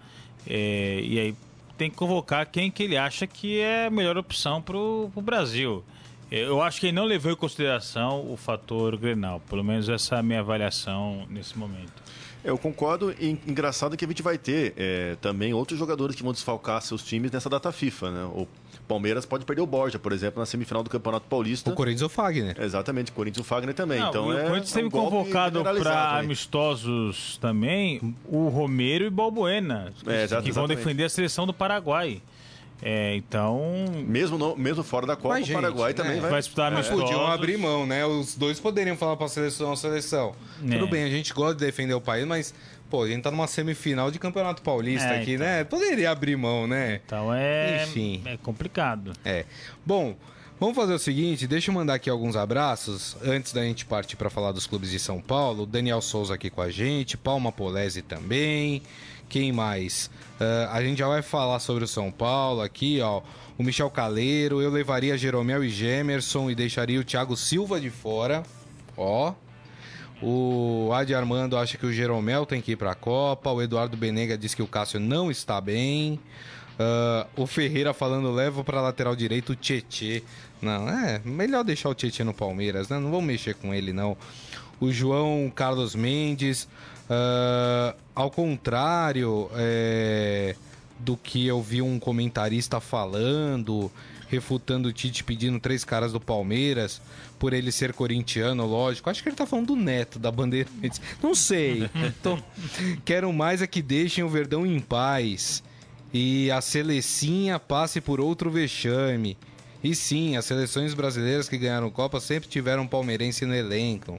É, 0.46 1.00
e 1.02 1.18
aí 1.18 1.34
tem 1.78 1.88
que 1.88 1.96
convocar 1.96 2.44
quem 2.44 2.70
que 2.70 2.82
ele 2.82 2.96
acha 2.96 3.26
que 3.26 3.60
é 3.60 3.86
a 3.86 3.90
melhor 3.90 4.18
opção 4.18 4.60
para 4.60 4.76
o 4.76 5.10
Brasil. 5.22 5.84
Eu 6.30 6.60
acho 6.60 6.80
que 6.80 6.86
ele 6.86 6.92
não 6.92 7.04
levou 7.04 7.32
em 7.32 7.36
consideração 7.36 8.30
o 8.30 8.36
fator 8.36 8.96
Grenal. 8.98 9.40
Pelo 9.48 9.64
menos 9.64 9.88
essa 9.88 10.16
é 10.16 10.18
a 10.18 10.22
minha 10.22 10.40
avaliação 10.40 11.24
nesse 11.30 11.56
momento. 11.56 12.02
Eu 12.44 12.58
concordo. 12.58 13.14
E 13.18 13.30
engraçado 13.46 13.96
que 13.96 14.04
a 14.04 14.08
gente 14.08 14.22
vai 14.22 14.36
ter 14.36 14.74
é, 14.76 15.16
também 15.20 15.54
outros 15.54 15.78
jogadores 15.78 16.14
que 16.14 16.22
vão 16.22 16.32
desfalcar 16.32 16.82
seus 16.82 17.02
times 17.02 17.30
nessa 17.30 17.48
data 17.48 17.72
FIFA, 17.72 18.10
né? 18.10 18.30
Palmeiras 18.88 19.26
pode 19.26 19.44
perder 19.44 19.62
o 19.62 19.66
Borja, 19.66 19.98
por 19.98 20.12
exemplo, 20.12 20.40
na 20.40 20.46
semifinal 20.46 20.82
do 20.82 20.88
Campeonato 20.90 21.26
Paulista. 21.28 21.70
O 21.70 21.74
Corinthians 21.74 22.02
ou 22.02 22.08
Fagner. 22.08 22.56
Exatamente, 22.60 23.12
Corinthians 23.12 23.38
e 23.38 23.40
o 23.42 23.44
Fagner 23.44 23.74
também. 23.74 24.00
Não, 24.00 24.08
então 24.08 24.32
e 24.32 24.34
o 24.34 24.38
é, 24.38 24.42
Corinthians 24.44 24.72
é 24.72 24.74
teve 24.74 24.86
um 24.86 24.90
golpe 24.90 25.10
convocado 25.10 25.62
para 25.62 26.18
amistosos 26.18 27.38
também 27.40 28.14
o 28.26 28.48
Romero 28.48 29.04
e 29.04 29.10
Balbuena, 29.10 29.92
que- 30.02 30.10
É, 30.10 30.24
exato, 30.24 30.42
que 30.42 30.50
vão 30.50 30.64
exatamente. 30.64 30.84
defender 30.84 31.04
a 31.04 31.08
seleção 31.08 31.46
do 31.46 31.52
Paraguai. 31.52 32.22
É, 32.80 33.16
então, 33.16 33.60
Mesmo, 34.06 34.38
no- 34.38 34.56
mesmo 34.56 34.84
fora 34.84 35.04
da 35.04 35.16
Copa, 35.16 35.30
Mas, 35.30 35.42
o 35.42 35.46
gente, 35.46 35.54
Paraguai 35.56 35.90
né? 35.90 35.94
também 35.94 36.20
vai. 36.20 36.30
vai 36.30 36.38
disputar 36.40 36.72
amistosos. 36.72 37.02
Podiam 37.02 37.26
abrir 37.26 37.58
mão, 37.58 37.84
né? 37.84 38.06
Os 38.06 38.36
dois 38.36 38.60
poderiam 38.60 38.96
falar 38.96 39.16
pra 39.16 39.26
seleção, 39.26 39.74
seleção. 39.74 40.32
É. 40.64 40.78
Tudo 40.78 40.86
bem, 40.86 41.02
a 41.02 41.10
gente 41.10 41.34
gosta 41.34 41.56
de 41.56 41.66
defender 41.66 41.94
o 41.94 42.00
país, 42.00 42.24
mas, 42.24 42.54
pô, 42.90 43.02
a 43.02 43.08
gente 43.08 43.22
tá 43.22 43.30
numa 43.30 43.46
semifinal 43.46 44.10
de 44.10 44.18
Campeonato 44.18 44.62
Paulista 44.62 45.08
É, 45.08 45.20
aqui, 45.22 45.34
então. 45.34 45.46
né? 45.46 45.64
Poderia 45.64 46.10
abrir 46.10 46.36
mão, 46.36 46.66
né? 46.66 47.00
então 47.04 47.32
é, 47.32 47.84
Enfim. 47.84 48.22
é 48.24 48.36
complicado. 48.36 49.12
É. 49.24 49.44
Bom, 49.84 50.16
vamos 50.58 50.74
fazer 50.76 50.94
o 50.94 50.98
seguinte, 50.98 51.46
deixa 51.46 51.70
eu 51.70 51.74
mandar 51.74 51.94
aqui 51.94 52.08
alguns 52.10 52.36
abraços 52.36 53.16
antes 53.22 53.52
da 53.52 53.62
gente 53.62 53.84
partir 53.86 54.16
para 54.16 54.30
falar 54.30 54.52
dos 54.52 54.66
clubes 54.66 54.90
de 54.90 54.98
São 54.98 55.20
Paulo. 55.20 55.66
Daniel 55.66 56.00
Souza 56.00 56.34
aqui 56.34 56.50
com 56.50 56.62
a 56.62 56.70
gente, 56.70 57.16
Palma 57.16 57.52
Polese 57.52 58.02
também. 58.02 58.82
Quem 59.28 59.52
mais? 59.52 60.10
Ah, 60.40 60.70
a 60.72 60.82
gente 60.82 60.98
já 60.98 61.06
vai 61.08 61.20
falar 61.20 61.58
sobre 61.58 61.84
o 61.84 61.88
São 61.88 62.10
Paulo 62.10 62.62
aqui, 62.62 63.00
ó. 63.02 63.20
O 63.58 63.62
Michel 63.62 63.90
Caleiro, 63.90 64.62
eu 64.62 64.70
levaria 64.70 65.18
Jeromel 65.18 65.62
e 65.64 65.68
Gemerson 65.68 66.48
e 66.50 66.54
deixaria 66.54 66.98
o 67.00 67.04
Thiago 67.04 67.36
Silva 67.36 67.78
de 67.80 67.90
fora. 67.90 68.42
Ó. 68.96 69.34
O 70.20 70.90
Adi 70.92 71.14
Armando 71.14 71.56
acha 71.56 71.78
que 71.78 71.86
o 71.86 71.92
Jeromel 71.92 72.44
tem 72.44 72.60
que 72.60 72.72
ir 72.72 72.76
para 72.76 72.92
a 72.92 72.94
Copa. 72.94 73.50
O 73.50 73.62
Eduardo 73.62 73.96
Benega 73.96 74.36
diz 74.36 74.54
que 74.54 74.62
o 74.62 74.66
Cássio 74.66 74.98
não 74.98 75.30
está 75.30 75.60
bem. 75.60 76.18
Ah, 76.78 77.26
o 77.36 77.46
Ferreira 77.46 77.92
falando 77.92 78.30
leva 78.30 78.62
para 78.62 78.80
lateral 78.80 79.16
direito 79.16 79.52
o 79.52 79.56
Tietê. 79.56 80.22
Não, 80.62 80.88
é 80.88 81.20
melhor 81.24 81.64
deixar 81.64 81.88
o 81.88 81.94
Tietê 81.94 82.22
no 82.22 82.32
Palmeiras, 82.32 82.88
né? 82.88 82.98
Não 82.98 83.10
vamos 83.10 83.26
mexer 83.26 83.54
com 83.54 83.74
ele, 83.74 83.92
não. 83.92 84.16
O 84.80 84.92
João 84.92 85.50
Carlos 85.54 85.94
Mendes, 85.94 86.68
ah, 87.10 87.94
ao 88.14 88.30
contrário 88.30 89.50
é, 89.54 90.54
do 90.98 91.16
que 91.16 91.46
eu 91.46 91.60
vi 91.60 91.82
um 91.82 91.98
comentarista 91.98 92.80
falando, 92.80 93.90
refutando 94.28 94.88
o 94.88 94.92
Tite 94.92 95.24
pedindo 95.24 95.58
três 95.58 95.84
caras 95.84 96.12
do 96.12 96.20
Palmeiras, 96.20 97.00
por 97.38 97.52
ele 97.52 97.72
ser 97.72 97.92
corintiano, 97.92 98.66
lógico. 98.66 99.08
Acho 99.10 99.22
que 99.22 99.28
ele 99.28 99.36
tá 99.36 99.46
falando 99.46 99.68
do 99.68 99.76
Neto, 99.76 100.18
da 100.18 100.30
Bandeirantes. 100.30 101.00
Não 101.22 101.34
sei. 101.34 101.88
Tô- 102.22 102.38
Quero 103.04 103.32
mais 103.32 103.62
é 103.62 103.66
que 103.66 103.80
deixem 103.82 104.22
o 104.24 104.28
Verdão 104.28 104.66
em 104.66 104.80
paz. 104.80 105.62
E 106.12 106.50
a 106.50 106.60
Selecinha 106.60 107.58
passe 107.58 108.00
por 108.00 108.20
outro 108.20 108.50
vexame. 108.50 109.36
E 109.84 109.94
sim, 109.94 110.36
as 110.36 110.44
seleções 110.44 110.92
brasileiras 110.94 111.48
que 111.48 111.56
ganharam 111.58 111.90
Copa 111.90 112.18
sempre 112.18 112.48
tiveram 112.48 112.86
palmeirense 112.86 113.46
no 113.46 113.54
elenco. 113.54 114.18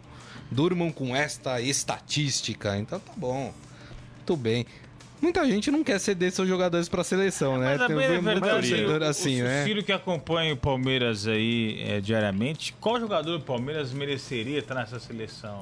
Durmam 0.51 0.91
com 0.91 1.15
esta 1.15 1.59
estatística. 1.61 2.77
Então 2.77 2.99
tá 2.99 3.11
bom. 3.17 3.53
Muito 4.17 4.37
bem. 4.37 4.65
Muita 5.21 5.45
gente 5.45 5.69
não 5.69 5.84
quer 5.84 5.99
ceder 5.99 6.32
seus 6.32 6.47
jogadores 6.47 6.88
pra 6.88 7.03
seleção, 7.03 7.58
né? 7.58 7.71
Mas 7.71 7.82
a 7.82 7.88
Tem 7.88 7.95
bem 7.95 8.05
a 8.05 8.10
muito 8.13 8.25
verdade, 8.25 8.69
torcedor 8.69 9.01
o, 9.01 9.05
assim, 9.05 9.41
o 9.41 9.45
né? 9.45 9.63
filho 9.65 9.84
que 9.84 9.91
acompanha 9.91 10.53
o 10.53 10.58
Palmeiras 10.58 11.27
aí 11.27 11.84
é, 11.86 11.99
diariamente, 11.99 12.73
qual 12.79 12.99
jogador 12.99 13.38
do 13.38 13.43
Palmeiras 13.43 13.91
mereceria 13.91 14.60
estar 14.60 14.75
nessa 14.75 14.99
seleção? 14.99 15.62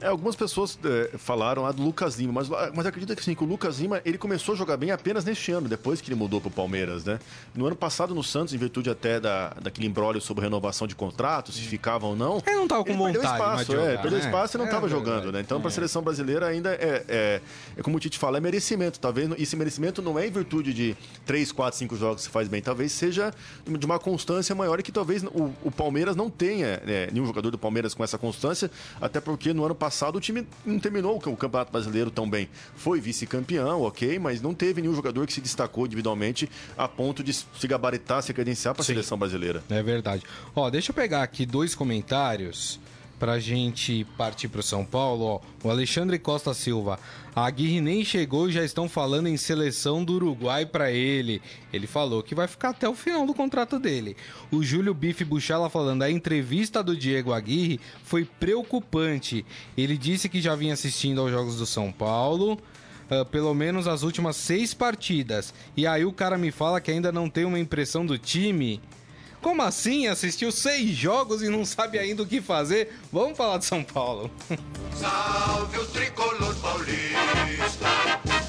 É, 0.00 0.06
algumas 0.06 0.36
pessoas 0.36 0.78
é, 0.84 1.18
falaram 1.18 1.62
lá 1.62 1.72
do 1.72 1.82
Lucas 1.82 2.16
Lima, 2.16 2.32
mas, 2.32 2.48
mas 2.74 2.86
acredita 2.86 3.16
que 3.16 3.24
sim, 3.24 3.34
que 3.34 3.42
o 3.42 3.46
Lucas 3.46 3.80
Lima 3.80 4.00
ele 4.04 4.16
começou 4.16 4.54
a 4.54 4.56
jogar 4.56 4.76
bem 4.76 4.92
apenas 4.92 5.24
neste 5.24 5.50
ano, 5.50 5.68
depois 5.68 6.00
que 6.00 6.08
ele 6.08 6.14
mudou 6.14 6.40
para 6.40 6.48
o 6.48 6.50
Palmeiras, 6.52 7.04
né? 7.04 7.18
No 7.54 7.66
ano 7.66 7.74
passado 7.74 8.14
no 8.14 8.22
Santos, 8.22 8.54
em 8.54 8.58
virtude 8.58 8.88
até 8.88 9.18
da, 9.18 9.50
daquele 9.60 9.88
embrólio 9.88 10.20
sobre 10.20 10.44
renovação 10.44 10.86
de 10.86 10.94
contratos, 10.94 11.56
se 11.56 11.62
ficava 11.62 12.06
ou 12.06 12.14
não. 12.14 12.40
Ele 12.46 12.56
não 12.56 12.68
tava 12.68 12.84
com 12.84 12.90
ele 12.90 12.98
perdeu 12.98 13.22
vontade 13.22 13.38
mais 13.38 13.60
espaço, 13.60 13.64
de 13.64 13.76
jogar, 13.76 13.90
é, 13.90 13.96
perdeu 13.96 14.18
né? 14.18 14.24
espaço 14.24 14.56
e 14.56 14.58
não 14.58 14.64
É 14.64 14.68
estava 14.68 14.86
verdade. 14.86 15.10
jogando, 15.10 15.32
né? 15.32 15.40
Então, 15.40 15.60
para 15.60 15.68
a 15.68 15.72
seleção 15.72 16.02
brasileira 16.02 16.46
ainda 16.46 16.70
é, 16.74 17.04
é, 17.08 17.40
é 17.76 17.82
como 17.82 17.96
o 17.96 18.00
Tite 18.00 18.18
fala, 18.18 18.38
é 18.38 18.40
merecimento. 18.40 19.00
Talvez 19.00 19.28
esse 19.36 19.56
merecimento 19.56 20.00
não 20.00 20.16
é 20.16 20.28
em 20.28 20.30
virtude 20.30 20.72
de 20.72 20.96
3, 21.26 21.50
4, 21.50 21.76
5 21.76 21.96
jogos 21.96 22.16
que 22.18 22.22
se 22.22 22.30
faz 22.30 22.46
bem, 22.46 22.62
talvez 22.62 22.92
seja 22.92 23.34
de 23.66 23.84
uma 23.84 23.98
constância 23.98 24.54
maior 24.54 24.78
e 24.78 24.82
que 24.82 24.92
talvez 24.92 25.24
o, 25.24 25.52
o 25.64 25.70
Palmeiras 25.72 26.14
não 26.14 26.30
tenha 26.30 26.80
né, 26.86 27.08
nenhum 27.12 27.26
jogador 27.26 27.50
do 27.50 27.58
Palmeiras 27.58 27.94
com 27.94 28.04
essa 28.04 28.16
constância, 28.16 28.70
até 29.00 29.20
porque 29.20 29.52
no 29.52 29.64
ano 29.64 29.74
passado 29.74 29.87
o 30.16 30.20
time 30.20 30.46
não 30.64 30.78
terminou 30.78 31.16
o 31.16 31.36
Campeonato 31.36 31.72
Brasileiro 31.72 32.10
tão 32.10 32.28
bem. 32.28 32.48
Foi 32.76 33.00
vice-campeão, 33.00 33.82
ok, 33.82 34.18
mas 34.18 34.40
não 34.40 34.54
teve 34.54 34.80
nenhum 34.80 34.94
jogador 34.94 35.26
que 35.26 35.32
se 35.32 35.40
destacou 35.40 35.86
individualmente 35.86 36.48
a 36.76 36.86
ponto 36.86 37.22
de 37.22 37.32
se 37.32 37.66
gabaritar, 37.66 38.22
se 38.22 38.32
credenciar 38.32 38.74
para 38.74 38.82
a 38.82 38.84
seleção 38.84 39.18
brasileira. 39.18 39.62
É 39.68 39.82
verdade. 39.82 40.22
Ó, 40.54 40.68
deixa 40.70 40.90
eu 40.90 40.94
pegar 40.94 41.22
aqui 41.22 41.44
dois 41.46 41.74
comentários 41.74 42.80
pra 43.18 43.38
gente 43.38 44.06
partir 44.16 44.48
pro 44.48 44.62
São 44.62 44.84
Paulo. 44.84 45.24
Ó, 45.24 45.40
o 45.66 45.70
Alexandre 45.70 46.18
Costa 46.18 46.54
Silva. 46.54 46.98
A 47.34 47.46
Aguirre 47.46 47.80
nem 47.80 48.04
chegou 48.04 48.48
e 48.48 48.52
já 48.52 48.64
estão 48.64 48.88
falando 48.88 49.28
em 49.28 49.36
seleção 49.36 50.04
do 50.04 50.14
Uruguai 50.14 50.66
pra 50.66 50.90
ele. 50.90 51.40
Ele 51.72 51.86
falou 51.86 52.22
que 52.22 52.34
vai 52.34 52.48
ficar 52.48 52.70
até 52.70 52.88
o 52.88 52.94
final 52.94 53.26
do 53.26 53.34
contrato 53.34 53.78
dele. 53.78 54.16
O 54.50 54.62
Júlio 54.62 54.92
Bife 54.94 55.24
Buchala 55.24 55.70
falando 55.70 56.02
a 56.02 56.10
entrevista 56.10 56.82
do 56.82 56.96
Diego 56.96 57.32
Aguirre 57.32 57.80
foi 58.02 58.24
preocupante. 58.24 59.44
Ele 59.76 59.96
disse 59.96 60.28
que 60.28 60.40
já 60.40 60.54
vinha 60.56 60.74
assistindo 60.74 61.20
aos 61.20 61.30
jogos 61.30 61.56
do 61.56 61.66
São 61.66 61.92
Paulo. 61.92 62.58
ah, 63.10 63.24
pelo 63.24 63.54
menos 63.54 63.86
as 63.86 64.02
últimas 64.02 64.36
seis 64.36 64.74
partidas. 64.74 65.54
E 65.76 65.86
aí 65.86 66.04
o 66.04 66.12
cara 66.12 66.36
me 66.36 66.50
fala 66.50 66.80
que 66.80 66.90
ainda 66.90 67.12
não 67.12 67.30
tem 67.30 67.44
uma 67.44 67.58
impressão 67.58 68.04
do 68.04 68.18
time. 68.18 68.80
Como 69.40 69.62
assim? 69.62 70.06
Assistiu 70.06 70.50
seis 70.50 70.96
jogos 70.96 71.42
e 71.42 71.48
não 71.48 71.64
sabe 71.64 71.98
ainda 71.98 72.22
o 72.22 72.26
que 72.26 72.40
fazer? 72.40 72.98
Vamos 73.12 73.36
falar 73.36 73.58
de 73.58 73.64
São 73.64 73.84
Paulo. 73.84 74.30
Salve 74.94 75.78
o 75.78 75.86
tricolor 75.86 76.54
paulista, 76.56 77.88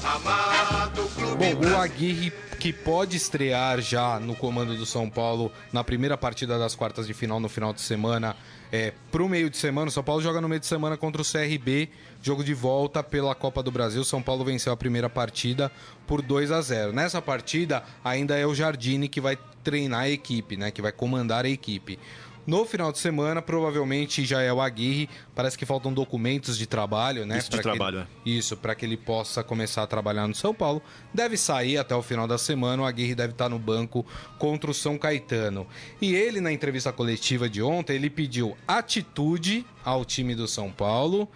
amado 0.04 1.08
clube 1.14 1.54
Bom, 1.54 1.66
o. 1.66 1.76
Aguirre 1.76 2.32
que 2.58 2.72
pode 2.72 3.16
estrear 3.16 3.80
já 3.80 4.20
no 4.20 4.36
comando 4.36 4.76
do 4.76 4.84
São 4.84 5.08
Paulo 5.08 5.50
na 5.72 5.82
primeira 5.82 6.16
partida 6.16 6.58
das 6.58 6.74
quartas 6.74 7.06
de 7.06 7.14
final 7.14 7.40
no 7.40 7.48
final 7.48 7.72
de 7.72 7.80
semana. 7.80 8.36
É, 8.72 8.92
pro 9.10 9.28
meio 9.28 9.50
de 9.50 9.56
semana, 9.56 9.88
o 9.88 9.90
São 9.90 10.02
Paulo 10.02 10.22
joga 10.22 10.40
no 10.40 10.48
meio 10.48 10.60
de 10.60 10.66
semana 10.66 10.96
contra 10.96 11.20
o 11.20 11.24
CRB, 11.24 11.88
jogo 12.22 12.44
de 12.44 12.54
volta 12.54 13.02
pela 13.02 13.34
Copa 13.34 13.62
do 13.62 13.70
Brasil. 13.70 14.04
São 14.04 14.22
Paulo 14.22 14.44
venceu 14.44 14.72
a 14.72 14.76
primeira 14.76 15.10
partida 15.10 15.72
por 16.06 16.22
2 16.22 16.52
a 16.52 16.60
0. 16.60 16.92
Nessa 16.92 17.20
partida 17.20 17.82
ainda 18.04 18.36
é 18.36 18.46
o 18.46 18.54
Jardine 18.54 19.08
que 19.08 19.20
vai 19.20 19.36
treinar 19.64 20.02
a 20.02 20.10
equipe, 20.10 20.56
né, 20.56 20.70
que 20.70 20.80
vai 20.80 20.92
comandar 20.92 21.44
a 21.44 21.48
equipe. 21.48 21.98
No 22.46 22.64
final 22.64 22.90
de 22.90 22.98
semana, 22.98 23.40
provavelmente 23.42 24.24
já 24.24 24.40
é 24.42 24.52
o 24.52 24.60
Aguirre. 24.60 25.08
Parece 25.34 25.56
que 25.56 25.64
faltam 25.66 25.92
documentos 25.92 26.56
de 26.58 26.66
trabalho, 26.66 27.24
né? 27.24 27.38
Isso 27.38 27.50
de 27.50 27.58
que 27.60 27.68
ele- 27.68 27.76
trabalho, 27.78 28.06
isso, 28.26 28.56
para 28.56 28.74
que 28.74 28.84
ele 28.84 28.96
possa 28.96 29.44
começar 29.44 29.82
a 29.82 29.86
trabalhar 29.86 30.26
no 30.26 30.34
São 30.34 30.52
Paulo. 30.54 30.82
Deve 31.14 31.36
sair 31.36 31.76
até 31.78 31.94
o 31.94 32.02
final 32.02 32.26
da 32.26 32.38
semana. 32.38 32.82
O 32.82 32.86
Aguirre 32.86 33.14
deve 33.14 33.32
estar 33.32 33.48
no 33.48 33.58
banco 33.58 34.04
contra 34.38 34.70
o 34.70 34.74
São 34.74 34.98
Caetano. 34.98 35.66
E 36.00 36.14
ele, 36.14 36.40
na 36.40 36.50
entrevista 36.50 36.92
coletiva 36.92 37.48
de 37.48 37.62
ontem, 37.62 37.94
ele 37.94 38.10
pediu 38.10 38.56
atitude 38.66 39.64
ao 39.84 40.04
time 40.04 40.34
do 40.34 40.48
São 40.48 40.70
Paulo 40.70 41.28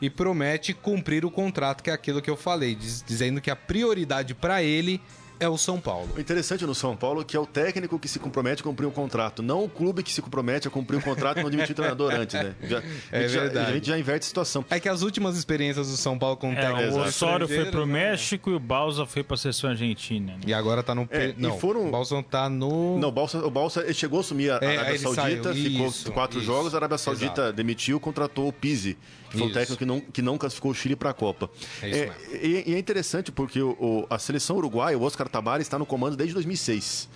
e 0.00 0.08
promete 0.10 0.72
cumprir 0.72 1.24
o 1.24 1.30
contrato, 1.30 1.82
que 1.82 1.90
é 1.90 1.92
aquilo 1.92 2.20
que 2.22 2.30
eu 2.30 2.36
falei, 2.36 2.74
diz- 2.74 3.04
dizendo 3.06 3.40
que 3.40 3.50
a 3.50 3.56
prioridade 3.56 4.34
para 4.34 4.62
ele 4.62 5.00
é 5.42 5.48
o 5.48 5.58
São 5.58 5.80
Paulo. 5.80 6.08
O 6.16 6.20
interessante 6.20 6.64
no 6.64 6.74
São 6.74 6.96
Paulo 6.96 7.20
é 7.20 7.24
que 7.24 7.36
é 7.36 7.40
o 7.40 7.46
técnico 7.46 7.98
que 7.98 8.08
se 8.08 8.18
compromete 8.18 8.60
a 8.62 8.64
cumprir 8.64 8.86
um 8.86 8.90
contrato, 8.90 9.42
não 9.42 9.64
o 9.64 9.68
clube 9.68 10.02
que 10.02 10.12
se 10.12 10.22
compromete 10.22 10.68
a 10.68 10.70
cumprir 10.70 10.96
um 10.96 11.00
contrato 11.00 11.38
e 11.38 11.40
não 11.42 11.48
admitir 11.48 11.72
o 11.72 11.74
treinador 11.74 12.12
antes, 12.14 12.34
né? 12.34 12.54
Já, 12.62 12.82
É 13.10 13.18
a, 13.18 13.20
gente 13.22 13.32
já, 13.32 13.40
verdade. 13.42 13.70
a 13.70 13.74
gente 13.74 13.86
já 13.88 13.98
inverte 13.98 14.24
a 14.24 14.28
situação. 14.28 14.64
É 14.70 14.78
que 14.80 14.88
as 14.88 15.02
últimas 15.02 15.36
experiências 15.36 15.88
do 15.90 15.96
São 15.96 16.18
Paulo 16.18 16.36
com 16.36 16.50
o 16.50 16.52
É, 16.52 16.60
técnico 16.60 16.96
o 16.96 17.00
Osório 17.02 17.48
foi 17.48 17.64
pro 17.66 17.86
né? 17.86 17.92
México 18.10 18.50
e 18.50 18.54
o 18.54 18.60
Balsa 18.60 19.04
foi 19.06 19.22
pra 19.22 19.36
seleção 19.36 19.70
argentina. 19.70 20.32
né? 20.34 20.40
E 20.46 20.54
agora 20.54 20.82
tá 20.82 20.94
no... 20.94 21.08
É, 21.10 21.30
e 21.30 21.34
não, 21.36 21.58
foram- 21.58 21.88
o 21.88 21.90
Balsão 21.90 22.22
tá 22.22 22.48
no... 22.48 22.98
Não, 22.98 23.08
o 23.08 23.12
Balsa, 23.12 23.38
o 23.44 23.50
Balsa 23.50 23.92
chegou 23.92 24.18
a 24.18 24.20
assumir 24.20 24.50
a 24.50 24.58
É, 24.62 24.76
Arábia 24.76 24.98
Saudita, 24.98 25.52
saiu. 25.52 25.54
ficou 25.64 25.86
Isso, 25.88 26.12
quatro 26.12 26.38
isso. 26.38 26.46
jogos, 26.46 26.74
a 26.74 26.78
Arábia 26.78 26.98
Saudita 26.98 27.40
Exato. 27.42 27.52
demitiu, 27.56 27.98
contratou 27.98 28.48
o 28.48 28.52
que 28.52 28.96
foi 29.38 29.46
Isso. 29.46 29.54
técnico 29.54 29.78
que 29.78 29.84
não, 29.86 30.00
que 30.00 30.22
não 30.22 30.38
classificou 30.38 30.70
o 30.70 30.74
Chile 30.74 30.96
para 30.96 31.10
a 31.10 31.14
Copa. 31.14 31.50
É 31.82 31.88
isso 31.88 31.98
É, 31.98 32.36
e, 32.46 32.70
e 32.70 32.74
é 32.74 32.78
interessante 32.78 33.30
porque 33.32 33.60
o, 33.60 33.70
o- 33.80 34.06
a 34.10 34.18
seleção 34.18 34.56
uruguaia, 34.56 34.96
o 34.98 35.02
Oscar 35.02 35.28
Tabares, 35.28 35.66
está 35.66 35.78
no 35.78 35.86
comando 35.86 36.16
desde 36.16 36.34
2006. 36.34 37.08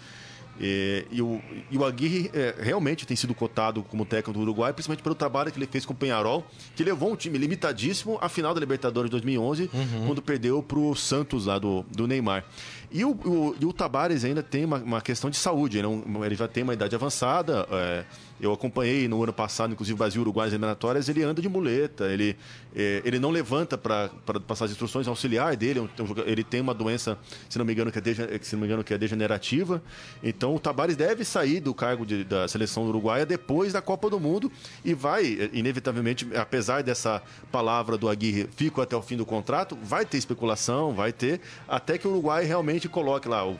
É, 0.58 1.04
e, 1.10 1.20
o, 1.20 1.38
e 1.70 1.76
o 1.76 1.84
Aguirre 1.84 2.30
é, 2.32 2.54
realmente 2.58 3.06
tem 3.06 3.14
sido 3.14 3.34
cotado 3.34 3.82
como 3.82 4.06
técnico 4.06 4.32
do 4.32 4.40
Uruguai, 4.40 4.72
principalmente 4.72 5.02
pelo 5.02 5.14
trabalho 5.14 5.52
que 5.52 5.58
ele 5.58 5.66
fez 5.66 5.84
com 5.84 5.92
o 5.92 5.96
Penharol, 5.96 6.46
que 6.74 6.82
levou 6.82 7.12
um 7.12 7.16
time 7.16 7.36
limitadíssimo 7.36 8.16
à 8.22 8.28
final 8.30 8.54
da 8.54 8.60
Libertadores 8.60 9.10
de 9.10 9.12
2011, 9.12 9.70
quando 10.06 10.22
perdeu 10.22 10.62
para 10.62 10.78
o 10.78 10.94
Santos 10.96 11.44
lá 11.44 11.58
do, 11.58 11.84
do 11.94 12.06
Neymar. 12.06 12.42
E 12.90 13.04
o, 13.04 13.10
o, 13.10 13.56
o 13.66 13.72
Tabares 13.72 14.24
ainda 14.24 14.42
tem 14.42 14.64
uma, 14.64 14.78
uma 14.78 15.00
questão 15.00 15.28
de 15.28 15.36
saúde, 15.36 15.78
ele, 15.78 15.86
é 15.88 16.26
ele 16.26 16.34
já 16.34 16.46
tem 16.48 16.62
uma 16.62 16.74
idade 16.74 16.94
avançada. 16.94 17.66
é, 17.70 18.04
eu 18.38 18.52
acompanhei 18.52 19.08
no 19.08 19.22
ano 19.22 19.32
passado, 19.32 19.72
inclusive 19.72 19.96
Brasil 19.96 20.20
Uruguai 20.20 20.46
nas 20.46 20.52
eliminatórias, 20.52 21.08
ele 21.08 21.22
anda 21.22 21.40
de 21.40 21.48
muleta, 21.48 22.04
ele, 22.12 22.36
é, 22.74 23.00
ele 23.02 23.18
não 23.18 23.30
levanta 23.30 23.78
para 23.78 24.10
passar 24.46 24.66
as 24.66 24.70
instruções, 24.72 25.08
auxiliar 25.08 25.56
dele, 25.56 25.88
é 25.98 26.06
joga- 26.06 26.22
ele 26.26 26.44
tem 26.44 26.60
uma 26.60 26.74
doença, 26.74 27.18
se 27.48 27.56
não 27.58 27.64
me 27.64 27.72
engano, 27.72 27.90
que 27.90 27.96
é, 27.96 28.00
dege- 28.02 28.28
se 28.42 28.54
não 28.54 28.60
me 28.60 28.66
engano, 28.66 28.84
que 28.84 28.92
é 28.92 28.98
degenerativa. 28.98 29.82
Então 30.22 30.54
o 30.54 30.58
Tabares 30.60 30.96
deve 30.96 31.24
sair 31.24 31.60
do 31.60 31.72
cargo 31.72 32.04
de- 32.04 32.24
da 32.24 32.46
seleção 32.46 32.84
uruguaia 32.86 33.24
depois 33.24 33.72
da 33.72 33.80
Copa 33.80 34.10
do 34.10 34.20
Mundo 34.20 34.52
e 34.84 34.92
vai, 34.92 35.24
é, 35.40 35.50
inevitavelmente, 35.54 36.28
apesar 36.36 36.82
dessa 36.82 37.22
palavra 37.50 37.96
do 37.96 38.06
Aguirre, 38.06 38.46
fico 38.54 38.82
até 38.82 38.94
o 38.94 39.00
fim 39.00 39.16
do 39.16 39.24
contrato, 39.24 39.78
vai 39.82 40.04
ter 40.04 40.18
especulação, 40.18 40.92
vai 40.92 41.10
ter, 41.10 41.40
até 41.66 41.96
que 41.96 42.06
o 42.06 42.10
Uruguai 42.10 42.44
realmente 42.44 42.75
coloque 42.88 43.28
lá, 43.28 43.46
o, 43.46 43.58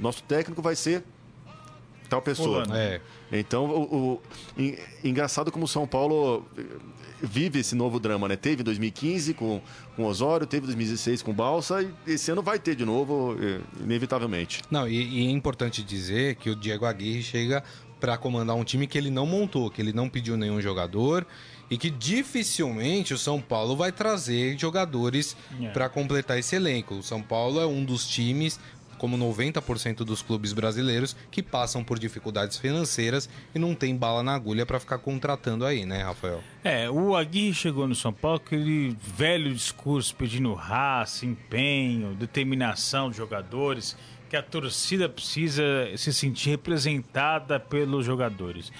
nosso 0.00 0.22
técnico 0.24 0.60
vai 0.62 0.74
ser 0.76 1.04
tal 2.08 2.22
pessoa. 2.22 2.64
Fulano. 2.64 2.74
É. 2.76 3.00
Então, 3.32 3.64
o, 3.66 3.96
o- 4.14 4.22
en- 4.56 4.76
engraçado 5.02 5.50
como 5.50 5.64
o 5.64 5.68
São 5.68 5.86
Paulo 5.86 6.44
eh, 6.56 6.62
vive 7.20 7.58
esse 7.58 7.74
novo 7.74 7.98
drama, 7.98 8.28
né? 8.28 8.36
Teve 8.36 8.60
em 8.62 8.64
2015 8.64 9.34
com, 9.34 9.60
com 9.96 10.04
Osório, 10.04 10.46
teve 10.46 10.62
em 10.64 10.66
2016 10.66 11.22
com 11.22 11.32
Balsa 11.32 11.82
e 12.06 12.12
esse 12.12 12.30
ano 12.30 12.42
vai 12.42 12.58
ter 12.60 12.76
de 12.76 12.84
novo, 12.84 13.36
eh, 13.40 13.60
inevitavelmente. 13.82 14.62
Não, 14.70 14.86
e, 14.88 15.24
e 15.24 15.26
é 15.26 15.30
importante 15.30 15.82
dizer 15.82 16.36
que 16.36 16.48
o 16.48 16.54
Diego 16.54 16.84
Aguirre 16.86 17.22
chega 17.22 17.64
para 17.98 18.16
comandar 18.16 18.54
um 18.54 18.62
time 18.62 18.86
que 18.86 18.96
ele 18.96 19.10
não 19.10 19.26
montou, 19.26 19.68
que 19.70 19.80
ele 19.82 19.92
não 19.92 20.08
pediu 20.08 20.36
nenhum 20.36 20.60
jogador 20.60 21.26
e 21.70 21.76
que 21.76 21.90
dificilmente 21.90 23.14
o 23.14 23.18
São 23.18 23.40
Paulo 23.40 23.76
vai 23.76 23.90
trazer 23.92 24.58
jogadores 24.58 25.36
É. 25.60 25.68
para 25.70 25.88
completar 25.88 26.38
esse 26.38 26.54
elenco. 26.56 26.94
O 26.96 27.02
São 27.02 27.20
Paulo 27.22 27.60
é 27.60 27.66
um 27.66 27.84
dos 27.84 28.06
times, 28.08 28.58
como 28.98 29.16
90% 29.18 29.98
dos 30.04 30.22
clubes 30.22 30.52
brasileiros, 30.52 31.14
que 31.30 31.42
passam 31.42 31.84
por 31.84 31.98
dificuldades 31.98 32.56
financeiras 32.56 33.28
e 33.54 33.58
não 33.58 33.74
tem 33.74 33.94
bala 33.96 34.22
na 34.22 34.34
agulha 34.34 34.64
para 34.64 34.80
ficar 34.80 34.98
contratando 34.98 35.66
aí, 35.66 35.84
né, 35.84 36.02
Rafael? 36.02 36.42
É, 36.64 36.88
o 36.90 37.14
Aguirre 37.16 37.52
chegou 37.54 37.86
no 37.86 37.94
São 37.94 38.12
Paulo 38.12 38.40
com 38.40 38.46
aquele 38.46 38.96
velho 39.02 39.52
discurso 39.52 40.14
pedindo 40.14 40.54
raça, 40.54 41.26
empenho, 41.26 42.14
determinação 42.14 43.08
dos 43.08 43.16
jogadores, 43.16 43.96
que 44.30 44.36
a 44.36 44.42
torcida 44.42 45.08
precisa 45.08 45.62
se 45.96 46.12
sentir 46.12 46.50
representada 46.50 47.60
pelos 47.60 48.04
jogadores. 48.04 48.72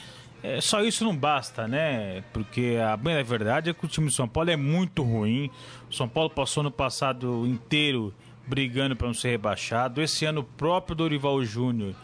É, 0.46 0.60
só 0.60 0.80
isso 0.84 1.02
não 1.02 1.16
basta, 1.16 1.66
né? 1.66 2.22
Porque 2.32 2.78
a 2.80 2.96
bem 2.96 3.16
da 3.16 3.22
verdade 3.24 3.68
é 3.68 3.74
que 3.74 3.84
o 3.84 3.88
time 3.88 4.06
do 4.06 4.12
São 4.12 4.28
Paulo 4.28 4.48
é 4.48 4.56
muito 4.56 5.02
ruim. 5.02 5.50
O 5.90 5.92
São 5.92 6.08
Paulo 6.08 6.30
passou 6.30 6.62
no 6.62 6.70
passado 6.70 7.44
inteiro 7.44 8.14
brigando 8.46 8.94
para 8.94 9.08
não 9.08 9.14
ser 9.14 9.30
rebaixado. 9.30 10.00
Esse 10.00 10.24
ano 10.24 10.42
o 10.42 10.44
próprio 10.44 10.94
Dorival 10.94 11.44
Júnior 11.44 11.96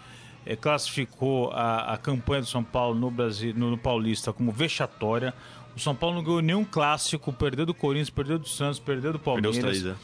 eh, 0.45 0.57
classificou 0.57 1.53
a, 1.53 1.93
a 1.93 1.97
campanha 1.97 2.41
do 2.41 2.49
São 2.49 2.65
Paulo 2.65 2.99
no 2.99 3.13
Brasil, 3.13 3.55
no, 3.55 3.71
no 3.71 3.79
Paulista 3.79 4.33
como 4.33 4.51
vexatória. 4.51 5.33
O 5.77 5.79
São 5.79 5.95
Paulo 5.95 6.17
não 6.17 6.25
ganhou 6.25 6.43
nenhum 6.43 6.65
clássico, 6.65 7.33
perdeu 7.33 7.65
do 7.65 7.73
Corinthians, 7.73 8.11
perdeu 8.11 8.41
do 8.41 8.49
Santos, 8.49 8.81
perdeu 8.81 9.13
do 9.13 9.21
Perdeu 9.21 9.53
Palmeiras. 9.53 9.77
os 9.77 9.83
três, 9.83 9.85
né? 9.85 9.95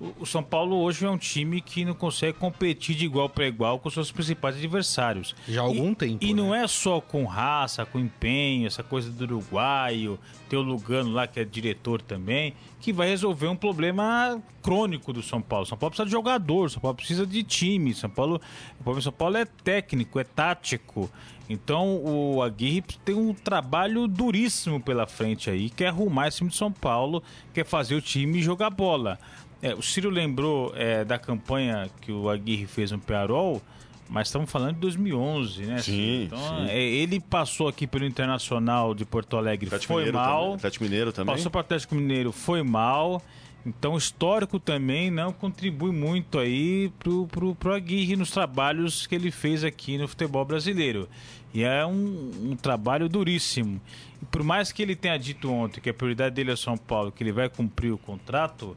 O, 0.00 0.24
São 0.24 0.44
Paulo 0.44 0.76
hoje 0.76 1.04
é 1.04 1.10
um 1.10 1.18
time 1.18 1.60
que 1.60 1.84
não 1.84 1.92
consegue 1.92 2.38
competir 2.38 2.94
de 2.94 3.04
igual 3.04 3.28
para 3.28 3.48
igual 3.48 3.80
com 3.80 3.90
seus 3.90 4.12
principais 4.12 4.54
adversários. 4.56 5.34
Já 5.48 5.60
há 5.62 5.64
algum 5.64 5.90
E- 5.90 5.94
tempo, 5.96 6.24
E 6.24 6.32
não 6.32 6.50
né? 6.50 6.62
é 6.62 6.68
só 6.68 7.00
com 7.00 7.24
raça, 7.24 7.84
com 7.84 7.98
empenho, 7.98 8.68
essa 8.68 8.84
coisa 8.84 9.10
do 9.10 9.24
uruguaio, 9.24 10.16
tem 10.48 10.56
o 10.56 10.62
Lugano 10.62 11.10
lá 11.10 11.26
que 11.26 11.40
é 11.40 11.44
diretor 11.44 12.00
também, 12.00 12.54
que 12.80 12.92
vai 12.92 13.08
resolver 13.08 13.48
um 13.48 13.56
problema 13.56 14.40
crônico 14.62 15.12
do 15.12 15.20
São 15.20 15.42
Paulo. 15.42 15.66
São 15.66 15.76
Paulo 15.76 15.90
precisa 15.90 16.06
de 16.06 16.12
jogador, 16.12 16.70
São 16.70 16.80
Paulo 16.80 16.96
precisa 16.96 17.26
de 17.26 17.42
time. 17.42 17.92
São 17.92 18.08
Paulo, 18.08 18.40
o 18.78 18.82
problema 18.84 19.02
São 19.02 19.12
Paulo 19.12 19.36
é 19.36 19.44
técnico, 19.44 20.20
é 20.20 20.24
tático. 20.24 21.10
Então 21.50 21.96
o 22.04 22.42
Aguirre 22.42 22.82
tem 23.04 23.14
um 23.16 23.32
trabalho 23.34 24.06
duríssimo 24.06 24.78
pela 24.80 25.06
frente 25.06 25.48
aí, 25.50 25.70
que 25.70 25.82
é 25.82 25.88
arrumar 25.88 26.28
esse 26.28 26.38
time 26.38 26.50
de 26.50 26.56
São 26.56 26.70
Paulo, 26.70 27.20
que 27.52 27.60
é 27.62 27.64
fazer 27.64 27.94
o 27.96 28.02
time 28.02 28.40
jogar 28.42 28.70
bola. 28.70 29.18
É, 29.60 29.74
o 29.74 29.82
Ciro 29.82 30.08
lembrou 30.08 30.72
é, 30.76 31.04
da 31.04 31.18
campanha 31.18 31.90
que 32.00 32.12
o 32.12 32.28
Aguirre 32.28 32.66
fez 32.66 32.92
no 32.92 32.98
Pearol, 32.98 33.60
mas 34.08 34.28
estamos 34.28 34.50
falando 34.50 34.74
de 34.74 34.80
2011, 34.80 35.62
né? 35.62 35.78
Sim? 35.78 36.24
Então, 36.24 36.38
sim. 36.38 36.70
é, 36.70 36.80
ele 36.80 37.18
passou 37.20 37.68
aqui 37.68 37.86
pelo 37.86 38.04
Internacional 38.04 38.94
de 38.94 39.04
Porto 39.04 39.36
Alegre, 39.36 39.66
Atlético 39.66 39.92
foi 39.92 40.04
Mineiro 40.04 40.18
mal. 40.18 40.40
também. 40.42 40.54
Atlético 40.54 40.84
Mineiro 40.84 41.12
também. 41.12 41.34
Passou 41.34 41.50
para 41.50 41.58
o 41.58 41.60
Atlético 41.60 41.94
Mineiro, 41.94 42.32
foi 42.32 42.62
mal. 42.62 43.22
Então, 43.66 43.94
o 43.94 43.98
histórico 43.98 44.58
também 44.58 45.10
não 45.10 45.32
contribui 45.32 45.92
muito 45.92 46.38
aí 46.38 46.90
pro, 46.98 47.26
pro, 47.26 47.54
pro 47.54 47.74
Aguirre 47.74 48.16
nos 48.16 48.30
trabalhos 48.30 49.06
que 49.06 49.14
ele 49.14 49.30
fez 49.30 49.64
aqui 49.64 49.98
no 49.98 50.06
futebol 50.06 50.44
brasileiro. 50.44 51.08
E 51.52 51.64
é 51.64 51.84
um, 51.84 52.30
um 52.50 52.56
trabalho 52.56 53.08
duríssimo. 53.08 53.80
E 54.22 54.24
por 54.26 54.42
mais 54.42 54.70
que 54.70 54.82
ele 54.82 54.94
tenha 54.94 55.18
dito 55.18 55.50
ontem 55.50 55.80
que 55.80 55.90
a 55.90 55.94
prioridade 55.94 56.34
dele 56.34 56.52
é 56.52 56.56
São 56.56 56.78
Paulo, 56.78 57.10
que 57.10 57.22
ele 57.22 57.32
vai 57.32 57.48
cumprir 57.48 57.92
o 57.92 57.98
contrato, 57.98 58.76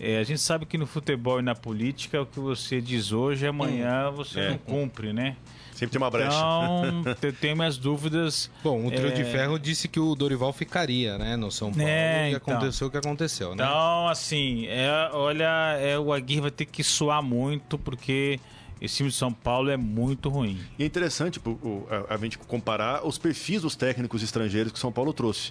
é, 0.00 0.18
a 0.18 0.22
gente 0.24 0.40
sabe 0.40 0.64
que 0.66 0.78
no 0.78 0.86
futebol 0.86 1.38
e 1.38 1.42
na 1.42 1.54
política 1.54 2.20
o 2.22 2.26
que 2.26 2.40
você 2.40 2.80
diz 2.80 3.12
hoje, 3.12 3.46
amanhã 3.46 4.10
você 4.10 4.40
É. 4.40 4.50
não 4.50 4.58
cumpre, 4.58 5.12
né? 5.12 5.36
Sempre 5.72 5.92
tem 5.92 6.02
uma 6.02 6.10
brecha. 6.10 6.28
Então, 6.36 7.02
eu 7.22 7.32
tenho 7.32 7.56
minhas 7.56 7.78
dúvidas. 7.78 8.50
Bom, 8.62 8.86
o 8.86 8.90
trio 8.90 9.08
É. 9.08 9.10
de 9.12 9.24
ferro 9.24 9.58
disse 9.58 9.88
que 9.88 9.98
o 10.00 10.14
Dorival 10.14 10.52
ficaria, 10.52 11.16
né, 11.16 11.36
no 11.36 11.50
São 11.50 11.72
Paulo. 11.72 11.88
É, 11.88 12.30
e 12.30 12.34
então. 12.34 12.54
aconteceu 12.54 12.88
o 12.88 12.90
que 12.90 12.96
aconteceu, 12.98 13.54
né? 13.54 13.64
Então, 13.64 14.08
assim, 14.08 14.66
é, 14.66 15.10
olha, 15.12 15.76
é, 15.80 15.98
o 15.98 16.12
Aguirre 16.12 16.40
vai 16.42 16.50
ter 16.50 16.66
que 16.66 16.82
suar 16.84 17.22
muito, 17.22 17.78
porque 17.78 18.38
esse 18.78 18.96
time 18.98 19.08
de 19.08 19.14
São 19.14 19.32
Paulo 19.32 19.70
é 19.70 19.76
muito 19.78 20.28
ruim. 20.28 20.58
E 20.78 20.82
é 20.82 20.86
interessante 20.86 21.40
o- 21.46 21.86
a, 22.08 22.14
a 22.14 22.16
gente 22.18 22.36
comparar 22.38 23.06
os 23.06 23.16
perfis 23.16 23.62
dos 23.62 23.74
técnicos 23.74 24.22
estrangeiros 24.22 24.72
que 24.72 24.78
o 24.78 24.80
São 24.80 24.92
Paulo 24.92 25.12
trouxe. 25.14 25.50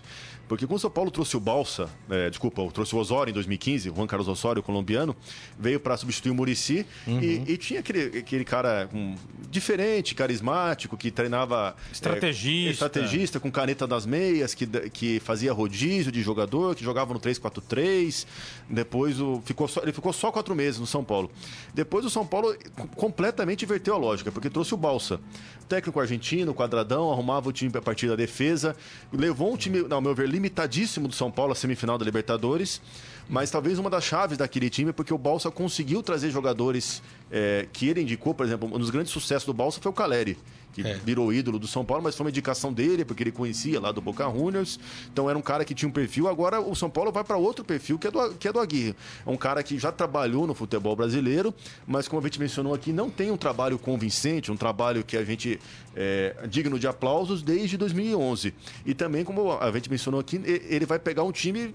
Porque 0.50 0.66
quando 0.68 0.78
o 0.78 0.82
São 0.82 0.90
Paulo 0.90 1.10
trouxe 1.12 1.38
o 1.38 1.40
Balsa, 1.40 1.88
é, 2.10 2.30
desculpa, 2.30 2.68
trouxe 2.74 2.94
o 2.96 2.98
Osório 2.98 3.30
em 3.32 3.34
2015, 3.34 3.92
o 3.92 3.96
Juan 3.96 4.08
Carlos 4.08 4.28
Osório, 4.28 4.62
colombiano, 4.62 5.16
veio 5.58 5.80
para 5.80 5.96
substituir 5.96 6.32
o 6.32 6.36
Murici 6.36 6.86
e, 7.08 7.44
e 7.48 7.56
tinha 7.58 7.80
aquele, 7.80 8.18
aquele 8.20 8.44
cara 8.44 8.90
um, 8.94 9.16
diferente, 9.50 10.16
carismático, 10.16 10.98
que 10.98 11.12
treinava. 11.12 11.76
é, 11.90 11.92
Estrategista. 11.92 12.72
estrategista, 12.88 13.40
com 13.40 13.52
caneta 13.52 13.86
das 13.88 14.06
meias, 14.06 14.54
que, 14.54 14.66
que 14.90 15.20
fazia 15.20 15.54
rodízio 15.54 16.12
de 16.12 16.22
jogador, 16.24 16.76
que 16.76 16.84
jogava 16.84 17.14
no 17.14 17.20
3-4-3. 17.20 18.26
Depois 18.70 19.20
o, 19.22 19.42
ficou 19.46 19.68
só, 19.68 19.82
ele 19.84 19.94
ficou 19.94 20.12
só 20.12 20.32
quatro 20.32 20.56
meses 20.56 20.80
no 20.80 20.88
São 20.88 21.04
Paulo. 21.04 21.30
Depois 21.74 22.04
o 22.06 22.10
São 22.10 22.26
Paulo 22.26 22.56
co- 22.76 22.88
completamente 22.96 23.66
inverteu 23.66 23.94
a 23.94 23.98
lógica, 23.98 24.32
porque 24.32 24.50
trouxe 24.50 24.74
o 24.74 24.78
Balsa. 24.78 25.20
Técnico 25.68 26.00
argentino, 26.00 26.52
quadradão, 26.54 27.12
arrumava 27.12 27.48
o 27.48 27.52
time 27.54 27.72
a 27.76 27.82
partir 27.82 28.08
da 28.08 28.16
defesa, 28.16 28.76
levou 29.14 29.54
um 29.54 29.58
time, 29.58 29.86
ao 29.88 30.02
meu 30.02 30.16
ver, 30.16 30.28
limitadíssimo 30.40 31.08
do 31.08 31.14
São 31.14 31.30
Paulo 31.30 31.52
à 31.52 31.56
semifinal 31.56 31.98
da 31.98 32.06
Libertadores. 32.06 32.82
Mas 33.30 33.52
talvez 33.52 33.78
uma 33.78 33.90
das 33.90 34.04
chaves 34.04 34.38
daquele 34.38 34.70
time 34.70 34.90
é 34.90 34.94
porque 34.94 35.14
o 35.14 35.18
Balsa 35.18 35.52
conseguiu 35.52 36.02
trazer 36.02 36.32
jogadores 36.32 37.02
é, 37.32 37.68
que 37.72 37.88
ele 37.88 38.02
indicou, 38.02 38.34
por 38.34 38.46
exemplo, 38.46 38.68
um 38.68 38.80
dos 38.80 38.90
grandes 38.90 39.12
sucessos 39.12 39.46
do 39.46 39.54
Balsa 39.54 39.80
foi 39.80 39.92
o 39.92 39.94
Caleri 39.94 40.36
que 40.72 40.82
É. 40.82 40.94
virou 41.04 41.34
ídolo 41.34 41.58
do 41.58 41.68
São 41.68 41.84
Paulo, 41.84 42.04
mas 42.04 42.16
foi 42.16 42.24
uma 42.26 42.30
indicação 42.30 42.72
dele, 42.72 43.04
porque 43.04 43.24
ele 43.24 43.32
conhecia 43.32 43.80
lá 43.80 43.92
do 43.92 44.02
Boca 44.02 44.24
Juniors. 44.30 44.80
Então 45.12 45.28
era 45.30 45.38
um 45.38 45.42
cara 45.42 45.66
que 45.66 45.74
tinha 45.74 45.90
um 45.90 45.92
perfil. 45.92 46.28
Agora 46.28 46.62
o 46.62 46.76
São 46.76 46.90
Paulo 46.90 47.12
vai 47.12 47.24
para 47.24 47.38
outro 47.38 47.66
perfil, 47.66 47.98
que 47.98 48.08
é, 48.08 48.12
do, 48.12 48.34
que 48.36 48.48
é 48.48 48.54
do 48.54 48.60
Aguirre. 48.60 48.96
É 49.26 49.30
um 49.30 49.36
cara 49.36 49.64
que 49.64 49.78
já 49.80 49.92
trabalhou 49.92 50.46
no 50.46 50.54
futebol 50.54 50.96
brasileiro, 50.96 51.54
mas 51.88 52.08
como 52.08 52.22
a 52.22 52.24
gente 52.24 52.40
mencionou 52.40 52.74
aqui, 52.74 52.94
não 52.94 53.10
tem 53.10 53.32
um 53.32 53.38
trabalho 53.38 53.78
convincente, 53.80 54.52
um 54.52 54.58
trabalho 54.58 55.04
que 55.04 55.18
a 55.18 55.24
gente 55.24 55.60
é 55.96 56.36
digno 56.48 56.78
de 56.80 56.88
aplausos 56.88 57.42
desde 57.42 57.76
2011. 57.76 58.54
E 58.86 58.94
também, 58.94 59.24
como 59.26 59.52
a 59.60 59.72
gente 59.72 59.90
mencionou 59.90 60.20
aqui, 60.20 60.40
ele 60.46 60.86
vai 60.86 61.00
pegar 61.00 61.24
um 61.24 61.32
time 61.32 61.74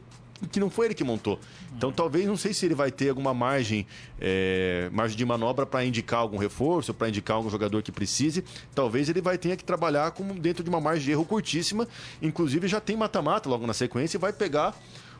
que 0.51 0.61
não 0.61 0.70
foi 0.70 0.87
ele 0.87 0.95
que 0.95 1.05
montou. 1.05 1.39
Então 1.76 1.93
talvez, 1.93 2.26
não 2.26 2.37
sei 2.37 2.53
se 2.53 2.66
ele 2.66 2.74
vai 2.74 2.91
ter 2.91 3.09
alguma 3.09 3.32
margem, 3.35 3.87
é, 4.20 4.89
margem 4.93 5.16
de 5.16 5.24
manobra 5.24 5.64
para 5.66 5.85
indicar 5.85 6.20
algum 6.20 6.39
reforço, 6.39 6.93
para 6.93 7.09
indicar 7.09 7.37
algum 7.37 7.51
jogador 7.51 7.82
que 7.82 7.93
precise. 7.93 8.45
Talvez 8.74 9.09
ele 9.09 9.20
vai 9.20 9.39
ter 9.39 9.57
que 9.57 9.64
trabalhar 9.64 10.11
como 10.12 10.35
dentro 10.35 10.62
de 10.62 10.70
uma 10.70 10.80
margem 10.80 11.05
de 11.05 11.11
erro 11.12 11.24
curtíssima. 11.24 11.89
Inclusive 12.20 12.68
já 12.68 12.80
tem 12.80 12.97
mata-mata 12.97 13.49
logo 13.49 13.66
na 13.66 13.74
sequência 13.74 14.16
e 14.16 14.20
vai 14.20 14.32
pegar 14.32 14.76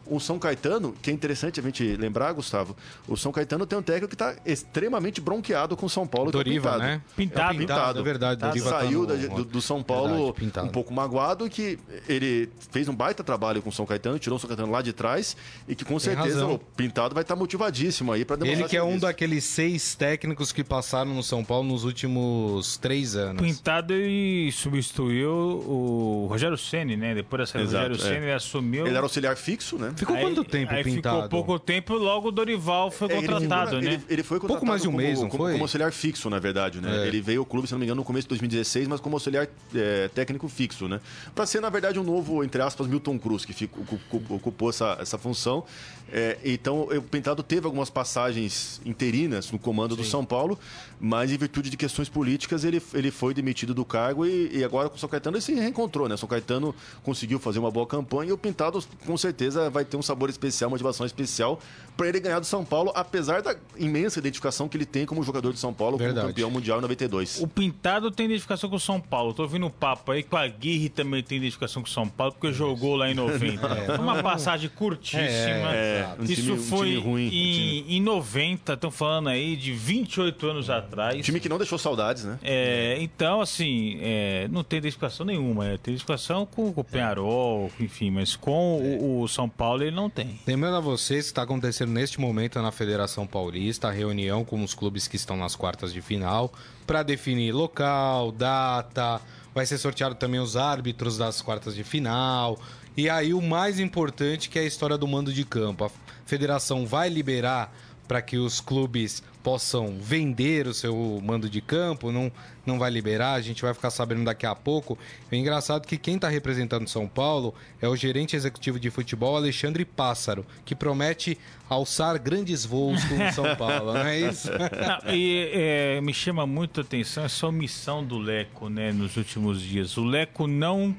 o 0.07 0.19
São 0.21 0.39
Caetano, 0.39 0.95
que 1.03 1.11
é 1.11 1.13
interessante 1.13 1.61
a 1.61 1.63
gente 1.63 1.97
lembrar, 1.97 2.33
Gustavo, 2.33 2.77
o 3.09 3.17
São 3.17 3.33
Caetano 3.33 3.67
tem 3.67 3.79
um 3.79 3.83
técnico 3.83 4.09
que 4.09 4.15
está 4.15 4.35
extremamente 4.45 5.21
bronqueado 5.21 5.77
com 5.77 5.87
o 5.87 5.91
São 5.91 6.07
Paulo. 6.07 6.31
que 6.31 6.37
é 6.37 6.39
Doriva, 6.45 6.73
Pintado. 6.73 6.83
né? 6.83 7.03
Pintado. 7.17 7.55
É 7.55 7.59
Pintado. 7.59 7.99
É 7.99 8.03
verdade, 8.03 8.41
Doriva 8.41 8.71
tá 8.71 8.79
Saiu 8.81 9.01
no- 9.01 9.07
da- 9.07 9.15
do, 9.15 9.45
do 9.45 9.61
São 9.63 9.83
Paulo 9.83 10.33
Verdade, 10.39 10.69
um 10.69 10.71
pouco 10.71 10.93
magoado, 10.93 11.49
que 11.49 11.79
ele 12.09 12.49
fez 12.71 12.89
um 12.89 12.95
baita 12.95 13.23
trabalho 13.25 13.63
com 13.63 13.69
o 13.69 13.73
São 13.73 13.87
Caetano, 13.87 14.19
tirou 14.19 14.37
o 14.37 14.41
São 14.41 14.49
Caetano 14.49 14.71
lá 14.71 14.83
de 14.83 14.93
trás 14.93 15.37
e 15.69 15.75
que 15.75 15.85
com 15.85 15.91
Tem 15.99 16.01
certeza 16.01 16.41
razão. 16.41 16.55
o 16.55 16.59
Pintado 16.59 17.15
vai 17.15 17.23
estar 17.23 17.37
motivadíssimo 17.37 18.13
aí 18.13 18.25
para 18.25 18.37
demonstrar 18.37 18.61
Ele 18.63 18.69
que 18.69 18.77
é 18.77 18.83
um 18.83 18.99
daqueles 18.99 19.45
seis 19.45 19.95
técnicos 19.95 20.53
que 20.53 20.63
passaram 20.65 21.15
no 21.15 21.23
São 21.23 21.45
Paulo 21.45 21.69
nos 21.69 21.85
últimos 21.85 22.77
três 22.77 23.17
anos. 23.17 23.41
Pintado 23.43 23.95
e 23.95 24.51
substituiu 24.53 25.31
o 25.31 26.27
Rogério 26.29 26.57
Ceni, 26.59 26.97
né? 26.97 27.15
Depois 27.15 27.41
da 27.41 27.47
saída 27.47 27.69
do 27.69 27.73
Rogério 27.75 27.97
é. 27.97 27.99
Ceni, 27.99 28.17
ele 28.27 28.33
assumiu. 28.33 28.87
Ele 28.87 28.97
era 28.97 29.05
auxiliar 29.05 29.37
fixo, 29.37 29.79
né? 29.79 29.94
Ficou 29.97 30.17
Aí- 30.17 30.23
quanto 30.23 30.45
tempo 30.45 30.73
aí 30.73 30.83
pintado? 30.85 31.17
ficou 31.25 31.29
pouco 31.45 31.59
tempo, 31.59 31.95
logo 31.95 32.29
o 32.29 32.33
Dorival 32.33 32.91
foi 32.91 33.09
É, 33.09 33.19
ele 33.19 33.29
contratado, 33.29 33.71
ficou- 33.71 33.83
né? 33.83 33.95
Ele, 33.95 34.03
ele 34.09 34.23
foi 34.23 34.39
contratado 34.39 34.61
Pouco 34.61 34.67
mais 34.67 34.83
de 34.83 34.89
um 34.89 34.93
como, 34.93 35.03
mês, 35.03 35.21
não 35.21 35.29
como, 35.29 35.43
foi? 35.45 35.53
como 35.53 35.65
auxiliar 35.65 35.93
fixo, 35.93 36.29
na 36.31 36.39
verdade, 36.39 36.81
né? 36.81 37.05
É. 37.05 37.07
Ele 37.09 37.21
veio 37.21 37.41
ao 37.41 37.47
clube, 37.47 37.67
se 37.67 37.73
não 37.73 37.79
me 37.79 37.87
engano, 37.87 38.01
no 38.01 38.05
começo 38.05 38.25
de 38.25 38.29
2016, 38.31 38.89
mas 38.89 39.01
como 39.01 39.17
auxiliar 39.17 39.49
é, 39.75 40.09
técnico 40.15 40.49
fixo, 40.49 40.89
né? 40.89 41.01
Para 41.35 41.47
ser, 41.47 41.61
na 41.61 41.69
verdade, 41.71 41.99
um 41.99 42.03
novo, 42.05 42.43
entre 42.45 42.61
aspas, 42.63 42.87
Milton 42.87 43.19
Cruz, 43.19 43.45
que 43.45 43.65
ocu- 43.65 44.23
ocupou 44.31 44.71
essa, 44.71 44.97
essa 45.01 45.19
função. 45.19 45.65
É, 46.13 46.39
então, 46.45 46.83
o 46.83 47.03
Pintado 47.03 47.43
teve 47.43 47.65
algumas 47.67 47.89
passagens 47.91 48.81
interinas 48.85 49.51
no 49.51 49.59
comando 49.59 49.97
do 49.97 50.05
São 50.05 50.25
Paulo, 50.25 50.59
mas 51.01 51.33
em 51.33 51.37
virtude 51.37 51.71
de 51.71 51.77
questões 51.77 52.09
políticas, 52.09 52.63
ele, 52.65 52.81
ele 52.93 53.11
foi 53.11 53.33
demitido 53.35 53.75
do 53.75 53.85
cargo 53.85 54.25
e, 54.27 54.51
e 54.59 54.63
agora 54.65 54.89
com 54.89 54.97
o 54.97 54.99
São 54.99 55.09
Caetano 55.09 55.37
ele 55.37 55.43
se 55.43 55.55
reencontrou, 55.55 56.09
né? 56.09 56.15
O 56.15 56.19
São 56.19 56.29
Caetano 56.29 56.75
conseguiu 57.03 57.39
fazer 57.39 57.59
uma 57.59 57.71
boa 57.71 57.87
campanha 57.87 58.31
e 58.31 58.33
o 58.33 58.39
Pintado, 58.39 58.83
com 59.07 59.17
certeza, 59.17 59.69
vai 59.71 59.84
ter 59.91 59.97
um 59.97 60.03
sabor 60.03 60.29
especial, 60.31 60.71
motivação 60.71 61.05
especial 61.07 61.59
para 61.97 62.09
ele 62.09 62.19
ganhar 62.19 62.41
do 62.41 62.47
São 62.47 62.65
Paulo, 62.65 62.91
apesar 62.95 63.41
da 63.41 63.55
imensa 63.77 64.19
identificação 64.19 64.69
que 64.69 64.77
ele 64.77 64.85
tem 64.85 65.07
como 65.07 65.23
jogador 65.23 65.53
de 65.53 65.61
São 65.61 65.73
Paulo, 65.73 65.97
Verdade. 65.97 66.21
como 66.21 66.29
campeão 66.33 66.51
mundial 66.51 66.79
em 66.79 66.83
92. 66.83 67.41
O 67.41 67.47
Pintado 67.47 68.11
tem 68.11 68.27
identificação 68.27 68.69
com 68.69 68.77
o 68.77 68.81
São 68.81 69.01
Paulo. 69.01 69.33
Tô 69.33 69.43
ouvindo 69.43 69.65
um 69.67 69.71
papo 69.71 70.11
aí 70.11 70.23
que 70.25 70.35
o 70.35 70.39
Aguirre 70.39 70.89
também 70.89 71.23
tem 71.23 71.39
identificação 71.39 71.83
com 71.83 71.89
o 71.89 71.93
São 71.93 72.09
Paulo, 72.09 72.33
porque 72.33 72.53
jogou 72.53 72.97
lá 72.97 73.09
em 73.11 73.15
90. 73.15 73.69
Foi 73.87 73.99
uma 73.99 74.23
passagem 74.23 74.69
curtíssima. 74.71 75.73
É, 75.73 76.09
um 76.19 76.25
Isso 76.25 76.35
time- 76.43 76.53
um 76.53 76.57
foi 76.63 76.89
time 76.89 77.01
ruim, 77.01 77.27
um 77.29 77.33
em, 77.33 77.97
em 77.97 78.01
90, 78.01 78.73
estão 78.73 78.91
falando 78.91 79.29
aí 79.29 79.55
de 79.57 79.73
28 79.73 80.47
anos 80.49 80.71
atrás. 80.71 81.17
Um 81.17 81.21
time 81.23 81.39
que 81.39 81.49
não 81.49 81.59
deixou 81.59 81.79
saudades, 81.79 82.25
né? 82.25 82.39
É, 82.43 82.97
então, 83.01 83.41
assim, 83.41 83.99
é, 84.01 84.49
não 84.51 84.65
tem 84.65 84.79
identificação 84.79 85.25
nenhuma. 85.25 85.67
É, 85.67 85.79
tem 85.79 85.93
identificação 85.95 86.45
com, 86.47 86.73
com 86.73 86.81
o 86.81 86.85
Penharol, 86.85 87.71
enfim, 87.79 88.11
mas 88.11 88.35
com 88.35 88.79
o, 88.81 89.23
o 89.23 89.29
São 89.29 89.49
Paulo 89.49 89.74
ele 89.83 89.95
não 89.95 90.11
tem. 90.11 90.39
Lembrando 90.47 90.77
a 90.77 90.81
vocês 90.81 91.25
que 91.25 91.31
está 91.31 91.43
acontecendo 91.43 91.91
neste 91.91 92.21
momento 92.21 92.61
na 92.61 92.71
Federação 92.71 93.27
Paulista 93.27 93.89
a 93.89 93.91
reunião 93.91 94.45
com 94.45 94.63
os 94.63 94.75
clubes 94.75 95.09
que 95.09 95.17
estão 95.17 95.37
nas 95.37 95.57
quartas 95.57 95.93
de 95.93 96.01
final 96.01 96.53
para 96.87 97.03
definir 97.03 97.53
local, 97.53 98.31
data, 98.31 99.21
vai 99.55 99.67
ser 99.67 99.79
sorteado 99.79 100.15
também 100.15 100.41
os 100.41 100.57
árbitros 100.57 101.17
das 101.17 101.41
quartas 101.41 101.75
de 101.75 101.85
final. 101.85 102.59
E 102.97 103.09
aí 103.09 103.35
o 103.35 103.43
mais 103.43 103.81
importante 103.81 104.49
que 104.49 104.59
é 104.59 104.63
a 104.63 104.67
história 104.67 104.97
do 104.97 105.09
mando 105.09 105.33
de 105.33 105.45
campo. 105.45 105.85
A 105.85 105.91
federação 106.25 106.87
vai 106.87 107.09
liberar 107.09 107.75
para 108.07 108.21
que 108.21 108.37
os 108.37 108.61
clubes 108.61 109.23
possam 109.45 109.99
vender 110.01 110.67
o 110.67 110.73
seu 110.73 111.21
mando 111.23 111.51
de 111.51 111.61
campo, 111.61 112.11
não, 112.11 112.33
não 112.65 112.79
vai 112.79 112.91
liberar, 112.91 113.35
a 113.35 113.41
gente 113.43 113.61
vai 113.61 113.75
ficar 113.75 113.91
sabendo 113.91 114.25
daqui 114.25 114.47
a 114.47 114.55
pouco. 114.55 114.99
É 115.31 115.37
engraçado 115.37 115.87
que 115.87 115.99
quem 115.99 116.15
está 116.17 116.31
representando 116.31 116.89
São 116.89 117.07
Paulo 117.07 117.55
é 117.81 117.87
o 117.87 117.95
gerente 117.95 118.35
executivo 118.35 118.81
de 118.81 118.91
futebol 118.91 119.37
Alexandre 119.37 119.85
Pássaro, 119.85 120.47
que 120.65 120.75
promete 120.75 121.37
alçar 121.69 122.19
grandes 122.19 122.65
voos 122.65 123.05
com 123.05 123.31
São 123.33 123.55
Paulo, 123.55 123.93
não 123.93 124.07
é 124.07 124.19
isso? 124.19 124.49
Não, 125.05 125.15
e 125.15 125.51
é, 125.53 126.01
me 126.01 126.15
chama 126.15 126.47
muito 126.47 126.81
a 126.81 126.83
atenção 126.83 127.25
essa 127.25 127.47
omissão 127.47 128.03
do 128.03 128.17
Leco, 128.17 128.71
né, 128.71 128.93
nos 128.93 129.17
últimos 129.19 129.61
dias. 129.61 129.99
O 129.99 130.05
Leco 130.05 130.47
não 130.47 130.97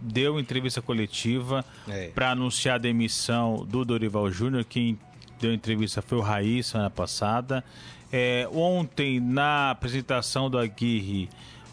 deu 0.00 0.38
entrevista 0.38 0.80
coletiva 0.80 1.64
É. 1.88 2.08
para 2.14 2.30
anunciar 2.30 2.76
a 2.76 2.78
demissão 2.78 3.66
do 3.68 3.84
Dorival 3.84 4.30
Júnior. 4.30 4.64
Quem 4.64 4.96
deu 5.40 5.52
entrevista 5.52 6.02
foi 6.02 6.18
o 6.18 6.20
Raí 6.20 6.62
semana 6.62 6.90
passada. 6.90 7.64
É, 8.12 8.48
ontem, 8.52 9.20
na 9.20 9.70
apresentação 9.70 10.48
do 10.48 10.58
Aguirre, 10.58 11.28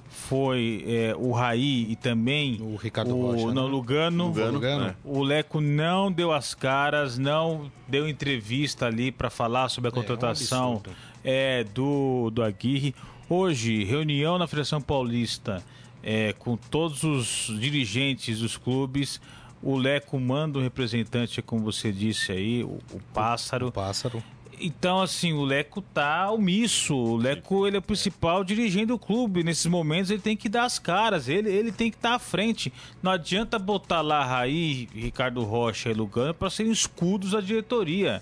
foi 0.09 0.83
é, 0.87 1.15
o 1.17 1.31
Raí 1.31 1.87
e 1.89 1.95
também 1.95 2.59
O 2.61 2.75
Ricardo 2.75 3.15
o, 3.15 3.31
Rocha, 3.31 3.53
não, 3.53 3.65
né? 3.65 3.71
Lugano. 3.71 4.27
Lugano, 4.27 4.53
Lugano. 4.53 4.85
é. 4.87 4.95
O 5.03 5.21
Leco 5.21 5.61
não 5.61 6.11
deu 6.11 6.31
as 6.31 6.53
caras, 6.53 7.17
não 7.17 7.71
deu 7.87 8.07
entrevista 8.07 8.87
ali 8.87 9.11
para 9.11 9.29
falar 9.29 9.69
sobre 9.69 9.89
a 9.89 9.91
É, 9.91 9.93
um 9.93 10.01
contratação 10.01 10.81
é, 11.23 11.63
do, 11.63 12.31
do 12.31 12.43
Aguirre. 12.43 12.95
Hoje, 13.29 13.83
reunião 13.83 14.37
na 14.37 14.47
Federação 14.47 14.81
Paulista 14.81 15.63
é, 16.03 16.33
com 16.33 16.55
todos 16.55 17.03
os 17.03 17.59
dirigentes 17.59 18.39
dos 18.39 18.55
clubes. 18.55 19.19
O 19.65 19.75
Leco 19.77 20.19
manda 20.19 20.59
um 20.59 20.61
representante, 20.61 21.41
como 21.41 21.63
você 21.63 21.91
disse 21.91 22.31
aí, 22.31 22.63
o, 22.63 22.77
o 22.93 22.99
Pássaro. 23.13 23.67
O 23.67 23.71
pássaro. 23.71 24.23
Então, 24.61 25.01
assim, 25.01 25.33
o 25.33 25.43
Leco 25.43 25.81
tá 25.81 26.31
omisso. 26.31 26.95
O 26.95 27.17
Leco, 27.17 27.65
ele 27.67 27.75
é 27.75 27.79
o 27.79 27.81
principal 27.81 28.43
dirigente 28.43 28.85
do 28.85 28.97
clube. 28.99 29.43
Nesses 29.43 29.65
momentos, 29.65 30.11
ele 30.11 30.21
tem 30.21 30.37
que 30.37 30.47
dar 30.47 30.63
as 30.65 30.79
caras. 30.79 31.27
Ele, 31.27 31.49
ele 31.51 31.71
tem 31.73 31.89
que 31.91 31.97
estar 31.97 32.13
à 32.13 32.19
frente. 32.19 32.71
Não 33.03 33.11
adianta 33.11 33.59
botar 33.59 33.99
lá 34.01 34.23
Raí, 34.23 34.87
Ricardo 34.93 35.43
Rocha 35.43 35.89
e 35.89 35.93
Lugano 35.93 36.33
para 36.33 36.49
serem 36.49 36.71
escudos 36.71 37.31
da 37.31 37.41
diretoria. 37.41 38.21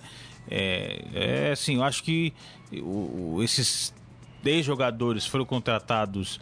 É, 0.49 1.03
é 1.13 1.51
assim, 1.51 1.75
eu 1.75 1.83
acho 1.83 2.01
que 2.03 2.33
o- 2.81 3.35
o- 3.35 3.43
esses 3.43 3.93
10 4.41 4.65
jogadores 4.65 5.25
foram 5.27 5.45
contratados 5.45 6.39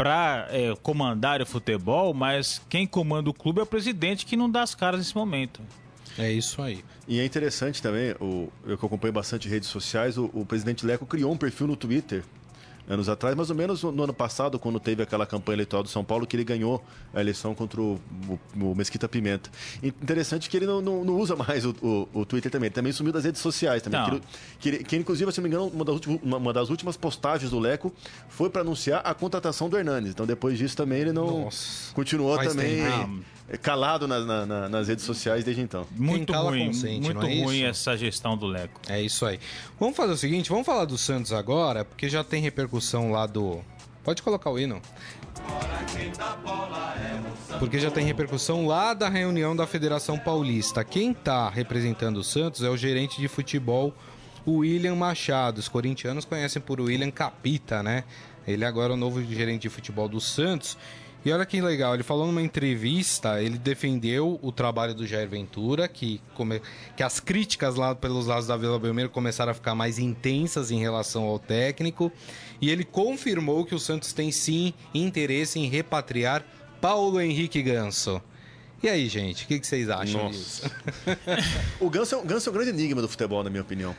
para 0.00 0.48
comandar 0.82 1.42
o 1.42 1.46
futebol, 1.46 2.14
mas 2.14 2.62
quem 2.70 2.86
comanda 2.86 3.28
o 3.28 3.34
clube 3.34 3.60
é 3.60 3.62
o 3.62 3.66
presidente 3.66 4.24
que 4.24 4.34
não 4.34 4.50
dá 4.50 4.62
as 4.62 4.74
caras 4.74 4.98
nesse 4.98 5.14
momento. 5.14 5.60
É 6.18 6.32
isso 6.32 6.62
aí. 6.62 6.82
E 7.06 7.20
é 7.20 7.24
interessante 7.24 7.82
também, 7.82 8.14
o, 8.18 8.50
eu 8.64 8.78
que 8.78 8.86
acompanho 8.86 9.12
bastante 9.12 9.46
redes 9.46 9.68
sociais, 9.68 10.16
o, 10.16 10.30
o 10.32 10.46
presidente 10.46 10.86
Leco 10.86 11.04
criou 11.04 11.30
um 11.30 11.36
perfil 11.36 11.66
no 11.66 11.76
Twitter 11.76 12.24
anos 12.90 13.08
atrás, 13.08 13.36
mais 13.36 13.48
ou 13.50 13.56
menos 13.56 13.82
no, 13.84 13.92
no 13.92 14.02
ano 14.04 14.12
passado, 14.12 14.58
quando 14.58 14.80
teve 14.80 15.02
aquela 15.02 15.24
campanha 15.24 15.56
eleitoral 15.56 15.82
do 15.84 15.88
São 15.88 16.04
Paulo, 16.04 16.26
que 16.26 16.34
ele 16.36 16.42
ganhou 16.44 16.82
a 17.14 17.20
eleição 17.20 17.54
contra 17.54 17.80
o, 17.80 18.00
o- 18.28 18.38
o 18.70 18.74
Mesquita 18.74 19.08
Pimenta. 19.08 19.48
Interessante 19.82 20.50
que 20.50 20.56
ele 20.56 20.66
não, 20.66 20.80
não- 20.80 21.04
não 21.04 21.16
usa 21.16 21.36
mais 21.36 21.64
o, 21.64 21.70
o- 21.80 22.08
o 22.12 22.26
Twitter 22.26 22.50
também, 22.50 22.66
ele 22.66 22.74
também 22.74 22.92
sumiu 22.92 23.12
das 23.12 23.24
redes 23.24 23.40
sociais 23.40 23.80
também. 23.82 24.02
Que, 24.04 24.10
ele- 24.10 24.22
que, 24.58 24.68
ele- 24.68 24.84
que, 24.84 24.96
inclusive, 24.96 25.30
se 25.32 25.38
não 25.40 25.42
me 25.44 25.48
engano, 25.48 25.66
uma 25.68 25.84
das, 25.84 25.94
últimas, 25.94 26.20
uma- 26.22 26.36
uma 26.36 26.52
das 26.52 26.68
últimas 26.68 26.96
postagens 26.96 27.50
do 27.50 27.58
Leco 27.60 27.92
foi 28.28 28.50
para 28.50 28.62
anunciar 28.62 29.00
a 29.04 29.14
contratação 29.14 29.68
do 29.68 29.78
Hernandes. 29.78 30.10
Então 30.10 30.26
depois 30.26 30.58
disso 30.58 30.76
também 30.76 31.00
ele 31.00 31.12
não 31.12 31.44
Nossa. 31.44 31.94
continuou 31.94 32.36
também 32.38 32.82
tempo. 32.82 33.20
Calado 33.58 34.06
na- 34.06 34.20
na- 34.20 34.46
na- 34.46 34.68
nas 34.68 34.88
redes 34.88 35.04
sociais 35.04 35.44
desde 35.44 35.62
então. 35.62 35.86
Muito 35.92 36.32
ruim, 36.32 36.66
consente, 36.66 37.00
muito 37.12 37.26
é 37.26 37.42
ruim 37.44 37.56
isso? 37.58 37.66
essa 37.66 37.96
gestão 37.96 38.36
do 38.36 38.46
Leco. 38.46 38.80
É 38.88 39.00
isso 39.00 39.24
aí. 39.26 39.40
Vamos 39.78 39.96
fazer 39.96 40.12
o 40.12 40.16
seguinte, 40.16 40.48
vamos 40.50 40.66
falar 40.66 40.84
do 40.84 40.96
Santos 40.96 41.32
agora, 41.32 41.84
porque 41.84 42.08
já 42.08 42.22
tem 42.22 42.40
repercussão 42.42 43.10
lá 43.10 43.26
do. 43.26 43.60
Pode 44.04 44.22
colocar 44.22 44.50
o 44.50 44.58
hino. 44.58 44.80
Porque 47.58 47.78
já 47.78 47.90
tem 47.90 48.04
repercussão 48.04 48.66
lá 48.66 48.94
da 48.94 49.08
reunião 49.08 49.54
da 49.54 49.66
Federação 49.66 50.18
Paulista. 50.18 50.82
Quem 50.84 51.12
tá 51.12 51.48
representando 51.50 52.18
o 52.18 52.24
Santos 52.24 52.62
é 52.62 52.68
o 52.70 52.76
gerente 52.76 53.20
de 53.20 53.28
futebol, 53.28 53.94
o 54.46 54.58
William 54.58 54.94
Machado. 54.94 55.58
Os 55.58 55.68
corintianos 55.68 56.24
conhecem 56.24 56.62
por 56.62 56.80
William 56.80 57.10
Capita, 57.10 57.82
né? 57.82 58.04
Ele 58.46 58.64
agora 58.64 58.92
é 58.92 58.94
o 58.94 58.96
novo 58.96 59.22
gerente 59.22 59.62
de 59.62 59.68
futebol 59.68 60.08
do 60.08 60.20
Santos. 60.20 60.76
E 61.22 61.30
olha 61.30 61.44
que 61.44 61.60
legal, 61.60 61.92
ele 61.92 62.02
falou 62.02 62.26
numa 62.26 62.40
entrevista, 62.40 63.42
ele 63.42 63.58
defendeu 63.58 64.38
o 64.42 64.50
trabalho 64.50 64.94
do 64.94 65.06
Jair 65.06 65.28
Ventura, 65.28 65.86
que, 65.86 66.18
come- 66.34 66.62
que 66.96 67.02
as 67.02 67.20
críticas 67.20 67.74
lá 67.74 67.94
pelos 67.94 68.26
lados 68.26 68.46
da 68.46 68.56
Vila 68.56 68.78
Belmiro 68.78 69.10
começaram 69.10 69.50
a 69.52 69.54
ficar 69.54 69.74
mais 69.74 69.98
intensas 69.98 70.70
em 70.70 70.78
relação 70.80 71.24
ao 71.24 71.38
técnico. 71.38 72.10
E 72.58 72.70
ele 72.70 72.84
confirmou 72.84 73.66
que 73.66 73.74
o 73.74 73.78
Santos 73.78 74.14
tem 74.14 74.32
sim 74.32 74.72
interesse 74.94 75.58
em 75.58 75.68
repatriar 75.68 76.42
Paulo 76.80 77.20
Henrique 77.20 77.60
Ganso. 77.62 78.22
E 78.82 78.88
aí, 78.88 79.08
gente, 79.08 79.44
o 79.44 79.46
que, 79.46 79.60
que 79.60 79.66
vocês 79.66 79.90
acham 79.90 80.24
Nossa. 80.24 80.38
disso? 80.38 80.70
O 81.78 81.90
Ganso, 81.90 82.14
é, 82.14 82.18
o 82.18 82.22
Ganso 82.22 82.48
é 82.48 82.50
um 82.50 82.54
grande 82.54 82.70
enigma 82.70 83.02
do 83.02 83.08
futebol, 83.08 83.44
na 83.44 83.50
minha 83.50 83.60
opinião. 83.60 83.94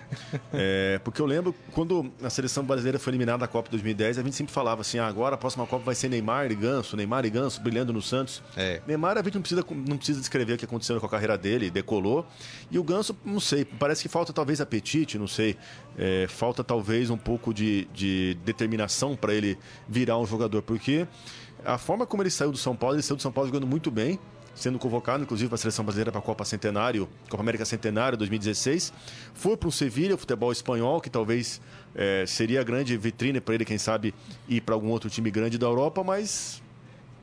É, 0.51 0.99
porque 1.03 1.21
eu 1.21 1.25
lembro 1.25 1.53
quando 1.71 2.11
a 2.23 2.29
seleção 2.31 2.63
brasileira 2.63 2.97
foi 2.97 3.11
eliminada 3.11 3.39
da 3.39 3.47
Copa 3.47 3.69
2010, 3.69 4.17
a 4.17 4.23
gente 4.23 4.35
sempre 4.35 4.51
falava 4.51 4.81
assim: 4.81 4.97
ah, 4.97 5.05
agora 5.05 5.35
a 5.35 5.37
próxima 5.37 5.67
Copa 5.67 5.85
vai 5.85 5.93
ser 5.93 6.09
Neymar 6.09 6.51
e 6.51 6.55
Ganso, 6.55 6.97
Neymar 6.97 7.25
e 7.25 7.29
Ganso 7.29 7.61
brilhando 7.61 7.93
no 7.93 8.01
Santos. 8.01 8.41
É. 8.57 8.81
Neymar, 8.87 9.17
a 9.19 9.23
gente 9.23 9.35
não 9.35 9.41
precisa, 9.41 9.63
não 9.69 9.97
precisa 9.97 10.19
descrever 10.19 10.53
o 10.53 10.57
que 10.57 10.65
aconteceu 10.65 10.99
com 10.99 11.05
a 11.05 11.09
carreira 11.09 11.37
dele, 11.37 11.69
decolou. 11.69 12.25
E 12.71 12.79
o 12.79 12.83
Ganso, 12.83 13.15
não 13.23 13.39
sei, 13.39 13.63
parece 13.65 14.01
que 14.01 14.09
falta 14.09 14.33
talvez 14.33 14.61
apetite, 14.61 15.17
não 15.17 15.27
sei. 15.27 15.57
É, 15.95 16.25
falta 16.27 16.63
talvez 16.63 17.11
um 17.11 17.17
pouco 17.17 17.53
de, 17.53 17.87
de 17.93 18.35
determinação 18.43 19.15
para 19.15 19.33
ele 19.33 19.59
virar 19.87 20.17
um 20.17 20.25
jogador, 20.25 20.63
porque 20.63 21.07
a 21.63 21.77
forma 21.77 22.07
como 22.07 22.23
ele 22.23 22.31
saiu 22.31 22.51
do 22.51 22.57
São 22.57 22.75
Paulo, 22.75 22.95
ele 22.95 23.03
saiu 23.03 23.15
do 23.15 23.21
São 23.21 23.31
Paulo 23.31 23.47
jogando 23.47 23.67
muito 23.67 23.91
bem 23.91 24.19
sendo 24.55 24.77
convocado, 24.77 25.23
inclusive, 25.23 25.47
para 25.49 25.55
a 25.55 25.57
seleção 25.57 25.83
brasileira 25.85 26.11
para 26.11 26.19
a 26.19 26.23
Copa 26.23 26.43
Centenário, 26.45 27.07
Copa 27.29 27.41
América 27.41 27.65
Centenário 27.65 28.17
2016. 28.17 28.91
Foi 29.33 29.55
para 29.57 29.69
o 29.69 29.71
Sevilha, 29.71 30.15
o 30.15 30.17
futebol 30.17 30.51
espanhol, 30.51 30.99
que 31.01 31.09
talvez 31.09 31.61
eh, 31.95 32.25
seria 32.27 32.61
a 32.61 32.63
grande 32.63 32.95
vitrine 32.97 33.39
para 33.41 33.55
ele, 33.55 33.65
quem 33.65 33.77
sabe, 33.77 34.13
ir 34.47 34.61
para 34.61 34.75
algum 34.75 34.89
outro 34.89 35.09
time 35.09 35.31
grande 35.31 35.57
da 35.57 35.65
Europa, 35.67 36.03
mas 36.03 36.61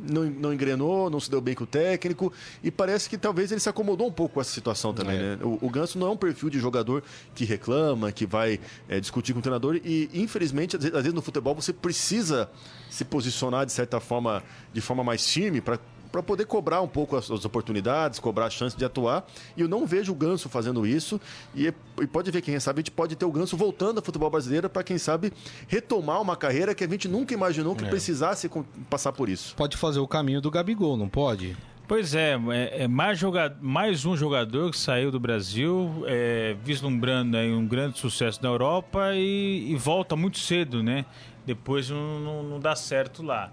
não, 0.00 0.22
não 0.24 0.52
engrenou, 0.54 1.10
não 1.10 1.18
se 1.18 1.28
deu 1.30 1.40
bem 1.40 1.54
com 1.56 1.64
o 1.64 1.66
técnico 1.66 2.32
e 2.62 2.70
parece 2.70 3.10
que 3.10 3.18
talvez 3.18 3.50
ele 3.50 3.60
se 3.60 3.68
acomodou 3.68 4.06
um 4.06 4.12
pouco 4.12 4.34
com 4.34 4.40
essa 4.40 4.52
situação 4.52 4.94
também, 4.94 5.16
É. 5.16 5.20
né? 5.36 5.38
O, 5.42 5.58
o 5.66 5.68
Ganso 5.70 5.98
não 5.98 6.06
é 6.06 6.10
um 6.10 6.16
perfil 6.16 6.48
de 6.48 6.58
jogador 6.60 7.02
que 7.34 7.44
reclama, 7.44 8.10
que 8.12 8.24
vai 8.24 8.60
eh, 8.88 9.00
discutir 9.00 9.32
com 9.32 9.40
o 9.40 9.42
treinador 9.42 9.80
e, 9.84 10.08
infelizmente, 10.14 10.76
às 10.76 10.82
vezes, 10.82 10.96
às 10.96 11.02
vezes 11.02 11.14
no 11.14 11.20
futebol 11.22 11.54
você 11.54 11.72
precisa 11.72 12.48
se 12.88 13.04
posicionar 13.04 13.66
de 13.66 13.72
certa 13.72 13.98
forma, 14.00 14.42
de 14.72 14.80
forma 14.80 15.02
mais 15.04 15.28
firme 15.28 15.60
para 15.60 15.78
para 16.10 16.22
poder 16.22 16.46
cobrar 16.46 16.80
um 16.80 16.88
pouco 16.88 17.16
as, 17.16 17.30
as 17.30 17.44
oportunidades, 17.44 18.18
cobrar 18.18 18.46
a 18.46 18.50
chance 18.50 18.76
de 18.76 18.84
atuar. 18.84 19.26
E 19.56 19.60
eu 19.60 19.68
não 19.68 19.86
vejo 19.86 20.12
o 20.12 20.14
Ganso 20.14 20.48
fazendo 20.48 20.86
isso. 20.86 21.20
E, 21.54 21.66
e 22.00 22.06
pode 22.06 22.30
ver, 22.30 22.40
quem 22.42 22.58
sabe, 22.60 22.78
a 22.78 22.80
gente 22.80 22.90
pode 22.90 23.14
ter 23.16 23.24
o 23.24 23.32
Ganso 23.32 23.56
voltando 23.56 23.98
ao 23.98 24.04
futebol 24.04 24.30
brasileiro 24.30 24.68
para, 24.68 24.82
quem 24.82 24.98
sabe, 24.98 25.32
retomar 25.66 26.20
uma 26.20 26.36
carreira 26.36 26.74
que 26.74 26.84
a 26.84 26.88
gente 26.88 27.08
nunca 27.08 27.34
imaginou 27.34 27.74
que 27.76 27.84
precisasse 27.84 28.48
com- 28.48 28.64
passar 28.88 29.12
por 29.12 29.28
isso. 29.28 29.54
Pode 29.56 29.76
fazer 29.76 30.00
o 30.00 30.08
caminho 30.08 30.40
do 30.40 30.50
Gabigol, 30.50 30.96
não 30.96 31.08
pode? 31.08 31.56
Pois 31.86 32.14
é, 32.14 32.38
é, 32.50 32.82
é 32.84 32.88
mais, 32.88 33.18
joga 33.18 33.56
mais 33.62 34.04
um 34.04 34.14
jogador 34.14 34.70
que 34.70 34.78
saiu 34.78 35.10
do 35.10 35.18
Brasil, 35.18 36.04
é, 36.06 36.54
vislumbrando 36.62 37.34
aí 37.36 37.50
um 37.50 37.66
grande 37.66 37.98
sucesso 37.98 38.40
na 38.42 38.50
Europa 38.50 39.14
e, 39.14 39.72
e 39.72 39.76
volta 39.76 40.14
muito 40.14 40.38
cedo, 40.38 40.82
né? 40.82 41.06
Depois 41.46 41.88
não, 41.88 42.20
não, 42.20 42.42
não 42.42 42.60
dá 42.60 42.76
certo 42.76 43.22
lá. 43.22 43.50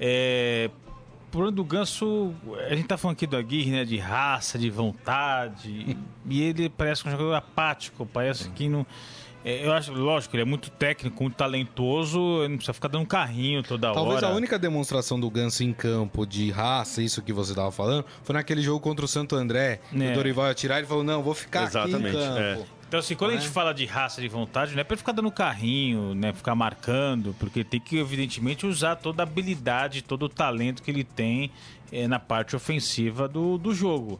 É, 0.00 0.68
problema 1.30 1.54
do 1.54 1.64
Ganso, 1.64 2.32
a 2.68 2.74
gente 2.74 2.86
tá 2.86 2.96
falando 2.96 3.16
aqui 3.16 3.26
do 3.26 3.36
Aguirre, 3.36 3.70
né? 3.70 3.84
De 3.84 3.98
raça, 3.98 4.58
de 4.58 4.70
vontade, 4.70 5.96
e 6.28 6.42
ele 6.42 6.68
parece 6.68 7.06
um 7.06 7.10
jogador 7.10 7.34
apático, 7.34 8.06
parece 8.06 8.48
que 8.50 8.68
não... 8.68 8.86
é, 9.44 9.66
eu 9.66 9.72
acho, 9.72 9.92
lógico, 9.92 10.34
ele 10.34 10.42
é 10.42 10.46
muito 10.46 10.70
técnico, 10.70 11.22
muito 11.22 11.36
talentoso, 11.36 12.18
ele 12.40 12.48
não 12.48 12.56
precisa 12.56 12.72
ficar 12.72 12.88
dando 12.88 13.06
carrinho 13.06 13.62
toda 13.62 13.92
Talvez 13.92 14.22
hora. 14.22 14.32
a 14.32 14.36
única 14.36 14.58
demonstração 14.58 15.18
do 15.20 15.30
Ganso 15.30 15.62
em 15.62 15.72
campo 15.72 16.26
de 16.26 16.50
raça, 16.50 17.02
isso 17.02 17.22
que 17.22 17.32
você 17.32 17.52
estava 17.52 17.70
falando, 17.70 18.04
foi 18.22 18.34
naquele 18.34 18.62
jogo 18.62 18.80
contra 18.80 19.04
o 19.04 19.08
Santo 19.08 19.36
André. 19.36 19.80
que 19.90 20.02
É. 20.02 20.12
O 20.12 20.14
Dorival 20.14 20.48
ia 20.48 20.54
tirar 20.54 20.76
e 20.76 20.78
ele 20.80 20.86
falou: 20.86 21.04
não, 21.04 21.22
vou 21.22 21.34
ficar 21.34 21.64
Exatamente, 21.64 22.16
aqui 22.16 22.16
em 22.16 22.28
campo. 22.28 22.40
é. 22.40 22.75
Então, 22.96 23.04
assim, 23.04 23.14
quando 23.14 23.32
a 23.32 23.36
gente 23.36 23.50
fala 23.50 23.74
de 23.74 23.84
raça 23.84 24.22
de 24.22 24.28
vontade, 24.28 24.72
não 24.72 24.80
é 24.80 24.84
pra 24.84 24.94
ele 24.94 24.98
ficar 24.98 25.12
dando 25.12 25.30
carrinho, 25.30 26.14
né? 26.14 26.32
Ficar 26.32 26.54
marcando, 26.54 27.36
porque 27.38 27.62
tem 27.62 27.78
que, 27.78 27.98
evidentemente, 27.98 28.64
usar 28.64 28.96
toda 28.96 29.22
a 29.22 29.24
habilidade, 29.24 30.00
todo 30.00 30.22
o 30.22 30.28
talento 30.30 30.82
que 30.82 30.90
ele 30.90 31.04
tem 31.04 31.50
eh, 31.92 32.08
na 32.08 32.18
parte 32.18 32.56
ofensiva 32.56 33.28
do, 33.28 33.58
do 33.58 33.74
jogo. 33.74 34.18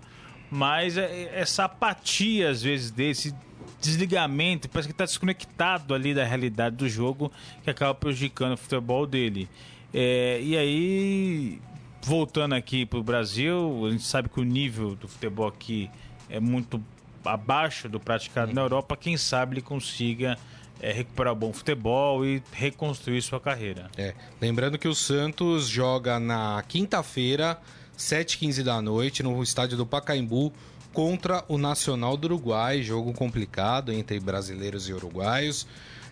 Mas 0.50 0.98
é- 0.98 1.30
essa 1.32 1.64
apatia, 1.64 2.50
às 2.50 2.60
vezes, 2.60 2.90
desse 2.90 3.34
desligamento, 3.80 4.68
parece 4.68 4.88
que 4.88 4.94
tá 4.94 5.06
desconectado 5.06 5.94
ali 5.94 6.12
da 6.12 6.26
realidade 6.26 6.76
do 6.76 6.86
jogo, 6.86 7.32
que 7.64 7.70
acaba 7.70 7.94
prejudicando 7.94 8.52
o 8.52 8.56
futebol 8.58 9.06
dele. 9.06 9.48
É, 9.94 10.38
e 10.42 10.54
aí, 10.54 11.62
voltando 12.02 12.54
aqui 12.54 12.84
pro 12.84 13.02
Brasil, 13.02 13.86
a 13.86 13.90
gente 13.90 14.04
sabe 14.04 14.28
que 14.28 14.38
o 14.38 14.44
nível 14.44 14.94
do 14.94 15.08
futebol 15.08 15.48
aqui 15.48 15.90
é 16.28 16.38
muito 16.38 16.82
abaixo 17.28 17.88
do 17.88 18.00
praticado 18.00 18.52
na 18.52 18.60
Europa, 18.60 18.96
quem 18.96 19.16
sabe 19.16 19.54
ele 19.54 19.62
consiga 19.62 20.38
é, 20.80 20.92
recuperar 20.92 21.32
o 21.32 21.36
bom 21.36 21.52
futebol 21.52 22.24
e 22.24 22.42
reconstruir 22.52 23.22
sua 23.22 23.40
carreira. 23.40 23.90
É. 23.96 24.14
Lembrando 24.40 24.78
que 24.78 24.88
o 24.88 24.94
Santos 24.94 25.68
joga 25.68 26.18
na 26.20 26.62
quinta-feira, 26.68 27.58
7h15 27.98 28.62
da 28.62 28.80
noite, 28.82 29.22
no 29.22 29.42
estádio 29.42 29.76
do 29.76 29.86
Pacaembu, 29.86 30.52
contra 30.92 31.44
o 31.48 31.58
Nacional 31.58 32.16
do 32.16 32.26
Uruguai. 32.26 32.82
Jogo 32.82 33.12
complicado 33.12 33.92
entre 33.92 34.18
brasileiros 34.20 34.88
e 34.88 34.92
uruguaios. 34.92 35.66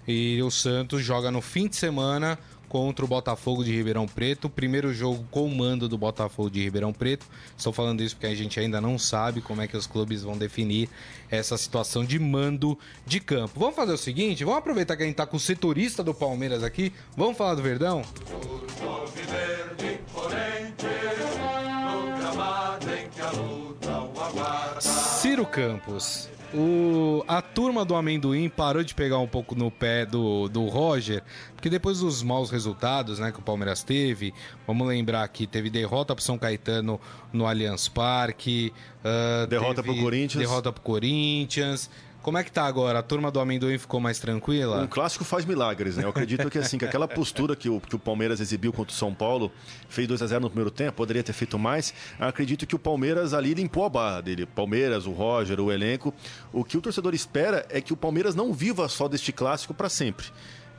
E 0.07 0.43
o 0.43 0.51
Santos 0.51 1.03
joga 1.03 1.31
no 1.31 1.41
fim 1.41 1.69
de 1.69 1.77
semana 1.77 2.39
contra 2.75 3.05
o 3.05 3.09
Botafogo 3.09 3.63
de 3.63 3.71
Ribeirão 3.71 4.05
Preto. 4.05 4.51
Primeiro 4.51 4.93
jogo 4.93 5.25
com 5.31 5.47
o 5.47 5.49
mando 5.49 5.89
do 5.89 5.97
Botafogo 5.97 6.51
de 6.51 6.61
Ribeirão 6.61 6.93
Preto. 6.93 7.25
Estou 7.57 7.73
falando 7.73 8.03
isso 8.03 8.17
porque 8.17 8.27
a 8.27 8.35
gente 8.35 8.59
ainda 8.59 8.81
não 8.81 8.99
sabe 8.99 9.41
como 9.41 9.63
é 9.63 9.69
que 9.69 9.77
os 9.77 9.87
clubes 9.87 10.25
vão 10.25 10.37
definir 10.37 10.89
essa 11.31 11.57
situação 11.57 12.05
de 12.05 12.19
mando 12.19 12.77
de 13.07 13.21
campo. 13.21 13.61
Vamos 13.61 13.77
fazer 13.77 13.93
o 13.93 13.97
seguinte, 13.97 14.43
vamos 14.43 14.59
aproveitar 14.59 14.97
que 14.97 15.05
a 15.05 15.07
gente 15.07 15.15
está 15.15 15.25
com 15.25 15.37
o 15.37 15.41
setorista 15.41 16.03
do 16.03 16.13
Palmeiras 16.13 16.65
aqui. 16.65 16.93
Vamos 17.17 17.39
falar 17.39 17.55
do 17.55 17.63
Verdão? 17.63 18.03
Verde 19.15 20.01
em 22.25 23.09
que 23.09 23.21
a 23.21 23.31
luta 23.31 23.91
o 24.01 24.21
aguarda. 24.21 24.81
Ciro 24.81 25.47
Campos. 25.47 26.29
O, 26.57 27.25
a 27.27 27.43
turma 27.43 27.85
do 27.85 27.97
amendoim 27.97 28.49
parou 28.49 28.85
de 28.85 28.95
pegar 28.95 29.19
um 29.19 29.27
pouco 29.27 29.57
no 29.57 29.73
pé 29.73 30.07
do, 30.07 30.49
do 30.49 30.67
Roger, 30.67 31.21
porque 31.57 31.69
depois 31.69 31.99
dos 31.99 32.23
maus 32.23 32.49
resultados 32.49 33.19
né, 33.19 33.33
que 33.33 33.41
o 33.41 33.43
Palmeiras 33.43 33.83
teve, 33.83 34.33
vamos 34.65 34.87
lembrar 34.87 35.27
que 35.27 35.49
teve 35.49 35.69
derrota 35.69 36.15
para 36.15 36.25
São 36.25 36.39
Caetano 36.39 37.01
no 37.33 37.45
Allianz 37.45 37.89
Parque, 37.89 38.73
ah, 39.05 39.47
Derrota 39.47 39.83
teve 39.83 39.95
pro 39.95 40.05
Corinthians. 40.05 40.41
Derrota 40.41 40.73
pro 40.73 40.83
Corinthians. 40.83 41.91
Como 42.25 42.39
é 42.39 42.43
que 42.43 42.51
tá 42.51 42.65
agora? 42.65 43.01
A 43.01 43.03
turma 43.03 43.31
do 43.31 43.39
amendoim 43.39 43.77
ficou 43.77 44.01
mais 44.01 44.19
tranquila? 44.19 44.81
Um 44.81 44.87
clássico 44.87 45.27
faz 45.27 45.45
milagres, 45.45 45.99
né? 45.99 46.05
Eu 46.05 46.09
acredito 46.09 46.49
que 46.49 46.57
assim, 46.57 46.79
que 46.79 46.87
aquela 46.87 47.07
postura 47.07 47.55
que 47.55 47.69
o, 47.69 47.79
que 47.79 47.95
o 47.95 47.99
Palmeiras 47.99 48.41
exibiu 48.41 48.73
contra 48.73 48.95
o 48.95 48.97
São 48.97 49.13
Paulo, 49.13 49.53
fez 49.91 50.09
2 50.09 50.23
a 50.23 50.27
0 50.29 50.41
no 50.41 50.49
primeiro 50.49 50.71
tempo, 50.71 50.97
poderia 50.97 51.23
ter 51.23 51.35
feito 51.35 51.59
mais. 51.59 51.93
Eu 52.19 52.27
acredito 52.27 52.67
que 52.67 52.75
o 52.75 52.79
Palmeiras 52.79 53.35
ali 53.35 53.53
limpou 53.53 53.85
a 53.85 53.91
barra 53.91 54.23
dele. 54.23 54.47
Palmeiras, 54.47 55.07
o 55.07 55.13
Roger, 55.13 55.61
o 55.61 55.71
elenco. 55.71 56.15
O 56.51 56.65
que 56.65 56.79
o 56.79 56.81
torcedor 56.81 57.13
espera 57.13 57.67
é 57.69 57.79
que 57.83 57.93
o 57.93 57.97
Palmeiras 57.97 58.35
não 58.35 58.55
viva 58.55 58.89
só 58.89 59.07
deste 59.07 59.31
clássico 59.31 59.75
para 59.75 59.91
sempre. 59.91 60.25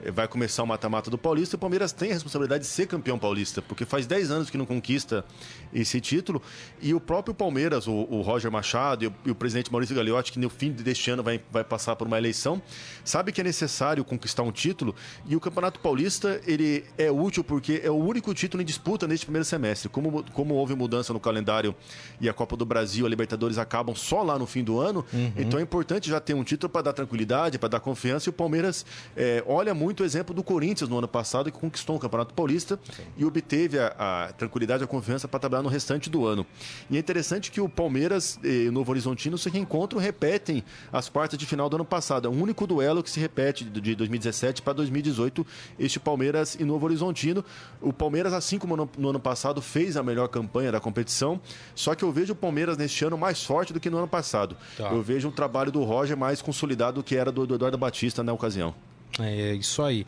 Eh, 0.04 0.12
Vai 0.12 0.28
começar 0.28 0.64
o 0.64 0.68
mata-mata 0.68 1.10
do 1.10 1.18
Paulista 1.18 1.56
e 1.56 1.58
o 1.58 1.60
Palmeiras 1.60 1.92
tem 1.92 2.12
a 2.12 2.14
responsabilidade 2.14 2.64
de 2.64 2.70
ser 2.70 2.88
campeão 2.88 3.18
paulista, 3.20 3.62
porque 3.62 3.86
faz 3.86 4.08
10 4.08 4.32
anos 4.32 4.50
que 4.50 4.58
não 4.58 4.66
conquista 4.66 5.26
esse 5.74 6.00
título. 6.00 6.42
E 6.82 6.94
o 6.94 7.00
próprio 7.00 7.34
Palmeiras, 7.34 7.88
o, 7.88 7.94
o 7.94 8.22
Roger 8.22 8.52
Machado 8.52 9.04
e 9.04 9.08
o, 9.08 9.14
e 9.26 9.32
o 9.32 9.36
presidente 9.36 9.72
Maurício 9.72 9.96
Gagliotti, 9.96 10.32
que 10.32 10.40
no 10.40 10.50
fim 10.50 10.72
deste 10.72 11.10
ano 11.12 11.22
vai, 11.24 11.42
vai 11.52 11.64
passar 11.64 11.96
por 11.96 12.08
uma 12.08 12.18
eleição, 12.18 12.62
sabe 13.04 13.32
que 13.32 13.42
é 13.42 13.44
necessário 13.44 14.04
conquistar 14.04 14.44
um 14.44 14.52
título. 14.52 14.96
E 15.26 15.36
o 15.36 15.40
Campeonato 15.40 15.80
Paulista 15.80 16.42
ele 16.46 16.86
é 16.98 17.12
útil 17.12 17.44
porque 17.44 17.82
é 17.84 17.92
o 17.92 17.96
único 17.96 18.34
título 18.34 18.62
em 18.62 18.66
disputa 18.66 19.08
neste 19.08 19.26
primeiro 19.26 19.46
semestre. 19.46 19.90
Como, 19.90 20.24
como 20.32 20.54
houve 20.56 20.76
mudança 20.76 21.12
no 21.14 21.20
calendário 21.20 21.76
e 22.22 22.30
a 22.30 22.34
Copa 22.34 22.56
do 22.56 22.66
Brasil, 22.66 23.06
a 23.06 23.10
Libertadores 23.10 23.58
acabam 23.58 23.96
só 23.96 24.24
lá 24.24 24.38
no 24.40 24.46
fim 24.46 24.64
do 24.64 24.80
ano, 24.80 25.06
então 25.38 25.60
é 25.60 25.64
importante 25.64 26.10
já 26.10 26.20
ter 26.20 26.34
um 26.34 26.44
título 26.44 26.70
para 26.70 26.84
dar 26.84 26.94
tranquilidade, 26.94 27.58
para 27.58 27.70
dar 27.70 27.80
confiança. 27.80 28.30
E 28.30 28.32
o 28.32 28.34
Palmeiras 28.34 28.86
eh, 29.16 29.44
olha 29.48 29.74
muito 29.74 29.85
o 30.02 30.06
exemplo 30.06 30.36
do 30.36 30.44
Corinthians 30.44 30.90
no 30.90 30.98
ano 30.98 31.08
passado, 31.08 31.52
que 31.52 31.58
conquistou 31.58 31.96
o 31.96 32.00
Campeonato 32.00 32.34
Paulista 32.34 32.80
e 33.18 33.24
obteve 33.24 33.80
a, 33.80 34.28
a 34.28 34.34
tranquilidade 34.34 34.84
e 34.84 34.86
a 34.86 34.88
confiança 34.88 35.28
para 35.28 35.40
trabalhar 35.40 35.64
no 35.64 35.70
restante 35.70 36.10
do 36.10 36.26
ano. 36.26 36.46
E 36.90 36.98
é 36.98 37.00
interessante 37.00 37.52
que 37.52 37.62
o 37.62 37.70
Palmeiras 37.70 38.40
e 38.44 38.68
o 38.68 38.72
Novo 38.72 38.92
Horizontino 38.92 39.38
se 39.38 39.50
reencontram, 39.50 40.00
repetem 40.00 40.64
as 40.92 41.10
quartas 41.10 41.40
de 41.40 41.46
final 41.46 41.70
do 41.70 41.78
ano 41.78 41.86
passado. 41.86 42.28
É 42.28 42.30
o 42.30 42.34
único 42.34 42.68
duelo 42.68 43.02
que 43.02 43.10
se 43.10 43.20
repete 43.20 43.64
de 43.64 43.86
de 43.86 43.96
2017 43.96 44.62
para 44.62 44.74
2018, 44.74 45.46
este 45.80 46.00
Palmeiras 46.00 46.56
e 46.56 46.64
Novo 46.64 46.86
Horizontino. 46.86 47.46
O 47.82 47.94
Palmeiras, 47.94 48.34
assim 48.34 48.58
como 48.58 48.76
no, 48.76 48.90
no 48.98 49.10
ano 49.10 49.20
passado, 49.20 49.62
fez 49.62 49.96
a 49.96 50.04
melhor 50.04 50.28
campanha 50.28 50.72
da 50.72 50.80
competição, 50.80 51.40
só 51.76 51.94
que 51.94 52.04
eu 52.04 52.12
vejo 52.12 52.34
o 52.34 52.36
Palmeiras 52.36 52.78
neste 52.78 53.06
ano 53.06 53.18
mais 53.18 53.44
forte 53.44 53.72
do 53.72 53.80
que 53.80 53.90
no 53.90 53.98
ano 53.98 54.08
passado. 54.08 54.58
Tá. 54.78 54.90
Eu 54.92 55.02
vejo 55.02 55.28
um 55.28 55.32
trabalho 55.32 55.72
do 55.72 55.84
Roger 55.84 56.18
mais 56.18 56.42
consolidado 56.42 56.96
do 56.96 57.04
que 57.04 57.16
era 57.16 57.32
do, 57.32 57.46
do 57.46 57.56
Eduardo 57.56 57.78
Batista 57.78 58.24
na 58.24 58.34
ocasião. 58.34 58.74
É 59.20 59.54
isso 59.54 59.82
aí. 59.82 60.06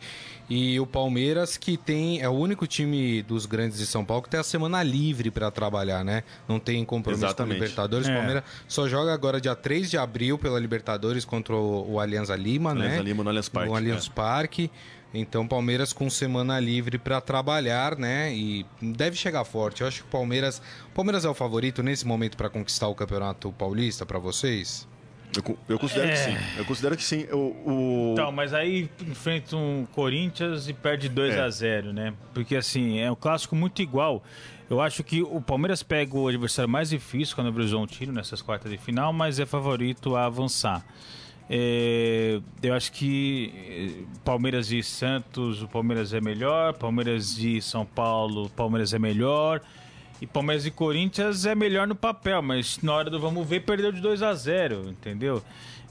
E 0.50 0.78
o 0.80 0.86
Palmeiras 0.86 1.56
que 1.56 1.76
tem 1.76 2.20
é 2.20 2.28
o 2.28 2.32
único 2.32 2.66
time 2.66 3.22
dos 3.22 3.46
grandes 3.46 3.78
de 3.78 3.86
São 3.86 4.04
Paulo 4.04 4.22
que 4.22 4.30
tem 4.30 4.40
a 4.40 4.42
semana 4.42 4.82
livre 4.82 5.30
para 5.30 5.50
trabalhar, 5.50 6.04
né? 6.04 6.24
Não 6.46 6.58
tem 6.58 6.84
compromisso 6.84 7.24
Exatamente. 7.24 7.56
com 7.56 7.62
a 7.62 7.66
Libertadores. 7.66 8.06
O 8.06 8.10
É. 8.10 8.14
Palmeiras 8.16 8.44
só 8.66 8.88
joga 8.88 9.12
agora 9.12 9.40
dia 9.40 9.54
3 9.54 9.90
de 9.90 9.98
abril 9.98 10.38
pela 10.38 10.58
Libertadores 10.58 11.24
contra 11.24 11.54
o, 11.54 11.92
o 11.92 12.00
Alianza 12.00 12.36
Lima, 12.36 12.74
né? 12.74 12.86
Alianza 12.86 13.02
Lima 13.02 13.24
no 13.24 13.30
Allianz 13.30 13.48
Parque, 13.48 13.68
No 13.68 13.76
Allianz 13.76 14.06
é. 14.06 14.10
Parque. 14.10 14.70
Então, 15.12 15.48
Palmeiras 15.48 15.94
com 15.94 16.10
semana 16.10 16.60
livre 16.60 16.98
para 16.98 17.18
trabalhar, 17.20 17.96
né? 17.96 18.34
E 18.34 18.66
deve 18.80 19.16
chegar 19.16 19.42
forte. 19.44 19.80
Eu 19.80 19.88
acho 19.88 20.02
que 20.02 20.08
o 20.08 20.10
Palmeiras, 20.10 20.60
o 20.90 20.94
Palmeiras 20.94 21.24
é 21.24 21.28
o 21.28 21.34
favorito 21.34 21.82
nesse 21.82 22.06
momento 22.06 22.36
para 22.36 22.50
conquistar 22.50 22.88
o 22.88 22.94
Campeonato 22.94 23.50
Paulista 23.52 24.04
para 24.04 24.18
vocês? 24.18 24.86
Eu, 25.36 25.58
eu 25.68 25.78
considero 25.78 26.08
É. 26.08 26.12
que 26.12 26.18
sim. 26.18 26.36
Eu 26.56 26.64
considero 26.64 26.96
que 26.96 27.04
sim. 27.04 27.26
O, 27.32 27.36
o- 27.36 28.10
Então, 28.14 28.32
mas 28.32 28.52
aí 28.54 28.88
enfrenta 29.06 29.56
um 29.56 29.86
Corinthians 29.92 30.68
e 30.68 30.72
perde 30.72 31.08
2 31.08 31.34
É. 31.34 31.40
a 31.40 31.50
0 31.50 31.92
né? 31.92 32.14
Porque 32.34 32.56
assim, 32.56 32.98
é 32.98 33.10
um 33.10 33.14
clássico 33.14 33.54
muito 33.54 33.82
igual. 33.82 34.22
Eu 34.70 34.80
acho 34.80 35.02
que 35.04 35.22
o 35.22 35.40
Palmeiras 35.40 35.82
pega 35.82 36.16
o 36.16 36.28
adversário 36.28 36.68
mais 36.70 36.90
difícil 36.90 37.34
quando 37.34 37.48
o 37.48 37.54
Horizontino 37.54 38.12
nessas 38.12 38.42
quartas 38.42 38.70
de 38.70 38.76
final, 38.78 39.12
mas 39.12 39.38
é 39.38 39.46
favorito 39.46 40.14
a 40.16 40.26
avançar. 40.26 40.84
É, 41.50 42.40
eu 42.62 42.74
acho 42.74 42.92
que 42.92 43.52
eh, 43.54 44.04
Palmeiras 44.22 44.70
e 44.70 44.82
Santos, 44.82 45.62
o 45.62 45.68
Palmeiras 45.68 46.12
é 46.12 46.20
melhor, 46.20 46.74
Palmeiras 46.74 47.38
e 47.38 47.62
São 47.62 47.86
Paulo, 47.86 48.44
o 48.46 48.50
Palmeiras 48.50 48.92
é 48.92 48.98
melhor. 48.98 49.62
E 50.20 50.26
Palmeiras 50.26 50.66
e 50.66 50.70
Corinthians 50.70 51.46
é 51.46 51.54
melhor 51.54 51.86
no 51.86 51.94
papel, 51.94 52.42
mas 52.42 52.78
na 52.82 52.92
hora 52.92 53.08
do 53.08 53.20
vamos 53.20 53.46
ver, 53.46 53.60
perdeu 53.60 53.92
de 53.92 54.00
2 54.00 54.22
a 54.22 54.34
0 54.34 54.88
entendeu? 54.90 55.42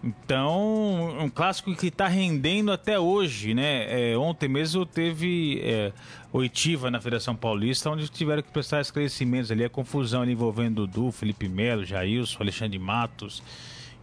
Então, 0.04 1.18
um 1.20 1.30
clássico 1.30 1.76
que 1.76 1.88
está 1.88 2.08
rendendo 2.08 2.72
até 2.72 3.00
hoje, 3.00 3.54
né? 3.54 4.12
É, 4.12 4.18
ontem 4.18 4.48
mesmo 4.48 4.86
teve 4.86 5.60
é, 5.64 5.92
oitiva 6.32 6.92
na 6.92 7.02
Federação 7.02 7.36
Paulista, 7.36 7.90
onde 7.90 8.08
tiveram 8.08 8.44
que 8.44 8.52
prestar 8.52 8.80
esclarecimentos 8.82 9.52
ali, 9.52 9.66
a 9.66 9.70
confusão 9.70 10.22
ali 10.22 10.34
envolvendo 10.34 10.86
Dudu, 10.86 11.12
Felipe 11.12 11.50
Melo, 11.50 11.84
Jailson, 11.84 12.38
Alexandre 12.40 12.78
Matos. 12.78 13.42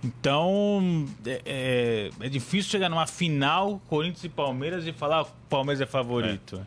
Então, 0.04 1.06
é, 1.24 1.40
é- 1.46 2.10
é 2.26 2.28
difícil 2.28 2.70
chegar 2.70 2.88
numa 2.90 3.06
final, 3.06 3.80
Corinthians 3.88 4.24
e 4.24 4.28
Palmeiras, 4.28 4.86
e 4.86 4.92
falar 4.92 5.24
que 5.24 5.30
o 5.30 5.34
Palmeiras 5.48 5.80
é 5.80 5.86
favorito. 5.86 6.60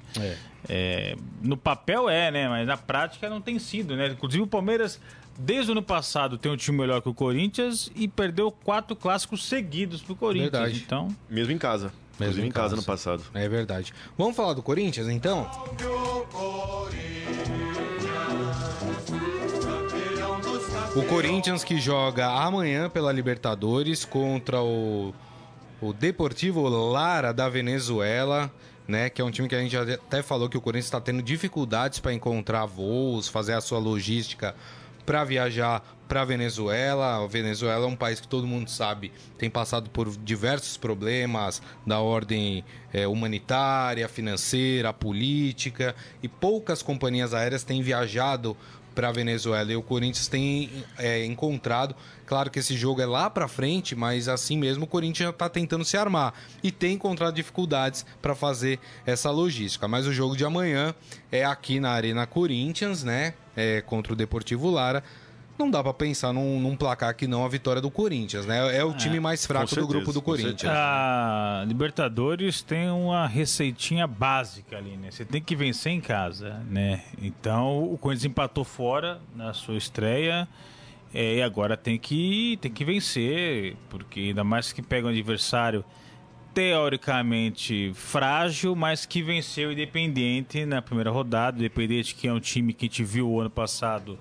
É, 0.67 1.15
no 1.41 1.55
papel 1.55 2.09
é, 2.09 2.31
né? 2.31 2.49
Mas 2.49 2.67
na 2.67 2.75
prática 2.75 3.29
não 3.29 3.39
tem 3.39 3.59
sido, 3.59 3.95
né? 3.95 4.07
Inclusive 4.07 4.43
o 4.43 4.47
Palmeiras, 4.47 4.99
desde 5.37 5.69
o 5.69 5.73
ano 5.73 5.83
passado, 5.83 6.37
tem 6.37 6.51
um 6.51 6.57
time 6.57 6.79
melhor 6.79 7.01
que 7.01 7.09
o 7.09 7.13
Corinthians 7.13 7.91
e 7.95 8.07
perdeu 8.07 8.51
quatro 8.51 8.95
clássicos 8.95 9.45
seguidos 9.45 10.01
pro 10.01 10.15
Corinthians. 10.15 10.51
Verdade. 10.51 10.83
Então, 10.85 11.15
Mesmo 11.29 11.51
em 11.53 11.57
casa. 11.57 11.93
Inclusive 12.15 12.41
em 12.47 12.49
em 12.49 12.51
casa 12.51 12.75
no 12.75 12.81
passado. 12.83 13.23
É 13.35 13.47
verdade. 13.47 13.93
Vamos 14.17 14.35
falar 14.35 14.53
do 14.53 14.63
Corinthians, 14.63 15.07
então? 15.07 15.43
O 15.43 16.25
Corinthians 16.25 17.86
que 21.63 21.79
joga 21.79 22.25
amanhã 22.27 22.89
pela 22.89 23.11
Libertadores 23.11 24.03
contra 24.03 24.63
o, 24.63 25.13
o 25.79 25.93
Deportivo 25.93 26.67
Lara 26.67 27.31
da 27.31 27.47
Venezuela, 27.47 28.51
né? 28.87 29.07
Que 29.07 29.21
é 29.21 29.23
um 29.23 29.29
time 29.29 29.47
que 29.47 29.53
a 29.53 29.59
gente 29.59 29.77
até 29.77 30.23
falou 30.23 30.49
que 30.49 30.57
o 30.57 30.61
Corinthians 30.61 30.85
está 30.85 30.99
tendo 30.99 31.21
dificuldades 31.21 31.99
para 31.99 32.13
encontrar 32.13 32.65
voos, 32.65 33.27
fazer 33.27 33.53
a 33.53 33.61
sua 33.61 33.77
logística 33.77 34.55
para 35.05 35.23
viajar 35.23 35.83
para 36.07 36.25
Venezuela. 36.25 37.23
A 37.23 37.27
Venezuela 37.27 37.85
é 37.85 37.87
um 37.87 37.95
país 37.95 38.19
que 38.19 38.27
todo 38.27 38.47
mundo 38.47 38.69
sabe 38.69 39.11
tem 39.37 39.49
passado 39.49 39.89
por 39.89 40.09
diversos 40.17 40.77
problemas 40.77 41.61
da 41.85 41.99
ordem 41.99 42.65
eh, 42.91 43.05
humanitária, 43.07 44.09
financeira, 44.09 44.91
política 44.91 45.95
e 46.23 46.27
poucas 46.27 46.81
companhias 46.81 47.33
aéreas 47.33 47.63
têm 47.63 47.81
viajado 47.81 48.57
para 48.97 49.11
Venezuela 49.11 49.71
e 49.71 49.75
o 49.75 49.83
Corinthians 49.83 50.27
tem 50.27 50.83
eh, 50.97 51.23
encontrado. 51.23 51.95
Claro 52.25 52.49
que 52.49 52.57
esse 52.57 52.75
jogo 52.75 52.99
é 52.99 53.05
lá 53.05 53.29
para 53.29 53.47
frente, 53.47 53.95
mas 53.95 54.27
assim 54.27 54.57
mesmo 54.57 54.85
o 54.85 54.87
Corinthians 54.87 55.27
já 55.27 55.29
está 55.29 55.47
tentando 55.47 55.85
se 55.85 55.95
armar 55.95 56.33
e 56.63 56.71
tem 56.71 56.95
encontrado 56.95 57.35
dificuldades 57.35 58.03
para 58.23 58.33
fazer 58.33 58.79
essa 59.05 59.29
logística. 59.29 59.87
Mas 59.87 60.07
o 60.07 60.11
jogo 60.11 60.35
de 60.35 60.43
amanhã 60.43 60.95
é 61.31 61.45
aqui 61.45 61.79
na 61.79 61.91
Arena 61.91 62.25
Corinthians, 62.25 63.03
né? 63.03 63.35
É, 63.55 63.81
contra 63.81 64.13
o 64.13 64.15
Deportivo 64.15 64.67
Lara. 64.71 65.03
Não 65.57 65.71
dá 65.71 65.81
para 65.83 65.93
pensar 65.93 66.31
num, 66.31 66.59
num 66.59 66.75
placar 66.75 67.15
que 67.15 67.25
não 67.25 67.43
a 67.43 67.49
vitória 67.49 67.81
do 67.81 67.89
Corinthians, 67.89 68.45
né? 68.45 68.77
É 68.77 68.83
o 68.83 68.93
time 68.93 69.19
mais 69.19 69.45
fraco 69.45 69.65
do 69.65 69.69
certeza, 69.69 69.87
grupo 69.87 70.13
do 70.13 70.21
Corinthians. 70.21 70.71
a 70.71 71.63
Libertadores 71.67 72.61
tem 72.61 72.89
uma 72.89 73.25
receitinha 73.25 74.05
básica 74.05 74.77
ali, 74.77 74.95
né? 74.95 75.09
Você 75.09 75.25
tem 75.25 75.41
que 75.41 75.55
vencer 75.55 75.91
em 75.91 75.99
casa, 76.01 76.61
né? 76.69 77.03
Então 77.19 77.91
o 77.91 77.97
Corinthians 77.97 78.25
empatou 78.25 78.63
fora 78.63 79.19
na 79.35 79.51
sua 79.53 79.75
estreia. 79.77 80.47
é, 81.13 81.37
e 81.37 81.41
agora 81.41 81.75
tem 81.75 81.97
que, 81.97 82.59
tem 82.61 82.71
que 82.71 82.85
vencer, 82.85 83.75
porque 83.89 84.19
ainda 84.19 84.43
mais 84.43 84.71
que 84.71 84.81
pega 84.81 85.07
um 85.07 85.09
adversário 85.09 85.83
teoricamente 86.53 87.91
frágil, 87.93 88.75
mas 88.75 89.05
que 89.05 89.21
venceu 89.21 89.69
o 89.69 89.71
Independente 89.71 90.65
na 90.65 90.81
primeira 90.81 91.09
rodada. 91.11 91.57
O 91.57 91.59
Independente 91.59 92.13
que 92.13 92.27
é 92.27 92.33
um 92.33 92.39
time 92.39 92.73
que 92.73 92.85
a 92.85 92.89
gente 92.89 93.03
viu 93.03 93.29
o 93.29 93.39
ano 93.39 93.49
passado 93.49 94.19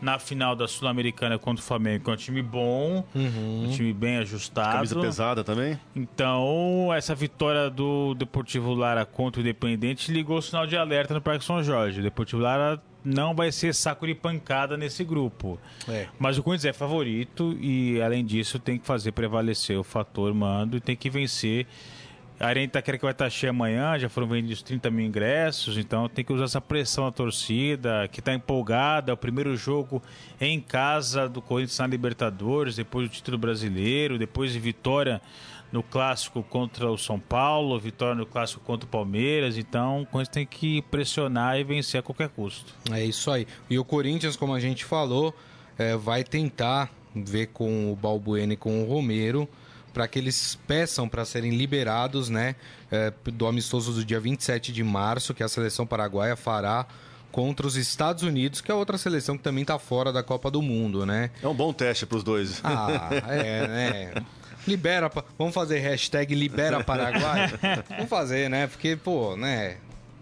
na 0.00 0.18
final 0.18 0.54
da 0.54 0.68
Sul-Americana 0.68 1.38
contra 1.38 1.62
o 1.62 1.66
Flamengo, 1.66 2.04
que 2.04 2.10
é 2.10 2.12
um 2.12 2.16
time 2.16 2.42
bom, 2.42 3.04
um 3.14 3.70
time 3.70 3.92
bem 3.92 4.18
ajustado. 4.18 4.72
Camisa 4.72 5.00
pesada 5.00 5.44
também? 5.44 5.78
Então, 5.94 6.90
essa 6.94 7.14
vitória 7.14 7.68
do 7.68 8.14
Deportivo 8.14 8.74
Lara 8.74 9.04
contra 9.04 9.40
o 9.40 9.42
Independente 9.42 10.12
ligou 10.12 10.38
o 10.38 10.42
sinal 10.42 10.66
de 10.66 10.76
alerta 10.76 11.14
no 11.14 11.20
Parque 11.20 11.44
São 11.44 11.62
Jorge. 11.62 12.00
O 12.00 12.02
Deportivo 12.02 12.42
Lara 12.42 12.80
não 13.04 13.34
vai 13.34 13.50
ser 13.50 13.74
saco 13.74 14.06
de 14.06 14.14
pancada 14.14 14.76
nesse 14.76 15.04
grupo. 15.04 15.58
É. 15.88 16.06
Mas 16.18 16.38
o 16.38 16.42
Corinthians 16.42 16.74
é 16.74 16.78
favorito 16.78 17.56
e, 17.60 18.00
além 18.02 18.24
disso, 18.24 18.58
tem 18.58 18.78
que 18.78 18.86
fazer 18.86 19.12
prevalecer 19.12 19.78
o 19.78 19.84
fator 19.84 20.32
mando 20.34 20.76
e 20.76 20.80
tem 20.80 20.96
que 20.96 21.08
vencer. 21.08 21.66
A 22.40 22.46
Arena 22.46 22.66
Itaquera 22.66 22.96
que 22.96 23.02
vai 23.02 23.10
estar 23.10 23.28
cheia 23.28 23.50
amanhã, 23.50 23.98
já 23.98 24.08
foram 24.08 24.28
vendidos 24.28 24.62
30 24.62 24.90
mil 24.92 25.04
ingressos, 25.04 25.76
então 25.76 26.08
tem 26.08 26.24
que 26.24 26.32
usar 26.32 26.44
essa 26.44 26.60
pressão 26.60 27.04
da 27.06 27.10
torcida, 27.10 28.06
que 28.12 28.20
está 28.20 28.32
empolgada. 28.32 29.10
É 29.10 29.14
o 29.14 29.16
primeiro 29.16 29.56
jogo 29.56 30.00
em 30.40 30.60
casa 30.60 31.28
do 31.28 31.42
Corinthians 31.42 31.78
na 31.80 31.88
Libertadores, 31.88 32.76
depois 32.76 33.08
do 33.08 33.12
título 33.12 33.36
brasileiro, 33.38 34.16
depois 34.16 34.52
de 34.52 34.60
vitória 34.60 35.20
no 35.72 35.82
clássico 35.82 36.40
contra 36.44 36.88
o 36.88 36.96
São 36.96 37.18
Paulo, 37.18 37.76
vitória 37.78 38.14
no 38.14 38.24
clássico 38.24 38.62
contra 38.64 38.86
o 38.86 38.88
Palmeiras. 38.88 39.58
Então 39.58 40.02
o 40.02 40.06
Corinthians 40.06 40.28
tem 40.28 40.46
que 40.46 40.80
pressionar 40.82 41.58
e 41.58 41.64
vencer 41.64 41.98
a 41.98 42.02
qualquer 42.04 42.28
custo. 42.28 42.72
É 42.92 43.04
isso 43.04 43.32
aí. 43.32 43.48
E 43.68 43.80
o 43.80 43.84
Corinthians, 43.84 44.36
como 44.36 44.54
a 44.54 44.60
gente 44.60 44.84
falou, 44.84 45.34
é, 45.76 45.96
vai 45.96 46.22
tentar 46.22 46.88
ver 47.16 47.48
com 47.48 47.92
o 47.92 47.96
Balbuena 47.96 48.52
e 48.52 48.56
com 48.56 48.84
o 48.84 48.86
Romero 48.86 49.48
para 49.98 50.06
que 50.06 50.16
eles 50.16 50.56
peçam 50.64 51.08
para 51.08 51.24
serem 51.24 51.50
liberados, 51.50 52.28
né, 52.28 52.54
é, 52.88 53.12
do 53.32 53.48
amistoso 53.48 53.92
do 53.92 54.04
dia 54.04 54.20
27 54.20 54.70
de 54.70 54.84
março, 54.84 55.34
que 55.34 55.42
a 55.42 55.48
seleção 55.48 55.84
paraguaia 55.84 56.36
fará 56.36 56.86
contra 57.32 57.66
os 57.66 57.74
Estados 57.74 58.22
Unidos, 58.22 58.60
que 58.60 58.70
é 58.70 58.74
outra 58.74 58.96
seleção 58.96 59.36
que 59.36 59.42
também 59.42 59.62
está 59.62 59.76
fora 59.76 60.12
da 60.12 60.22
Copa 60.22 60.52
do 60.52 60.62
Mundo, 60.62 61.04
né? 61.04 61.30
É 61.42 61.48
um 61.48 61.54
bom 61.54 61.72
teste 61.72 62.06
pros 62.06 62.22
dois. 62.22 62.60
Ah, 62.62 63.08
é, 63.26 63.66
né? 63.66 64.14
Libera, 64.68 65.10
vamos 65.36 65.52
fazer 65.52 65.80
hashtag 65.80 66.32
libera 66.32 66.84
Paraguai? 66.84 67.52
vamos 67.90 68.08
fazer, 68.08 68.48
né? 68.48 68.68
Porque, 68.68 68.94
pô, 68.94 69.36
né? 69.36 69.78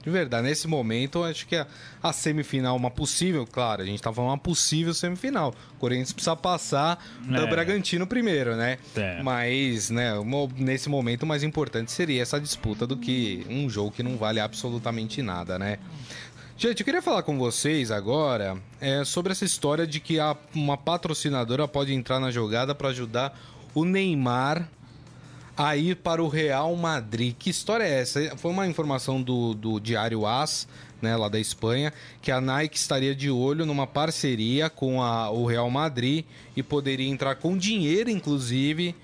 De 0.07 0.13
verdade, 0.13 0.47
nesse 0.47 0.69
momento, 0.69 1.25
acho 1.25 1.49
que 1.49 1.57
a, 1.57 1.67
a 2.01 2.13
semifinal, 2.13 2.77
uma 2.77 2.93
possível, 2.93 3.45
claro, 3.45 3.83
a 3.83 3.85
gente 3.85 4.01
tá 4.01 4.13
falando 4.13 4.31
uma 4.31 4.39
possível 4.39 4.95
semifinal. 4.95 5.53
O 5.75 5.81
Corinthians 5.81 6.13
precisa 6.13 6.37
passar 6.37 7.05
do 7.27 7.35
É. 7.37 7.47
Bragantino 7.51 8.07
primeiro, 8.07 8.55
né? 8.55 8.79
É. 8.97 9.21
Mas, 9.21 9.91
né, 9.91 10.15
mo- 10.21 10.49
nesse 10.57 10.89
momento, 10.89 11.25
o 11.25 11.27
mais 11.27 11.43
importante 11.43 11.91
seria 11.91 12.23
essa 12.23 12.41
disputa 12.41 12.87
do 12.87 12.97
que 12.97 13.45
um 13.51 13.69
jogo 13.69 13.91
que 13.91 14.01
não 14.05 14.17
vale 14.17 14.39
absolutamente 14.39 15.21
nada, 15.23 15.59
né? 15.59 15.79
Gente, 16.57 16.81
eu 16.81 16.85
queria 16.85 17.03
falar 17.03 17.25
com 17.25 17.37
vocês 17.37 17.91
agora 17.91 18.57
é, 18.81 19.05
sobre 19.05 19.33
essa 19.33 19.45
história 19.45 19.89
de 19.89 19.99
que 19.99 20.21
a- 20.21 20.37
uma 20.55 20.77
patrocinadora 20.77 21.67
pode 21.67 21.93
entrar 21.93 22.21
na 22.21 22.31
jogada 22.31 22.77
para 22.77 22.91
ajudar 22.91 23.37
o 23.75 23.85
Neymar 23.85 24.69
a 25.57 25.77
ir 25.77 25.97
para 25.97 26.23
o 26.23 26.29
Real 26.29 26.75
Madrid. 26.77 27.35
Que 27.39 27.51
história 27.51 27.85
é 27.85 28.01
essa? 28.01 28.37
Foi 28.37 28.51
uma 28.51 28.67
informação 28.67 29.23
do, 29.23 29.55
do 29.55 29.81
Diário 29.81 30.27
AS, 30.27 30.69
né, 31.01 31.17
lá 31.17 31.29
da 31.29 31.39
Espanha, 31.39 31.93
que 32.21 32.31
a 32.31 32.41
Nike 32.41 32.77
estaria 32.77 33.15
de 33.15 33.31
olho 33.31 33.65
numa 33.67 33.87
parceria 33.87 34.69
com 34.69 35.03
a- 35.03 35.31
o 35.31 35.47
Real 35.47 35.71
Madrid 35.71 36.25
e 36.57 36.63
poderia 36.63 37.09
entrar 37.09 37.37
com 37.37 37.57
dinheiro, 37.57 38.11
inclusive, 38.11 38.95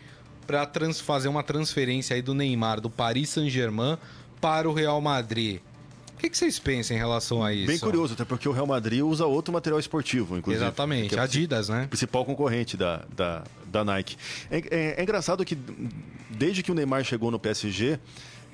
para 0.47 0.69
fazer 1.03 1.29
uma 1.29 1.43
transferência 1.43 2.15
aí 2.17 2.23
do 2.23 2.35
Neymar 2.35 2.81
do 2.81 2.91
Paris 2.91 3.31
Saint-Germain 3.31 3.97
para 4.41 4.69
o 4.69 4.73
Real 4.75 5.01
Madrid. 5.01 5.61
Que, 6.23 6.31
que 6.31 6.39
vocês 6.39 6.59
pensam 6.59 6.97
em 6.97 6.99
relação 7.01 7.43
a 7.45 7.53
isso? 7.53 7.67
Bem 7.67 7.79
curioso, 7.79 8.15
até 8.15 8.25
porque 8.25 8.49
o 8.49 8.53
Real 8.53 8.67
Madrid 8.67 9.03
usa 9.03 9.27
outro 9.27 9.53
material 9.53 9.79
esportivo, 9.81 10.37
inclusive. 10.39 10.65
Exatamente, 10.65 11.15
é 11.15 11.19
Adidas, 11.19 11.69
né? 11.69 11.87
principal 11.89 12.25
concorrente 12.25 12.77
da, 12.77 13.05
da, 13.15 13.45
da 13.67 13.85
Nike. 13.85 14.17
É, 14.51 14.59
é- 14.59 14.95
é 14.99 15.03
engraçado 15.03 15.45
que 15.45 15.57
desde 16.31 16.63
que 16.63 16.71
o 16.71 16.75
Neymar 16.75 17.05
chegou 17.05 17.31
no 17.31 17.39
PSG, 17.39 17.99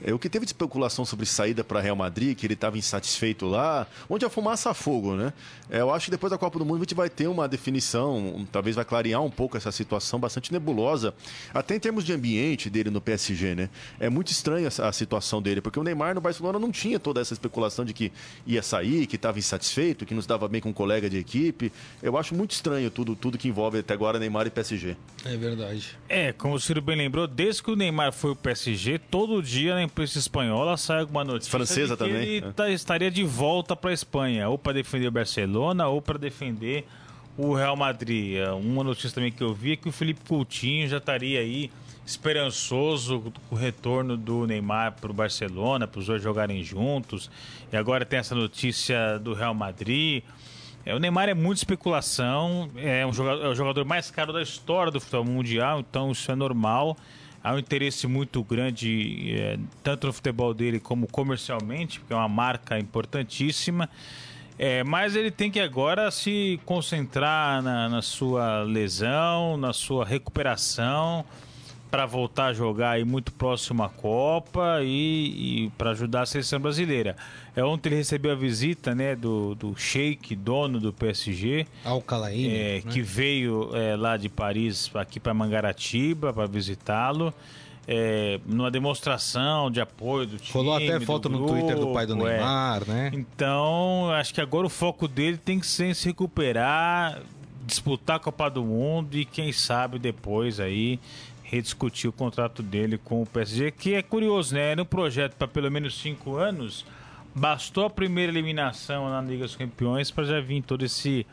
o 0.06 0.18
que 0.18 0.28
teve 0.28 0.44
de 0.46 0.50
especulação 0.50 1.04
sobre 1.04 1.26
saída 1.26 1.64
para 1.64 1.80
Real 1.80 1.96
Madrid, 1.96 2.36
que 2.36 2.46
ele 2.46 2.54
estava 2.54 2.78
insatisfeito 2.78 3.46
lá, 3.46 3.86
onde 4.08 4.24
a 4.24 4.30
fumaça 4.30 4.70
a 4.70 4.74
fogo, 4.74 5.14
né? 5.14 5.32
É, 5.70 5.80
eu 5.80 5.92
acho 5.92 6.06
que 6.06 6.10
depois 6.10 6.30
da 6.30 6.38
Copa 6.38 6.58
do 6.58 6.64
Mundo 6.64 6.76
a 6.76 6.80
gente 6.80 6.94
vai 6.94 7.10
ter 7.10 7.26
uma 7.26 7.46
definição, 7.48 8.16
um- 8.18 8.44
talvez 8.46 8.76
vai 8.76 8.84
clarear 8.84 9.22
um 9.22 9.30
pouco 9.30 9.56
essa 9.56 9.70
situação 9.72 10.18
bastante 10.18 10.52
nebulosa, 10.52 11.12
até 11.52 11.74
em 11.74 11.80
termos 11.80 12.04
de 12.04 12.12
ambiente 12.12 12.70
dele 12.70 12.90
no 12.90 13.00
PSG, 13.00 13.54
né? 13.54 13.68
É 14.00 14.08
muito 14.08 14.30
estranha 14.30 14.68
a 14.68 14.92
situação 14.92 15.42
dele, 15.42 15.60
porque 15.60 15.78
o 15.78 15.82
Neymar 15.82 16.14
no 16.14 16.20
Barcelona 16.20 16.58
não 16.58 16.70
tinha 16.70 16.98
toda 16.98 17.20
essa 17.20 17.32
especulação 17.34 17.84
de 17.84 17.92
que 17.92 18.12
ia 18.46 18.62
sair, 18.62 19.06
que 19.06 19.16
estava 19.16 19.38
insatisfeito, 19.38 20.06
que 20.06 20.14
não 20.14 20.22
se 20.22 20.28
dava 20.28 20.46
bem 20.48 20.60
com 20.60 20.70
um 20.70 20.72
colega 20.72 21.08
de 21.10 21.18
equipe. 21.18 21.72
Eu 22.02 22.16
acho 22.16 22.34
muito 22.34 22.52
estranho 22.52 22.90
tudo, 22.90 23.14
tudo 23.16 23.36
que 23.36 23.48
envolve 23.48 23.78
até 23.78 23.94
agora 23.94 24.18
Neymar 24.18 24.46
e 24.46 24.50
PSG. 24.50 24.96
É 25.24 25.36
verdade. 25.36 25.98
É, 26.08 26.32
como 26.32 26.54
o 26.54 26.60
Ciro 26.60 26.80
bem 26.80 26.96
lembrou, 26.96 27.26
desde 27.26 27.62
que 27.62 27.70
o 27.70 27.76
Neymar 27.76 28.12
foi 28.12 28.30
o 28.30 28.36
PSG, 28.36 28.98
todo 28.98 29.42
dia 29.42 29.74
na 29.74 29.82
imprensa 29.88 30.18
espanhola 30.18 30.76
sai 30.76 31.00
alguma 31.00 31.24
notícia 31.24 31.50
Francesa 31.50 31.96
também, 31.96 32.14
ele 32.14 32.46
é. 32.46 32.52
tá- 32.52 32.70
estaria 32.70 33.10
de 33.10 33.24
volta 33.24 33.74
para 33.74 33.90
a 33.90 33.92
Espanha, 33.92 34.48
ou 34.48 34.56
para 34.56 34.72
defender 34.74 35.08
o 35.08 35.10
Barcelona, 35.10 35.88
ou 35.88 36.00
para 36.00 36.18
defender 36.18 36.86
o 37.36 37.54
Real 37.54 37.76
Madrid. 37.76 38.36
É, 38.36 38.50
Uma 38.50 38.84
notícia 38.84 39.10
também 39.10 39.30
que 39.32 39.42
eu 39.42 39.54
vi 39.54 39.72
é 39.72 39.76
que 39.76 39.88
o 39.88 39.92
Felipe 39.92 40.20
Coutinho 40.26 40.88
já 40.88 40.98
estaria 40.98 41.40
aí 41.40 41.70
esperançoso 42.04 43.32
com 43.48 43.54
o 43.54 43.58
retorno 43.58 44.16
do 44.16 44.46
Neymar 44.46 44.92
para 45.00 45.10
o 45.10 45.14
Barcelona, 45.14 45.86
para 45.86 45.98
os 46.00 46.06
dois 46.06 46.22
jogarem 46.22 46.62
juntos. 46.62 47.30
E 47.72 47.76
agora 47.76 48.04
tem 48.04 48.18
essa 48.18 48.34
notícia 48.34 49.18
do 49.18 49.34
Real 49.34 49.54
Madrid. 49.54 50.22
É, 50.84 50.94
o 50.94 50.98
Neymar 50.98 51.28
é 51.28 51.34
muita 51.34 51.60
especulação, 51.60 52.70
é, 52.76 53.04
um 53.06 53.12
jogador, 53.12 53.44
é 53.44 53.48
o 53.48 53.54
jogador 53.54 53.84
mais 53.84 54.10
caro 54.10 54.32
da 54.32 54.40
história 54.42 54.90
do 54.90 55.00
futebol 55.00 55.24
mundial, 55.24 55.80
então 55.80 56.10
isso 56.12 56.30
é 56.30 56.34
normal. 56.34 56.96
Há 57.42 57.54
um 57.54 57.58
interesse 57.58 58.06
muito 58.06 58.42
grande, 58.42 59.32
é, 59.32 59.58
tanto 59.82 60.06
no 60.06 60.12
futebol 60.12 60.52
dele 60.52 60.80
como 60.80 61.06
comercialmente, 61.06 62.00
porque 62.00 62.12
é 62.12 62.16
uma 62.16 62.28
marca 62.28 62.78
importantíssima. 62.78 63.88
É, 64.58 64.82
mas 64.82 65.14
ele 65.14 65.30
tem 65.30 65.50
que 65.50 65.60
agora 65.60 66.10
se 66.10 66.58
concentrar 66.64 67.62
na, 67.62 67.88
na 67.88 68.02
sua 68.02 68.64
lesão, 68.64 69.56
na 69.56 69.72
sua 69.72 70.04
recuperação, 70.04 71.24
para 71.90 72.06
voltar 72.06 72.46
a 72.46 72.52
jogar 72.52 72.92
aí 72.92 73.04
muito 73.04 73.32
próximo 73.32 73.82
à 73.82 73.88
Copa 73.88 74.80
e, 74.82 75.64
e 75.66 75.70
para 75.76 75.90
ajudar 75.90 76.22
a 76.22 76.26
seleção 76.26 76.60
brasileira. 76.60 77.16
É, 77.56 77.64
ontem 77.64 77.88
ele 77.88 77.96
recebeu 77.96 78.32
a 78.32 78.34
visita 78.34 78.94
né, 78.94 79.16
do, 79.16 79.54
do 79.54 79.74
Sheik, 79.76 80.36
dono 80.36 80.78
do 80.78 80.92
PSG, 80.92 81.66
Alcalaíne. 81.84 82.54
é, 82.54 82.74
né? 82.74 82.82
que 82.82 83.00
veio 83.00 83.74
é, 83.74 83.96
lá 83.96 84.16
de 84.16 84.28
Paris 84.28 84.90
aqui 84.94 85.18
para 85.18 85.32
Mangaratiba 85.34 86.32
para 86.32 86.46
visitá-lo. 86.46 87.32
É, 87.90 88.38
numa 88.44 88.70
demonstração 88.70 89.70
de 89.70 89.80
apoio 89.80 90.26
do 90.26 90.36
time. 90.36 90.52
Rolou 90.52 90.76
até 90.76 91.00
foto 91.00 91.30
no 91.30 91.46
Twitter 91.46 91.74
do 91.78 91.90
pai 91.90 92.04
do 92.04 92.16
grupo, 92.16 92.28
é. 92.28 92.36
Neymar, 92.36 92.86
né? 92.86 93.10
Então, 93.14 94.10
acho 94.10 94.34
que 94.34 94.42
agora 94.42 94.66
o 94.66 94.68
foco 94.68 95.08
dele 95.08 95.38
tem 95.38 95.58
que 95.58 95.66
ser 95.66 95.86
em 95.86 95.94
se 95.94 96.06
recuperar, 96.08 97.22
disputar 97.64 98.16
a 98.16 98.18
Copa 98.18 98.50
do 98.50 98.62
Mundo 98.62 99.16
e 99.16 99.24
quem 99.24 99.52
sabe 99.52 99.98
depois 99.98 100.60
aí 100.60 101.00
rediscutir 101.50 102.10
o 102.10 102.12
contrato 102.12 102.62
dele 102.62 102.98
com 102.98 103.22
o 103.22 103.26
PSG, 103.26 103.70
que 103.70 103.94
é 103.94 104.02
curioso, 104.02 104.54
né? 104.54 104.72
Era 104.72 104.82
um 104.82 104.86
projeto 104.86 105.34
para 105.34 105.48
pelo 105.48 105.70
menos 105.70 105.98
cinco 105.98 106.36
anos. 106.36 106.84
Bastou 107.34 107.86
a 107.86 107.90
primeira 107.90 108.30
eliminação 108.30 109.08
na 109.08 109.22
Liga 109.22 109.44
dos 109.44 109.56
Campeões 109.56 110.10
para 110.10 110.24
já 110.24 110.40
vir 110.40 110.62
todo 110.62 110.84
esse 110.84 111.26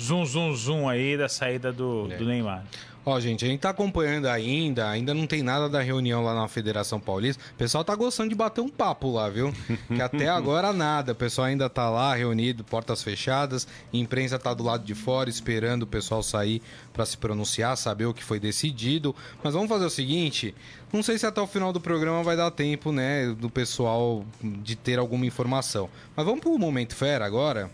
zum 0.00 0.24
zum 0.26 0.54
zum 0.54 0.88
aí 0.88 1.16
da 1.16 1.28
saída 1.28 1.72
do, 1.72 2.08
É. 2.10 2.16
do 2.16 2.24
Neymar. 2.24 2.64
Ó, 3.06 3.20
gente, 3.20 3.44
a 3.44 3.48
gente 3.48 3.60
tá 3.60 3.68
acompanhando 3.68 4.24
ainda, 4.28 4.88
ainda 4.88 5.12
não 5.12 5.26
tem 5.26 5.42
nada 5.42 5.68
da 5.68 5.82
reunião 5.82 6.24
lá 6.24 6.34
na 6.34 6.48
Federação 6.48 6.98
Paulista. 6.98 7.42
O 7.52 7.56
pessoal 7.58 7.84
tá 7.84 7.94
gostando 7.94 8.30
de 8.30 8.34
bater 8.34 8.62
um 8.62 8.68
papo 8.70 9.12
lá, 9.12 9.28
viu? 9.28 9.52
Que 9.94 10.00
até 10.00 10.26
agora 10.30 10.72
nada. 10.72 11.12
O 11.12 11.14
pessoal 11.14 11.48
ainda 11.48 11.68
tá 11.68 11.90
lá 11.90 12.14
reunido, 12.14 12.64
portas 12.64 13.02
fechadas, 13.02 13.68
a 13.92 13.96
imprensa 13.98 14.38
tá 14.38 14.54
do 14.54 14.64
lado 14.64 14.86
de 14.86 14.94
fora 14.94 15.28
esperando 15.28 15.82
o 15.82 15.86
pessoal 15.86 16.22
sair 16.22 16.62
para 16.94 17.04
se 17.04 17.18
pronunciar, 17.18 17.76
saber 17.76 18.06
o 18.06 18.14
que 18.14 18.24
foi 18.24 18.40
decidido. 18.40 19.14
Mas 19.42 19.52
vamos 19.52 19.68
fazer 19.68 19.84
o 19.84 19.90
seguinte, 19.90 20.54
não 20.90 21.02
sei 21.02 21.18
se 21.18 21.26
até 21.26 21.42
o 21.42 21.46
final 21.46 21.74
do 21.74 21.82
programa 21.82 22.22
vai 22.22 22.38
dar 22.38 22.50
tempo, 22.52 22.90
né, 22.90 23.26
do 23.38 23.50
pessoal 23.50 24.24
de 24.42 24.76
ter 24.76 24.98
alguma 24.98 25.26
informação. 25.26 25.90
Mas 26.16 26.24
vamos 26.24 26.40
pro 26.40 26.58
momento 26.58 26.96
fera 26.96 27.26
agora. 27.26 27.70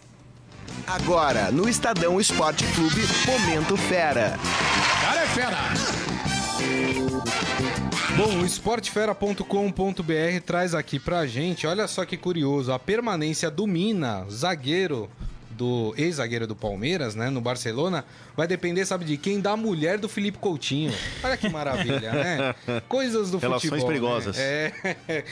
Agora, 0.86 1.50
no 1.50 1.68
Estadão 1.68 2.20
Esporte 2.20 2.64
Clube, 2.74 3.02
Momento 3.26 3.76
Fera. 3.76 4.38
Cara 5.00 5.22
é 5.22 5.26
fera! 5.26 5.56
Bom, 8.16 8.42
o 8.42 8.44
esportefera.com.br 8.44 10.40
traz 10.44 10.74
aqui 10.74 10.98
pra 10.98 11.26
gente, 11.26 11.66
olha 11.66 11.86
só 11.86 12.04
que 12.04 12.16
curioso, 12.16 12.72
a 12.72 12.78
permanência 12.78 13.50
do 13.50 13.66
Mina, 13.66 14.26
zagueiro 14.28 15.08
do 15.60 15.92
ex-zagueiro 15.94 16.46
do 16.46 16.56
Palmeiras, 16.56 17.14
né, 17.14 17.28
no 17.28 17.38
Barcelona, 17.38 18.02
vai 18.34 18.48
depender, 18.48 18.86
sabe 18.86 19.04
de 19.04 19.18
quem? 19.18 19.38
Da 19.38 19.58
mulher 19.58 19.98
do 19.98 20.08
Felipe 20.08 20.38
Coutinho. 20.38 20.90
Olha 21.22 21.36
que 21.36 21.50
maravilha, 21.50 22.12
né? 22.66 22.80
Coisas 22.88 23.30
do 23.30 23.36
Relações 23.36 23.82
futebol. 23.82 23.88
né? 23.90 23.92
perigosas. 23.92 24.38
É, 24.38 24.72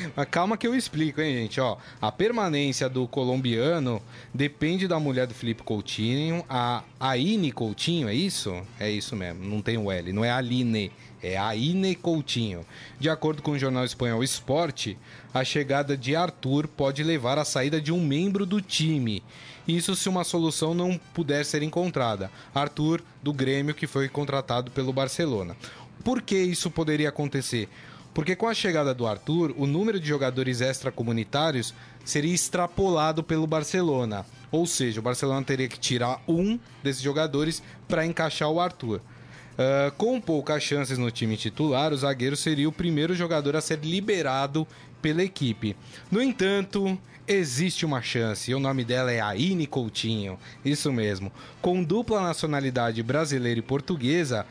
mas 0.15 0.29
calma 0.31 0.59
que 0.59 0.67
eu 0.67 0.75
explico, 0.75 1.23
hein, 1.23 1.35
gente, 1.35 1.59
ó. 1.63 1.79
A 1.99 2.13
permanência 2.13 2.91
do 2.91 3.09
colombiano 3.09 4.03
depende 4.35 4.87
da 4.87 5.01
mulher 5.01 5.27
do 5.27 5.33
Felipe 5.33 5.63
Coutinho, 5.63 6.45
a 6.47 6.83
Aine 7.01 7.51
Coutinho, 7.51 8.07
é 8.07 8.15
isso? 8.15 8.55
É 8.79 8.91
isso 8.91 9.17
mesmo, 9.17 9.43
não 9.43 9.63
tem 9.63 9.79
o 9.79 9.91
L, 9.91 10.13
não 10.13 10.23
é 10.23 10.31
Aline. 10.31 10.93
É 11.21 11.37
Aine 11.37 11.97
Coutinho. 11.97 12.65
De 13.01 13.11
acordo 13.11 13.43
com 13.43 13.53
o 13.53 13.59
jornal 13.59 13.85
espanhol 13.85 14.23
Esporte, 14.23 14.97
a 15.35 15.43
chegada 15.43 15.97
de 15.97 16.15
Arthur 16.15 16.69
pode 16.69 17.03
levar 17.03 17.39
à 17.39 17.45
saída 17.45 17.81
de 17.81 17.91
um 17.91 18.01
membro 18.01 18.47
do 18.47 18.61
time. 18.61 19.25
Isso 19.69 19.95
se 19.95 20.09
uma 20.09 20.25
solução 20.25 20.73
não 20.73 20.99
puder 21.13 21.45
ser 21.45 21.63
encontrada. 21.63 22.31
Arthur, 22.55 23.03
do 23.23 23.33
Grêmio, 23.33 23.75
que 23.75 23.87
foi 23.87 24.09
contratado 24.09 24.71
pelo 24.71 24.93
Barcelona. 24.93 25.55
Por 26.03 26.23
que 26.23 26.37
isso 26.37 26.71
poderia 26.71 27.11
acontecer? 27.11 27.69
Porque 28.15 28.35
com 28.35 28.49
a 28.49 28.55
chegada 28.55 28.95
do 28.95 29.07
Arthur, 29.07 29.55
o 29.59 29.67
número 29.67 30.01
de 30.01 30.09
jogadores 30.09 30.63
extracomunitários 30.63 31.75
seria 32.05 32.35
extrapolado 32.35 33.23
pelo 33.23 33.47
Barcelona. 33.47 34.25
Ou 34.51 34.67
seja, 34.67 35.01
o 35.01 35.03
Barcelona 35.03 35.45
teria 35.45 35.69
que 35.69 35.79
tirar 35.79 36.23
um 36.27 36.59
desses 36.83 37.03
jogadores 37.03 37.63
para 37.87 38.07
encaixar 38.07 38.51
o 38.51 38.59
Arthur. 38.59 39.03
Ah, 39.59 39.93
com 39.99 40.21
poucas 40.21 40.63
chances 40.63 40.99
no 40.99 41.11
time 41.11 41.37
titular, 41.37 41.93
o 41.93 41.97
zagueiro 41.97 42.37
seria 42.37 42.69
o 42.69 42.73
primeiro 42.73 43.13
jogador 43.15 43.57
a 43.57 43.61
ser 43.61 43.81
liberado 43.81 44.67
pela 45.03 45.23
equipe. 45.23 45.77
No 46.11 46.23
entanto, 46.23 46.97
existe 47.29 47.85
uma 47.85 48.01
chance, 48.01 48.51
e 48.51 48.55
o 48.55 48.59
nome 48.59 48.85
dela 48.85 49.13
é 49.13 49.21
Aine 49.21 49.67
Coutinho. 49.67 50.39
Isso 50.65 50.93
mesmo. 50.93 51.31
Com 51.61 51.85
dupla 51.85 52.23
nacionalidade 52.23 53.03
brasileira 53.03 53.61
e 53.61 53.63
portuguesa, 53.63 54.47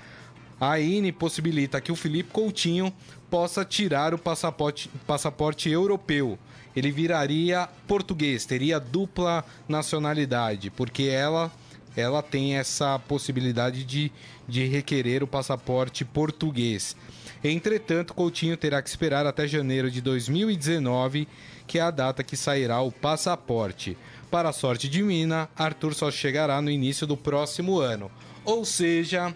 a 0.60 0.72
Aine 0.72 1.12
possibilita 1.12 1.82
que 1.82 1.92
o 1.92 1.96
Felipe 1.96 2.32
Coutinho 2.32 2.94
possa 3.30 3.66
tirar 3.66 4.14
o 4.14 4.18
passaporte, 4.18 4.90
passaporte 5.06 5.70
europeu. 5.70 6.38
Ele 6.76 6.92
viraria 6.92 7.68
português, 7.88 8.46
teria 8.46 8.80
dupla 8.80 9.44
nacionalidade, 9.68 10.70
porque 10.70 11.04
ela 11.04 11.52
ela 11.96 12.22
tem 12.22 12.56
essa 12.56 13.00
possibilidade 13.00 13.84
de, 13.84 14.12
de 14.48 14.66
requerer 14.66 15.24
o 15.24 15.28
passaporte 15.28 16.06
português. 16.06 16.96
Entretanto, 17.44 18.14
Coutinho 18.14 18.56
terá 18.56 18.82
que 18.84 18.90
esperar 18.90 19.26
até 19.26 19.48
janeiro 19.48 19.90
de 19.90 20.00
2019, 20.00 21.28
que 21.68 21.78
é 21.78 21.82
a 21.82 21.92
data 21.92 22.24
que 22.24 22.38
sairá 22.38 22.82
o 22.82 22.92
passaporte. 22.92 23.98
Para 24.32 24.50
a 24.50 24.54
sorte 24.54 24.90
de 24.90 25.04
Mina, 25.04 25.50
Arthur 25.56 25.94
só 25.94 26.10
chegará 26.10 26.62
no 26.62 26.72
início 26.72 27.06
do 27.06 27.16
próximo 27.16 27.80
ano. 27.80 28.10
Ou 28.44 28.66
seja, 28.66 29.34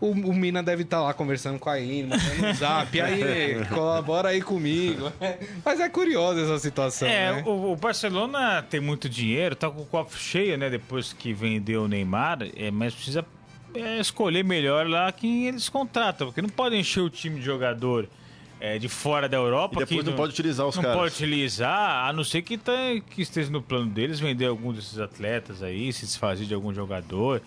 o, 0.00 0.10
o 0.10 0.32
Mina 0.34 0.62
deve 0.62 0.82
estar 0.84 1.00
lá 1.00 1.12
conversando 1.12 1.58
com 1.58 1.68
a 1.68 1.78
Ine, 1.80 2.10
mandando 2.10 2.46
um 2.46 2.54
zap. 2.54 3.00
Aí, 3.00 3.64
colabora 3.74 4.28
aí 4.28 4.40
comigo. 4.40 5.12
Mas 5.64 5.80
é 5.80 5.88
curiosa 5.88 6.40
essa 6.40 6.58
situação, 6.58 7.08
É, 7.08 7.32
né? 7.34 7.42
o, 7.44 7.72
o 7.72 7.76
Barcelona 7.76 8.62
tem 8.62 8.80
muito 8.80 9.08
dinheiro, 9.08 9.56
tá 9.56 9.68
com 9.70 9.82
o 9.82 9.86
cofre 9.86 10.18
cheio, 10.20 10.56
né? 10.56 10.70
Depois 10.70 11.12
que 11.12 11.32
vendeu 11.32 11.82
o 11.84 11.88
Neymar, 11.88 12.38
é, 12.56 12.70
mas 12.70 12.94
precisa 12.94 13.24
é, 13.74 13.98
escolher 14.00 14.44
melhor 14.44 14.88
lá 14.88 15.10
quem 15.12 15.46
eles 15.48 15.68
contratam, 15.68 16.28
porque 16.28 16.42
não 16.42 16.48
podem 16.48 16.80
encher 16.80 17.00
o 17.00 17.10
time 17.10 17.38
de 17.40 17.44
jogador 17.44 18.08
é, 18.60 18.78
de 18.78 18.88
fora 18.88 19.28
da 19.28 19.36
Europa. 19.36 19.76
E 19.76 19.78
depois 19.84 20.00
que 20.00 20.10
não 20.10 20.16
pode 20.16 20.32
utilizar 20.32 20.66
os 20.66 20.76
não 20.76 20.82
caras. 20.82 20.98
pode 20.98 21.14
utilizar, 21.14 22.08
a 22.08 22.12
não 22.12 22.24
ser 22.24 22.42
que, 22.42 22.58
tá, 22.58 22.72
que 23.10 23.22
esteja 23.22 23.50
no 23.50 23.62
plano 23.62 23.86
deles 23.86 24.20
vender 24.20 24.46
algum 24.46 24.72
desses 24.72 24.98
atletas 24.98 25.62
aí, 25.62 25.92
se 25.92 26.06
desfazer 26.06 26.46
de 26.46 26.54
algum 26.54 26.72
jogador. 26.72 27.42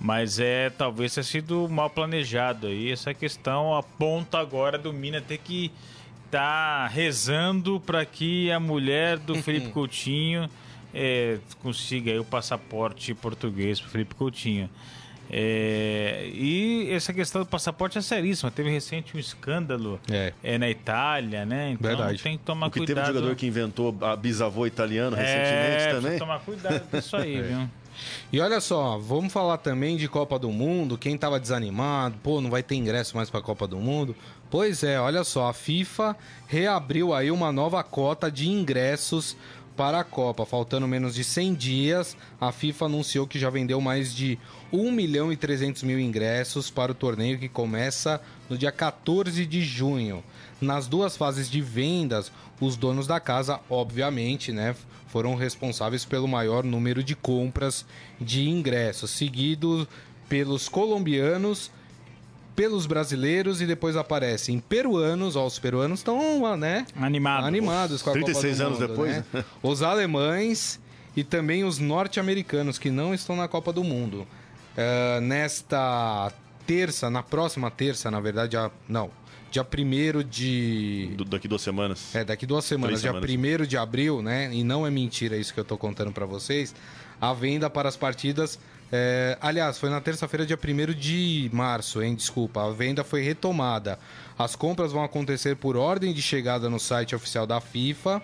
Mas 0.00 0.38
é 0.38 0.70
talvez 0.70 1.12
tenha 1.14 1.24
sido 1.24 1.68
mal 1.68 1.90
planejado 1.90 2.68
aí. 2.68 2.90
Essa 2.90 3.12
questão 3.12 3.74
aponta 3.74 4.38
agora 4.38 4.78
do 4.78 4.92
Mina 4.92 5.20
ter 5.20 5.38
que 5.38 5.72
tá 6.30 6.86
rezando 6.86 7.80
para 7.80 8.04
que 8.04 8.50
a 8.52 8.60
mulher 8.60 9.18
do 9.18 9.34
Felipe 9.42 9.70
Coutinho 9.70 10.48
é, 10.94 11.38
consiga 11.62 12.12
aí 12.12 12.18
o 12.18 12.24
passaporte 12.24 13.12
português 13.14 13.80
para 13.80 13.90
Felipe 13.90 14.14
Coutinho. 14.14 14.70
É, 15.30 16.28
e 16.32 16.88
essa 16.90 17.12
questão 17.12 17.42
do 17.42 17.46
passaporte 17.46 17.98
é 17.98 18.00
seríssima. 18.00 18.50
Teve 18.50 18.70
recente 18.70 19.16
um 19.16 19.20
escândalo 19.20 20.00
É. 20.10 20.32
é, 20.42 20.58
na 20.58 20.68
Itália, 20.70 21.44
né? 21.44 21.70
Então 21.72 21.88
Verdade. 21.88 22.22
tem 22.22 22.38
que 22.38 22.44
tomar 22.44 22.66
O 22.66 22.70
que 22.70 22.78
cuidado. 22.80 22.96
teve 22.96 23.10
um 23.10 23.14
jogador 23.14 23.36
que 23.36 23.46
inventou 23.46 23.96
a 24.00 24.16
bisavô 24.16 24.66
italiano 24.66 25.14
recentemente 25.16 25.48
é, 25.52 25.74
precisa 25.84 26.00
também. 26.02 26.18
tomar 26.18 26.40
cuidado 26.40 26.80
com 26.90 26.96
isso 26.96 27.16
aí, 27.16 27.40
viu? 27.42 27.68
E 28.32 28.40
olha 28.40 28.60
só, 28.60 28.96
vamos 28.96 29.32
falar 29.32 29.58
também 29.58 29.96
de 29.96 30.06
Copa 30.08 30.38
do 30.38 30.50
Mundo. 30.52 30.96
Quem 30.96 31.18
tava 31.18 31.40
desanimado, 31.40 32.14
pô, 32.22 32.40
não 32.40 32.48
vai 32.48 32.62
ter 32.62 32.76
ingresso 32.76 33.16
mais 33.16 33.28
pra 33.28 33.40
Copa 33.42 33.66
do 33.66 33.76
Mundo. 33.78 34.14
Pois 34.48 34.82
é, 34.84 35.00
olha 35.00 35.24
só, 35.24 35.48
a 35.48 35.52
FIFA 35.52 36.16
reabriu 36.46 37.12
aí 37.12 37.30
uma 37.30 37.50
nova 37.52 37.82
cota 37.82 38.30
de 38.30 38.48
ingressos 38.48 39.36
para 39.78 40.00
a 40.00 40.04
Copa. 40.04 40.44
Faltando 40.44 40.88
menos 40.88 41.14
de 41.14 41.22
100 41.22 41.54
dias, 41.54 42.16
a 42.40 42.50
FIFA 42.50 42.86
anunciou 42.86 43.28
que 43.28 43.38
já 43.38 43.48
vendeu 43.48 43.80
mais 43.80 44.12
de 44.12 44.36
1 44.72 44.90
milhão 44.90 45.32
e 45.32 45.36
300 45.36 45.84
mil 45.84 46.00
ingressos 46.00 46.68
para 46.68 46.90
o 46.90 46.94
torneio 46.96 47.38
que 47.38 47.48
começa 47.48 48.20
no 48.50 48.58
dia 48.58 48.72
14 48.72 49.46
de 49.46 49.62
junho. 49.62 50.24
Nas 50.60 50.88
duas 50.88 51.16
fases 51.16 51.48
de 51.48 51.60
vendas, 51.60 52.32
os 52.60 52.76
donos 52.76 53.06
da 53.06 53.20
casa, 53.20 53.60
obviamente, 53.70 54.50
né, 54.50 54.74
foram 55.06 55.36
responsáveis 55.36 56.04
pelo 56.04 56.26
maior 56.26 56.64
número 56.64 57.00
de 57.04 57.14
compras 57.14 57.86
de 58.20 58.48
ingressos, 58.48 59.12
seguido 59.12 59.86
pelos 60.28 60.68
colombianos, 60.68 61.70
pelos 62.58 62.86
brasileiros 62.86 63.60
e 63.60 63.66
depois 63.66 63.94
aparecem 63.94 64.58
peruanos, 64.58 65.36
ó, 65.36 65.46
os 65.46 65.60
peruanos 65.60 66.00
estão, 66.00 66.56
né, 66.56 66.84
Animado. 66.96 67.46
animados 67.46 68.02
com 68.02 68.10
a 68.10 68.12
36 68.14 68.58
Copa 68.58 68.58
do 68.58 68.66
anos 68.66 68.78
Mundo, 68.80 68.88
depois, 68.88 69.16
né? 69.32 69.44
Os 69.62 69.80
alemães 69.80 70.80
e 71.16 71.22
também 71.22 71.62
os 71.62 71.78
norte-americanos 71.78 72.76
que 72.76 72.90
não 72.90 73.14
estão 73.14 73.36
na 73.36 73.46
Copa 73.46 73.72
do 73.72 73.84
Mundo. 73.84 74.26
Eh, 74.76 75.20
nesta 75.20 76.32
terça, 76.66 77.08
na 77.08 77.22
próxima 77.22 77.70
terça, 77.70 78.10
na 78.10 78.18
verdade, 78.18 78.56
a- 78.56 78.72
não, 78.88 79.08
dia 79.52 79.62
1 79.64 80.24
de 80.24 81.12
Do- 81.16 81.24
daqui 81.26 81.46
duas 81.46 81.62
semanas. 81.62 82.12
é, 82.12 82.24
daqui 82.24 82.44
duas 82.44 82.64
semanas, 82.64 82.88
Três 82.88 83.00
dia 83.02 83.10
semanas. 83.10 83.30
1 83.62 83.66
de 83.68 83.76
abril, 83.76 84.20
né? 84.20 84.50
E 84.52 84.64
não 84.64 84.84
é 84.84 84.90
mentira 84.90 85.36
isso 85.36 85.54
que 85.54 85.60
eu 85.60 85.64
tô 85.64 85.78
contando 85.78 86.10
pra 86.10 86.26
vocês. 86.26 86.74
A 87.20 87.32
venda 87.32 87.70
para 87.70 87.88
as 87.88 87.96
partidas. 87.96 88.58
É, 88.90 89.36
aliás, 89.40 89.78
foi 89.78 89.90
na 89.90 90.00
terça-feira, 90.00 90.46
dia 90.46 90.58
1 90.58 90.94
de 90.94 91.50
março, 91.52 92.02
hein? 92.02 92.14
Desculpa. 92.14 92.66
A 92.66 92.70
venda 92.70 93.04
foi 93.04 93.22
retomada. 93.22 93.98
As 94.38 94.56
compras 94.56 94.92
vão 94.92 95.02
acontecer 95.04 95.56
por 95.56 95.76
ordem 95.76 96.12
de 96.12 96.22
chegada 96.22 96.70
no 96.70 96.78
site 96.78 97.14
oficial 97.14 97.46
da 97.46 97.60
FIFA. 97.60 98.22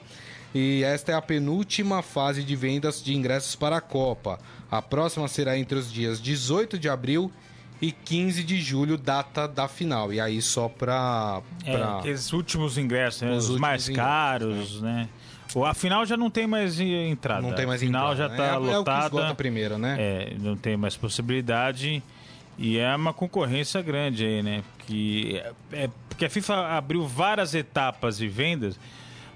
E 0.55 0.83
esta 0.85 1.13
é 1.13 1.15
a 1.15 1.21
penúltima 1.21 2.01
fase 2.01 2.43
de 2.43 2.55
vendas 2.55 3.03
de 3.03 3.15
ingressos 3.15 3.57
para 3.57 3.77
a 3.77 3.81
Copa. 3.81 4.39
A 4.71 4.81
próxima 4.81 5.27
será 5.29 5.59
entre 5.59 5.77
os 5.77 5.93
dias 5.93 6.21
18 6.21 6.79
de 6.79 6.89
abril 6.89 7.31
e 7.83 7.91
15 7.91 8.45
de 8.45 8.61
julho, 8.61 8.97
data 8.97 9.49
da 9.49 9.69
final. 9.69 10.13
E 10.13 10.21
aí 10.21 10.41
só 10.41 10.69
pra. 10.69 11.43
É, 11.65 11.77
pra... 11.77 11.99
aqueles 11.99 12.33
últimos 12.33 12.79
ingressos, 12.79 13.23
né? 13.23 13.33
Os 13.33 13.37
os, 13.37 13.43
últimos 13.51 13.61
mais 13.61 13.89
ingressos, 13.89 14.11
caros, 14.11 14.81
né? 14.81 15.09
O, 15.09 15.24
a 15.63 15.75
final 15.75 16.07
já 16.07 16.17
não 16.17 16.31
tem 16.31 16.47
mais 16.47 16.81
entrada. 16.81 17.43
Não 17.43 17.53
tem 17.53 17.67
mais 17.67 17.83
a 17.83 17.87
final 17.87 18.13
entrada, 18.13 18.23
já 18.23 18.29
né? 18.29 18.37
tá 18.37 18.45
é, 18.45 18.55
É 18.55 18.59
o 18.59 18.63
que 18.63 18.71
lotada. 18.77 19.05
esgota 19.07 19.35
primeiro, 19.35 19.77
né? 19.79 19.97
É, 19.99 20.33
não 20.41 20.57
tem 20.57 20.77
mais 20.77 20.97
possibilidade. 20.97 22.03
E 22.57 22.79
é 22.79 22.95
uma 22.97 23.13
concorrência 23.13 23.83
grande 23.83 24.25
aí, 24.25 24.43
né? 24.43 24.63
Que 24.87 25.37
é, 25.37 25.85
é- 25.85 25.91
porque 26.09 26.25
a 26.25 26.31
FIFA 26.31 26.77
abriu 26.77 27.07
várias 27.07 27.55
etapas 27.55 28.17
de 28.17 28.29
vendas, 28.29 28.79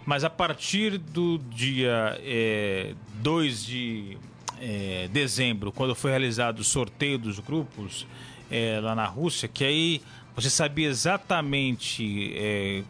mas 0.07 0.23
a 0.25 0.31
partir 0.31 0.97
do 0.99 1.39
dia 1.51 2.17
é, 2.23 2.95
2 3.15 3.65
de 3.67 4.17
é, 4.61 5.09
dezembro, 5.13 5.71
quando 5.73 5.95
foi 5.95 6.11
realizado 6.13 6.61
o 6.61 6.65
sorteio 6.65 7.19
dos 7.19 7.39
grupos 7.41 8.07
é, 8.51 8.79
lá 8.81 8.95
na 8.95 9.05
Rússia, 9.07 9.49
que 9.49 9.65
aí 9.65 10.01
você 10.37 10.49
sabia 10.49 10.89
exatamente 10.89 12.33
é, 12.37 12.83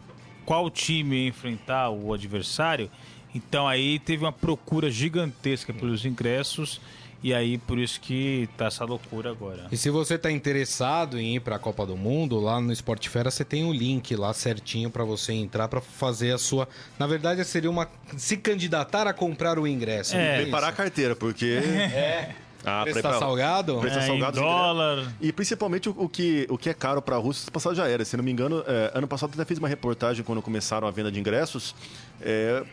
qual 0.45 0.69
time 0.69 1.27
enfrentar 1.27 1.89
o 1.89 2.13
adversário. 2.13 2.89
Então 3.33 3.67
aí 3.67 3.99
teve 3.99 4.23
uma 4.23 4.31
procura 4.31 4.89
gigantesca 4.89 5.73
pelos 5.73 6.05
ingressos 6.05 6.81
e 7.21 7.33
aí 7.33 7.57
por 7.57 7.77
isso 7.77 7.99
que 7.99 8.47
tá 8.57 8.65
essa 8.65 8.85
loucura 8.85 9.29
agora. 9.29 9.67
E 9.71 9.77
se 9.77 9.89
você 9.89 10.17
tá 10.17 10.31
interessado 10.31 11.19
em 11.19 11.35
ir 11.35 11.41
para 11.41 11.57
a 11.57 11.59
Copa 11.59 11.85
do 11.85 11.97
Mundo, 11.97 12.39
lá 12.39 12.61
no 12.61 12.71
Esporte 12.71 13.09
Fera 13.09 13.29
você 13.29 13.43
tem 13.43 13.65
o 13.65 13.73
link 13.73 14.15
lá 14.15 14.33
certinho 14.33 14.89
para 14.89 15.03
você 15.03 15.33
entrar 15.33 15.67
para 15.67 15.81
fazer 15.81 16.33
a 16.33 16.37
sua. 16.37 16.67
Na 16.97 17.05
verdade, 17.05 17.43
seria 17.43 17.69
uma 17.69 17.89
se 18.15 18.37
candidatar 18.37 19.05
a 19.05 19.13
comprar 19.13 19.59
o 19.59 19.67
ingresso. 19.67 20.15
É. 20.15 20.37
é 20.37 20.41
Preparar 20.43 20.69
a 20.69 20.73
carteira, 20.73 21.15
porque. 21.15 21.59
É. 21.89 22.35
Ah, 22.65 22.81
Preço 22.83 23.01
tá 23.01 23.17
salgado? 23.17 23.79
Preço 23.79 23.99
É, 23.99 24.03
em 24.03 24.07
salgado, 24.07 24.39
dólar. 24.39 25.13
E 25.21 25.31
principalmente 25.31 25.87
o, 25.87 25.95
o 25.97 26.09
que, 26.09 26.45
o 26.49 26.57
que 26.57 26.69
é 26.69 26.73
caro 26.73 27.01
para 27.01 27.15
a 27.15 27.19
Rússia, 27.19 27.43
esse 27.43 27.51
passado 27.51 27.73
já 27.73 27.87
era. 27.87 28.03
Se 28.03 28.17
não 28.17 28.23
me 28.23 28.31
engano, 28.31 28.63
é, 28.67 28.91
ano 28.93 29.07
passado 29.07 29.31
eu 29.31 29.33
até 29.35 29.45
fiz 29.45 29.57
uma 29.57 29.67
reportagem 29.67 30.25
quando 30.25 30.41
começaram 30.41 30.85
a 30.87 30.91
venda 30.91 31.09
de 31.09 31.19
ingressos. 31.19 31.73
É, 32.21 32.63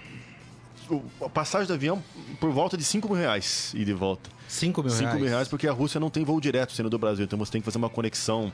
a 1.21 1.29
passagem 1.29 1.67
do 1.67 1.75
avião 1.75 2.03
por 2.41 2.51
volta 2.51 2.77
de 2.77 2.85
5 2.85 3.09
mil 3.09 3.17
reais 3.17 3.73
e 3.75 3.85
de 3.85 3.93
volta. 3.93 4.31
5 4.49 4.83
mil 4.83 4.91
5 4.91 5.03
reais. 5.03 5.21
mil 5.21 5.29
reais 5.29 5.49
porque 5.49 5.67
a 5.67 5.73
Rússia 5.73 5.99
não 5.99 6.11
tem 6.11 6.25
voo 6.25 6.41
direto 6.41 6.73
sendo 6.73 6.89
do 6.91 6.99
Brasil. 6.99 7.25
Então 7.25 7.39
você 7.39 7.53
tem 7.53 7.61
que 7.61 7.65
fazer 7.65 7.79
uma 7.79 7.91
conexão 7.91 8.53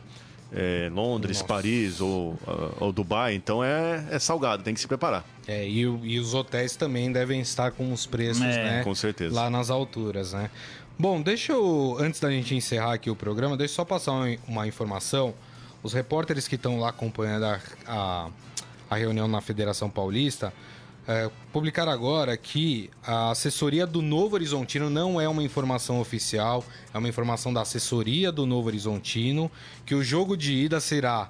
é, 0.55 0.91
Londres, 0.93 1.39
Nossa. 1.39 1.49
Paris 1.49 2.01
ou, 2.01 2.39
ou 2.79 2.93
Dubai. 2.93 3.35
Então 3.35 3.65
é, 3.65 4.05
é 4.11 4.19
salgado, 4.19 4.63
tem 4.63 4.75
que 4.75 4.81
se 4.81 4.87
preparar. 4.87 5.25
É, 5.47 5.67
e, 5.67 5.81
e 5.81 6.19
os 6.19 6.35
hotéis 6.35 6.77
também 6.77 7.11
devem 7.11 7.41
estar 7.41 7.73
com 7.73 7.93
os 7.93 8.07
preços, 8.07 8.43
É, 8.43 8.65
né? 8.65 8.85
com 8.85 8.95
certeza. 8.95 9.35
Lá 9.35 9.49
nas 9.49 9.71
alturas, 9.71 10.33
né? 10.33 10.51
Bom, 10.99 11.21
deixa 11.23 11.53
eu, 11.53 11.97
antes 11.99 12.21
da 12.21 12.31
gente 12.31 12.55
encerrar 12.55 12.93
aqui 12.93 13.11
o 13.11 13.17
programa, 13.17 13.57
deixa 13.57 13.73
eu 13.73 13.77
só 13.77 13.85
passar 13.85 14.13
uma, 14.13 14.37
uma 14.47 14.67
informação. 14.67 15.35
Os 15.83 15.93
repórteres 15.93 16.47
que 16.47 16.55
estão 16.55 16.79
lá 16.79 16.91
acompanhando 16.91 17.45
a, 17.45 17.61
a, 17.87 18.29
a 18.91 18.97
reunião 18.97 19.27
na 19.27 19.41
Federação 19.41 19.89
Paulista 19.91 20.53
é, 21.07 21.31
publicaram 21.53 21.91
agora 21.91 22.37
que 22.37 22.89
a 23.05 23.31
assessoria 23.31 23.87
do 23.87 24.01
Novo 24.01 24.37
Horizontino 24.37 24.89
não 24.89 25.21
é 25.21 25.29
uma 25.29 25.43
informação 25.43 26.01
oficial, 26.01 26.65
é 26.95 26.99
uma 26.99 27.09
informação 27.09 27.53
da 27.53 27.63
assessoria 27.63 28.31
do 28.31 28.47
Novo 28.47 28.69
Horizontino, 28.69 29.51
que 29.85 29.95
o 29.95 30.03
jogo 30.03 30.37
de 30.37 30.53
ida 30.53 30.79
será 30.81 31.29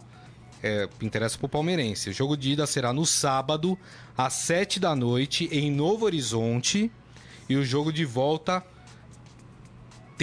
é, 0.63 0.89
interessa 1.01 1.39
pro 1.39 1.49
palmeirense. 1.49 2.11
O 2.11 2.13
jogo 2.13 2.37
de 2.37 2.53
ida 2.53 2.67
será 2.67 2.93
no 2.93 3.05
sábado, 3.05 3.79
às 4.17 4.35
7 4.35 4.79
da 4.79 4.95
noite, 4.95 5.49
em 5.51 5.71
Novo 5.71 6.05
Horizonte. 6.05 6.91
E 7.49 7.57
o 7.57 7.65
jogo 7.65 7.93
de 7.93 8.05
volta, 8.05 8.63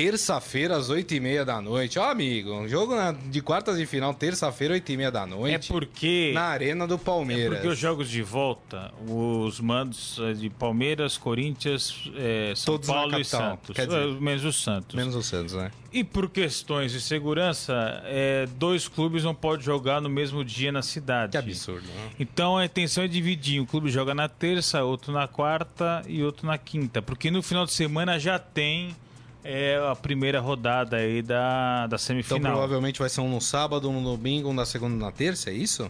terça-feira, 0.03 0.77
às 0.77 0.89
8 0.89 1.13
e 1.13 1.19
meia 1.19 1.43
da 1.43 1.61
noite. 1.61 1.99
Ó, 1.99 2.09
amigo, 2.09 2.53
um 2.53 2.67
jogo 2.69 2.95
de 3.29 3.41
quartas 3.41 3.77
de 3.77 3.85
final, 3.85 4.13
terça-feira, 4.13 4.73
8 4.75 4.89
e 4.93 4.97
meia 4.97 5.11
da 5.11 5.25
noite. 5.25 5.55
É 5.55 5.73
porque 5.73 6.31
Na 6.33 6.43
Arena 6.43 6.87
do 6.87 6.95
é 6.95 6.97
Palmeiras. 6.97 7.53
porque 7.55 7.67
os 7.67 7.77
jogos 7.77 8.09
de 8.09 8.21
volta, 8.21 8.93
os 9.05 9.59
mandos 9.59 10.17
eh, 10.21 10.33
de 10.33 10.49
Palmeiras, 10.49 11.17
Corinthians, 11.17 12.09
eh, 12.15 12.53
São 12.55 12.75
Todos 12.75 12.87
Paulo 12.87 13.19
e 13.19 13.25
Santos, 13.25 13.75
quer 13.75 13.87
dizer- 13.87 13.99
Eh, 14.07 14.17
menos 14.21 14.45
o 14.45 14.53
Santos. 14.53 14.95
Menos 14.95 15.15
o 15.15 15.21
Santos, 15.21 15.53
né? 15.53 15.69
E 15.91 16.01
por 16.03 16.29
questões 16.29 16.91
de 16.93 17.01
segurança, 17.01 18.01
eh, 18.05 18.47
dois 18.57 18.87
clubes 18.87 19.23
não 19.25 19.35
podem 19.35 19.65
jogar 19.65 19.99
no 19.99 20.07
mesmo 20.09 20.45
dia 20.45 20.71
na 20.71 20.81
cidade. 20.81 21.31
Que 21.31 21.37
absurdo, 21.37 21.85
né? 21.87 22.09
Então 22.17 22.57
a 22.57 22.63
intenção 22.63 23.03
é 23.03 23.07
dividir. 23.07 23.59
Um 23.59 23.65
clube 23.65 23.89
joga 23.89 24.13
na 24.15 24.29
terça, 24.29 24.81
outro 24.83 25.11
na 25.11 25.27
quarta 25.27 26.03
e 26.07 26.23
outro 26.23 26.47
na 26.47 26.57
quinta. 26.57 27.01
Porque 27.01 27.29
no 27.29 27.41
final 27.43 27.65
de 27.65 27.73
semana 27.73 28.17
já 28.17 28.39
tem 28.39 28.95
é, 29.43 29.77
a 29.89 29.95
primeira 29.95 30.39
rodada 30.39 30.97
aí 30.97 31.21
da, 31.21 31.81
da 31.81 31.85
Então 31.85 31.97
semifinal. 31.97 32.51
provavelmente 32.51 32.99
vai 32.99 33.09
ser 33.09 33.21
um 33.21 33.29
no 33.29 33.41
sábado, 33.41 33.89
um 33.89 34.01
no 34.01 34.17
domingo, 34.17 34.49
um 34.49 34.53
na 34.53 34.65
segunda 34.65 34.95
e 34.95 34.99
na 34.99 35.11
terça, 35.11 35.49
é 35.49 35.53
isso? 35.53 35.89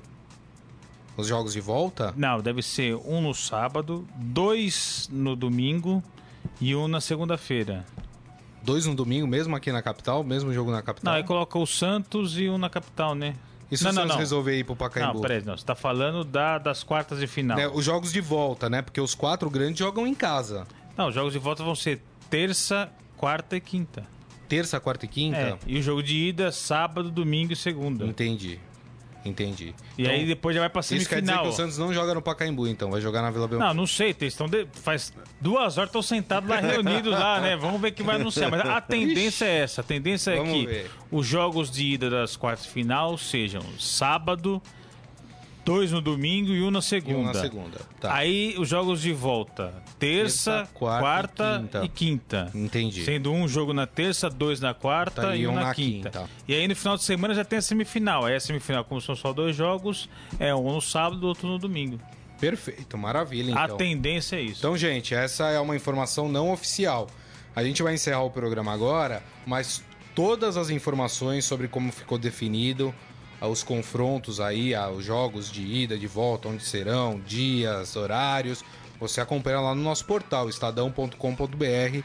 Os 1.18 1.28
jogos 1.28 1.54
de 1.54 1.60
volta? 1.60 2.14
Não, 2.16 2.40
deve 2.40 2.62
ser 2.62 2.96
um 2.96 3.22
no 3.22 3.34
sábado, 3.34 4.08
dois 4.16 5.10
no 5.12 5.36
domingo 5.36 6.02
e 6.62 6.76
um 6.76 6.88
na 6.88 7.02
segunda-feira. 7.02 7.86
Dois 8.64 8.86
no 8.86 8.96
domingo, 8.96 9.28
mesmo 9.28 9.56
aqui 9.56 9.72
na 9.72 9.82
capital, 9.82 10.24
mesmo 10.24 10.54
jogo 10.54 10.72
na 10.72 10.82
capital? 10.82 11.12
Não, 11.14 11.18
aí 11.18 11.26
coloca 11.26 11.58
o 11.58 11.66
Santos 11.66 12.38
e 12.38 12.50
um 12.50 12.58
na 12.58 12.70
capital, 12.70 13.16
né? 13.16 13.36
Se 13.72 13.84
não, 13.84 13.92
o 13.92 13.94
não, 13.94 14.02
Santos 14.02 14.16
não. 14.16 14.20
resolver 14.20 14.58
ir 14.58 14.64
pro 14.64 14.76
Pacaembu? 14.76 15.16
Não, 15.16 15.22
peraí, 15.22 15.44
não. 15.44 15.56
Você 15.58 15.66
tá 15.66 15.76
falando 15.76 16.24
da, 16.24 16.58
das 16.58 16.84
quartas 16.84 17.20
de 17.20 17.28
final. 17.28 17.58
Né, 17.58 17.68
os 17.68 17.86
jogos 17.86 18.12
de 18.12 18.20
volta, 18.20 18.70
né? 18.70 18.82
Porque 18.82 19.00
os 19.00 19.14
quatro 19.14 19.50
grandes 19.50 19.78
jogam 19.80 20.08
em 20.08 20.16
casa. 20.16 20.66
Não, 20.98 21.08
os 21.10 21.14
jogos 21.14 21.34
de 21.34 21.40
volta 21.40 21.64
vão 21.64 21.76
ser 21.76 22.02
terça, 22.30 22.90
quarta 23.20 23.56
e 23.58 23.62
quinta. 23.62 24.08
Terça, 24.48 24.80
quarta 24.80 25.06
e 25.06 25.08
quinta? 25.10 25.38
É, 25.38 25.58
e 25.68 25.78
o 25.78 25.82
jogo 25.84 26.02
de 26.02 26.16
ida, 26.18 26.52
sábado, 26.52 27.12
domingo 27.12 27.54
e 27.54 27.56
segunda. 27.56 28.06
Entendi. 28.06 28.58
Entendi. 29.26 29.76
E 29.98 30.02
Então, 30.04 30.14
aí 30.14 30.26
depois 30.26 30.56
já 30.56 30.62
vai 30.62 30.70
pra 30.70 30.80
Isso 30.80 30.90
quer 30.90 30.98
dizer 30.98 31.10
semifinal. 31.16 31.44
que 31.44 31.50
o 31.50 31.52
Santos 31.52 31.78
não 31.78 31.94
joga 31.94 32.14
no 32.14 32.22
Pacaembu, 32.22 32.66
então. 32.68 32.90
Vai 32.90 33.02
jogar 33.02 33.22
na 33.22 33.30
Vila 33.30 33.48
Belmiro. 33.50 33.68
Não, 33.68 33.74
não 33.76 33.86
sei, 33.86 34.12
eles 34.18 34.34
estão 34.34 34.48
de- 34.48 34.66
faz 34.72 35.12
duas 35.42 35.78
horas 35.78 35.90
estão 35.90 36.02
sentados 36.02 36.50
lá 36.50 36.56
reunidos 36.62 37.12
lá, 37.12 37.42
né? 37.42 37.58
Vamos 37.58 37.82
ver 37.82 37.90
o 37.90 37.92
que 37.92 38.02
vai 38.02 38.16
anunciar. 38.16 38.50
Mas 38.50 38.62
a 38.62 38.80
tendência 38.80 39.44
é 39.46 39.60
essa, 39.60 39.82
a 39.82 39.84
tendência 39.84 40.32
é 40.32 40.42
que 40.42 40.66
ver. 40.66 40.90
os 41.12 41.28
jogos 41.28 41.70
de 41.70 41.86
ida 41.86 42.10
das 42.10 42.38
quartas 42.38 42.66
de 42.66 42.72
final 42.72 43.18
sejam 43.18 43.62
sábado, 43.78 44.62
dois 45.74 45.92
no 45.92 46.02
domingo 46.02 46.52
e 46.52 46.62
um 46.64 46.72
na 46.72 46.80
E 46.80 46.84
segunda. 46.84 47.20
um 47.20 47.24
na 47.24 47.34
segunda. 47.34 47.78
Tá. 48.00 48.14
Aí 48.16 48.56
os 48.58 48.68
jogos 48.68 49.02
de 49.02 49.14
volta: 49.14 49.74
terça, 50.00 50.52
Terça, 50.52 50.70
quarta 50.74 51.60
quarta, 51.60 51.82
e 51.84 51.88
quinta. 51.88 51.88
e 51.88 51.90
quinta. 51.90 52.52
Entendi. 52.56 53.06
Sendo 53.06 53.32
um 53.32 53.48
jogo 53.48 53.74
na 53.74 53.86
terça, 53.86 54.30
dois 54.30 54.60
na 54.60 54.74
quarta 54.74 55.22
Tá, 55.22 55.36
e, 55.36 55.48
um 55.48 55.54
na, 55.54 55.74
quinta. 55.74 56.10
quinta. 56.10 56.30
E 56.48 56.54
aí 56.56 56.68
no 56.68 56.76
final 56.76 56.98
de 56.98 57.04
semana 57.04 57.34
já 57.34 57.44
tem 57.46 57.60
a 57.60 57.62
semifinal. 57.62 58.26
Aí 58.26 58.36
a 58.36 58.40
semifinal, 58.40 58.84
como 58.84 59.00
são 59.00 59.16
só 59.16 59.32
dois 59.32 59.56
jogos, 59.56 60.10
é 60.40 60.54
um 60.56 60.74
no 60.74 60.82
sábado 60.82 61.22
e 61.22 61.26
outro 61.26 61.48
no 61.48 61.58
domingo. 61.60 62.00
Perfeito, 62.40 62.98
maravilha, 62.98 63.52
então. 63.52 63.62
A 63.64 63.68
tendência 63.68 64.38
é 64.38 64.42
isso. 64.42 64.60
Então, 64.60 64.78
gente, 64.78 65.14
essa 65.14 65.50
é 65.50 65.60
uma 65.60 65.76
informação 65.76 66.30
não 66.30 66.52
oficial. 66.52 67.08
A 67.56 67.64
gente 67.64 67.84
vai 67.84 67.94
encerrar 67.94 68.24
o 68.24 68.30
programa 68.32 68.72
agora, 68.74 69.22
mas 69.46 69.84
todas 70.16 70.56
as 70.56 70.70
informações 70.70 71.44
sobre 71.44 71.68
como 71.68 71.92
ficou 71.92 72.18
definido, 72.18 72.96
os 73.48 73.64
confrontos 73.64 74.40
aí, 74.40 74.74
os 74.96 75.06
jogos 75.06 75.52
de 75.52 75.62
ida, 75.62 75.98
de 75.98 76.08
volta, 76.08 76.50
onde 76.50 76.64
serão, 76.64 77.20
dias, 77.26 77.96
horários, 77.96 78.64
você 79.00 79.22
acompanha 79.22 79.62
lá 79.62 79.74
no 79.74 79.82
nosso 79.82 80.06
portal, 80.06 80.50
estadão.com.br, 80.50 82.04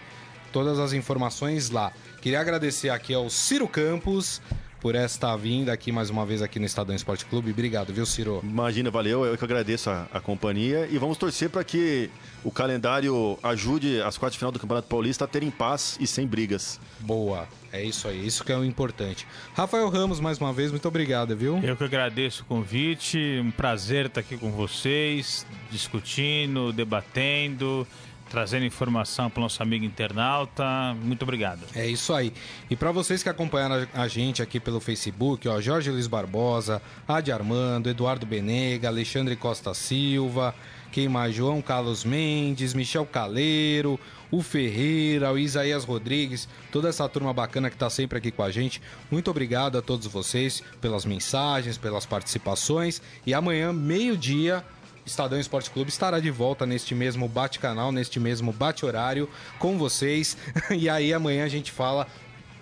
todas 0.53 0.79
as 0.79 0.93
informações 0.93 1.71
lá. 1.71 1.93
Queria 2.23 2.41
agradecer 2.41 2.89
aqui 2.89 3.13
ao 3.13 3.29
Ciro 3.29 3.67
Campos 3.67 4.41
por 4.85 4.95
esta 4.95 5.35
vinda 5.35 5.73
aqui 5.73 5.91
mais 5.91 6.11
uma 6.11 6.27
vez 6.27 6.43
aqui 6.43 6.59
no 6.59 6.67
Estadão 6.67 6.95
Esporte 6.95 7.25
Clube. 7.25 7.51
Obrigado, 7.51 7.91
viu, 7.91 8.05
Ciro? 8.05 8.41
Imagina, 8.45 8.91
valeu. 8.91 9.25
Eu 9.25 9.37
que 9.37 9.43
agradeço 9.43 9.89
a, 9.89 10.07
a 10.13 10.21
companhia 10.21 10.87
e 10.91 10.99
vamos 10.99 11.17
torcer 11.17 11.49
para 11.49 11.65
que 11.65 12.11
o 12.45 12.51
calendário 12.51 13.39
ajude 13.43 14.03
as 14.03 14.19
quartas 14.19 14.35
de 14.35 14.39
final 14.41 14.53
do 14.53 14.59
Campeonato 14.59 14.87
Paulista 14.87 15.25
a 15.25 15.27
terem 15.27 15.51
paz 15.51 15.97
e 15.99 16.07
sem 16.07 16.27
brigas. 16.27 16.79
Boa, 17.01 17.49
é 17.75 17.83
isso 17.83 18.07
aí, 18.07 18.25
isso 18.25 18.45
que 18.45 18.53
é 18.53 18.57
o 18.57 18.65
importante. 18.65 19.27
Rafael 19.53 19.89
Ramos, 19.89 20.21
mais 20.21 20.39
uma 20.39 20.53
vez, 20.53 20.71
muito 20.71 20.87
obrigado, 20.87 21.37
viu? 21.37 21.59
Eu 21.59 21.77
que 21.77 21.83
agradeço 21.83 22.45
o 22.45 22.47
convite, 22.47 23.19
um 23.45 23.51
prazer 23.51 24.07
estar 24.07 24.21
aqui 24.21 24.37
com 24.37 24.53
vocês, 24.53 25.45
discutindo, 25.73 26.73
debatendo, 26.73 27.85
trazendo 28.31 28.65
informação 28.65 29.29
para 29.29 29.41
o 29.41 29.43
nosso 29.43 29.61
amigo 29.61 29.85
internauta. 29.85 30.65
Muito 31.03 31.23
obrigado. 31.23 31.63
É 31.75 31.85
isso 31.85 32.15
aí. 32.15 32.33
E 32.71 32.77
para 32.77 32.93
vocês 32.93 33.25
que 33.25 33.29
acompanharam 33.29 33.89
a 33.93 34.07
gente 34.07 34.41
aqui 34.41 34.61
pelo 34.61 34.79
Facebook, 34.79 35.49
ó, 35.49 35.61
Jorge 35.61 35.91
Luiz 35.91 36.07
Barbosa, 36.07 36.81
Adi 37.09 37.33
Armando, 37.33 37.91
Eduardo 37.91 38.25
Benega, 38.25 38.87
Alexandre 38.87 39.35
Costa 39.35 39.75
Silva, 39.75 40.55
quem 40.95 41.09
mais? 41.09 41.35
João 41.35 41.61
Carlos 41.61 42.05
Mendes, 42.05 42.73
Michel 42.73 43.05
Caleiro, 43.05 43.99
o 44.35 44.43
Ferreira, 44.43 45.33
o 45.33 45.39
Isaías 45.39 45.85
Rodrigues, 45.85 46.49
toda 46.73 46.89
essa 46.89 47.09
turma 47.09 47.33
bacana 47.33 47.71
que 47.71 47.77
tá 47.77 47.89
sempre 47.89 48.19
aqui 48.19 48.31
com 48.31 48.43
a 48.43 48.51
gente. 48.51 48.83
Muito 49.11 49.31
obrigado 49.31 49.79
a 49.79 49.83
todos 49.83 50.07
vocês 50.07 50.63
pelas 50.81 51.05
mensagens, 51.05 51.79
pelas 51.79 52.05
participações. 52.05 53.01
E 53.25 53.33
amanhã, 53.33 53.73
meio-dia, 53.73 54.65
Estadão 55.07 55.39
Esporte 55.39 55.71
Clube 55.71 55.91
estará 55.91 56.19
de 56.19 56.31
volta 56.31 56.67
neste 56.67 56.95
mesmo 56.95 57.29
bate-canal, 57.29 57.93
neste 57.93 58.19
mesmo 58.19 58.53
bate-horário 58.53 59.29
com 59.59 59.79
vocês. 59.79 60.37
E 60.75 60.89
aí 60.89 61.15
amanhã 61.15 61.45
a 61.45 61.49
gente 61.49 61.71
fala 61.71 62.07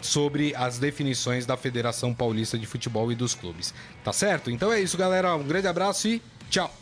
sobre 0.00 0.54
as 0.56 0.78
definições 0.78 1.46
da 1.46 1.56
Federação 1.56 2.12
Paulista 2.12 2.58
de 2.58 2.66
Futebol 2.66 3.10
e 3.10 3.14
dos 3.14 3.34
clubes. 3.34 3.72
Tá 4.04 4.12
certo? 4.12 4.50
Então 4.50 4.72
é 4.72 4.80
isso, 4.80 4.98
galera. 4.98 5.34
Um 5.34 5.44
grande 5.44 5.68
abraço 5.68 6.08
e 6.08 6.22
tchau. 6.50 6.74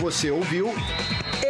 Você 0.00 0.30
ouviu 0.30 0.72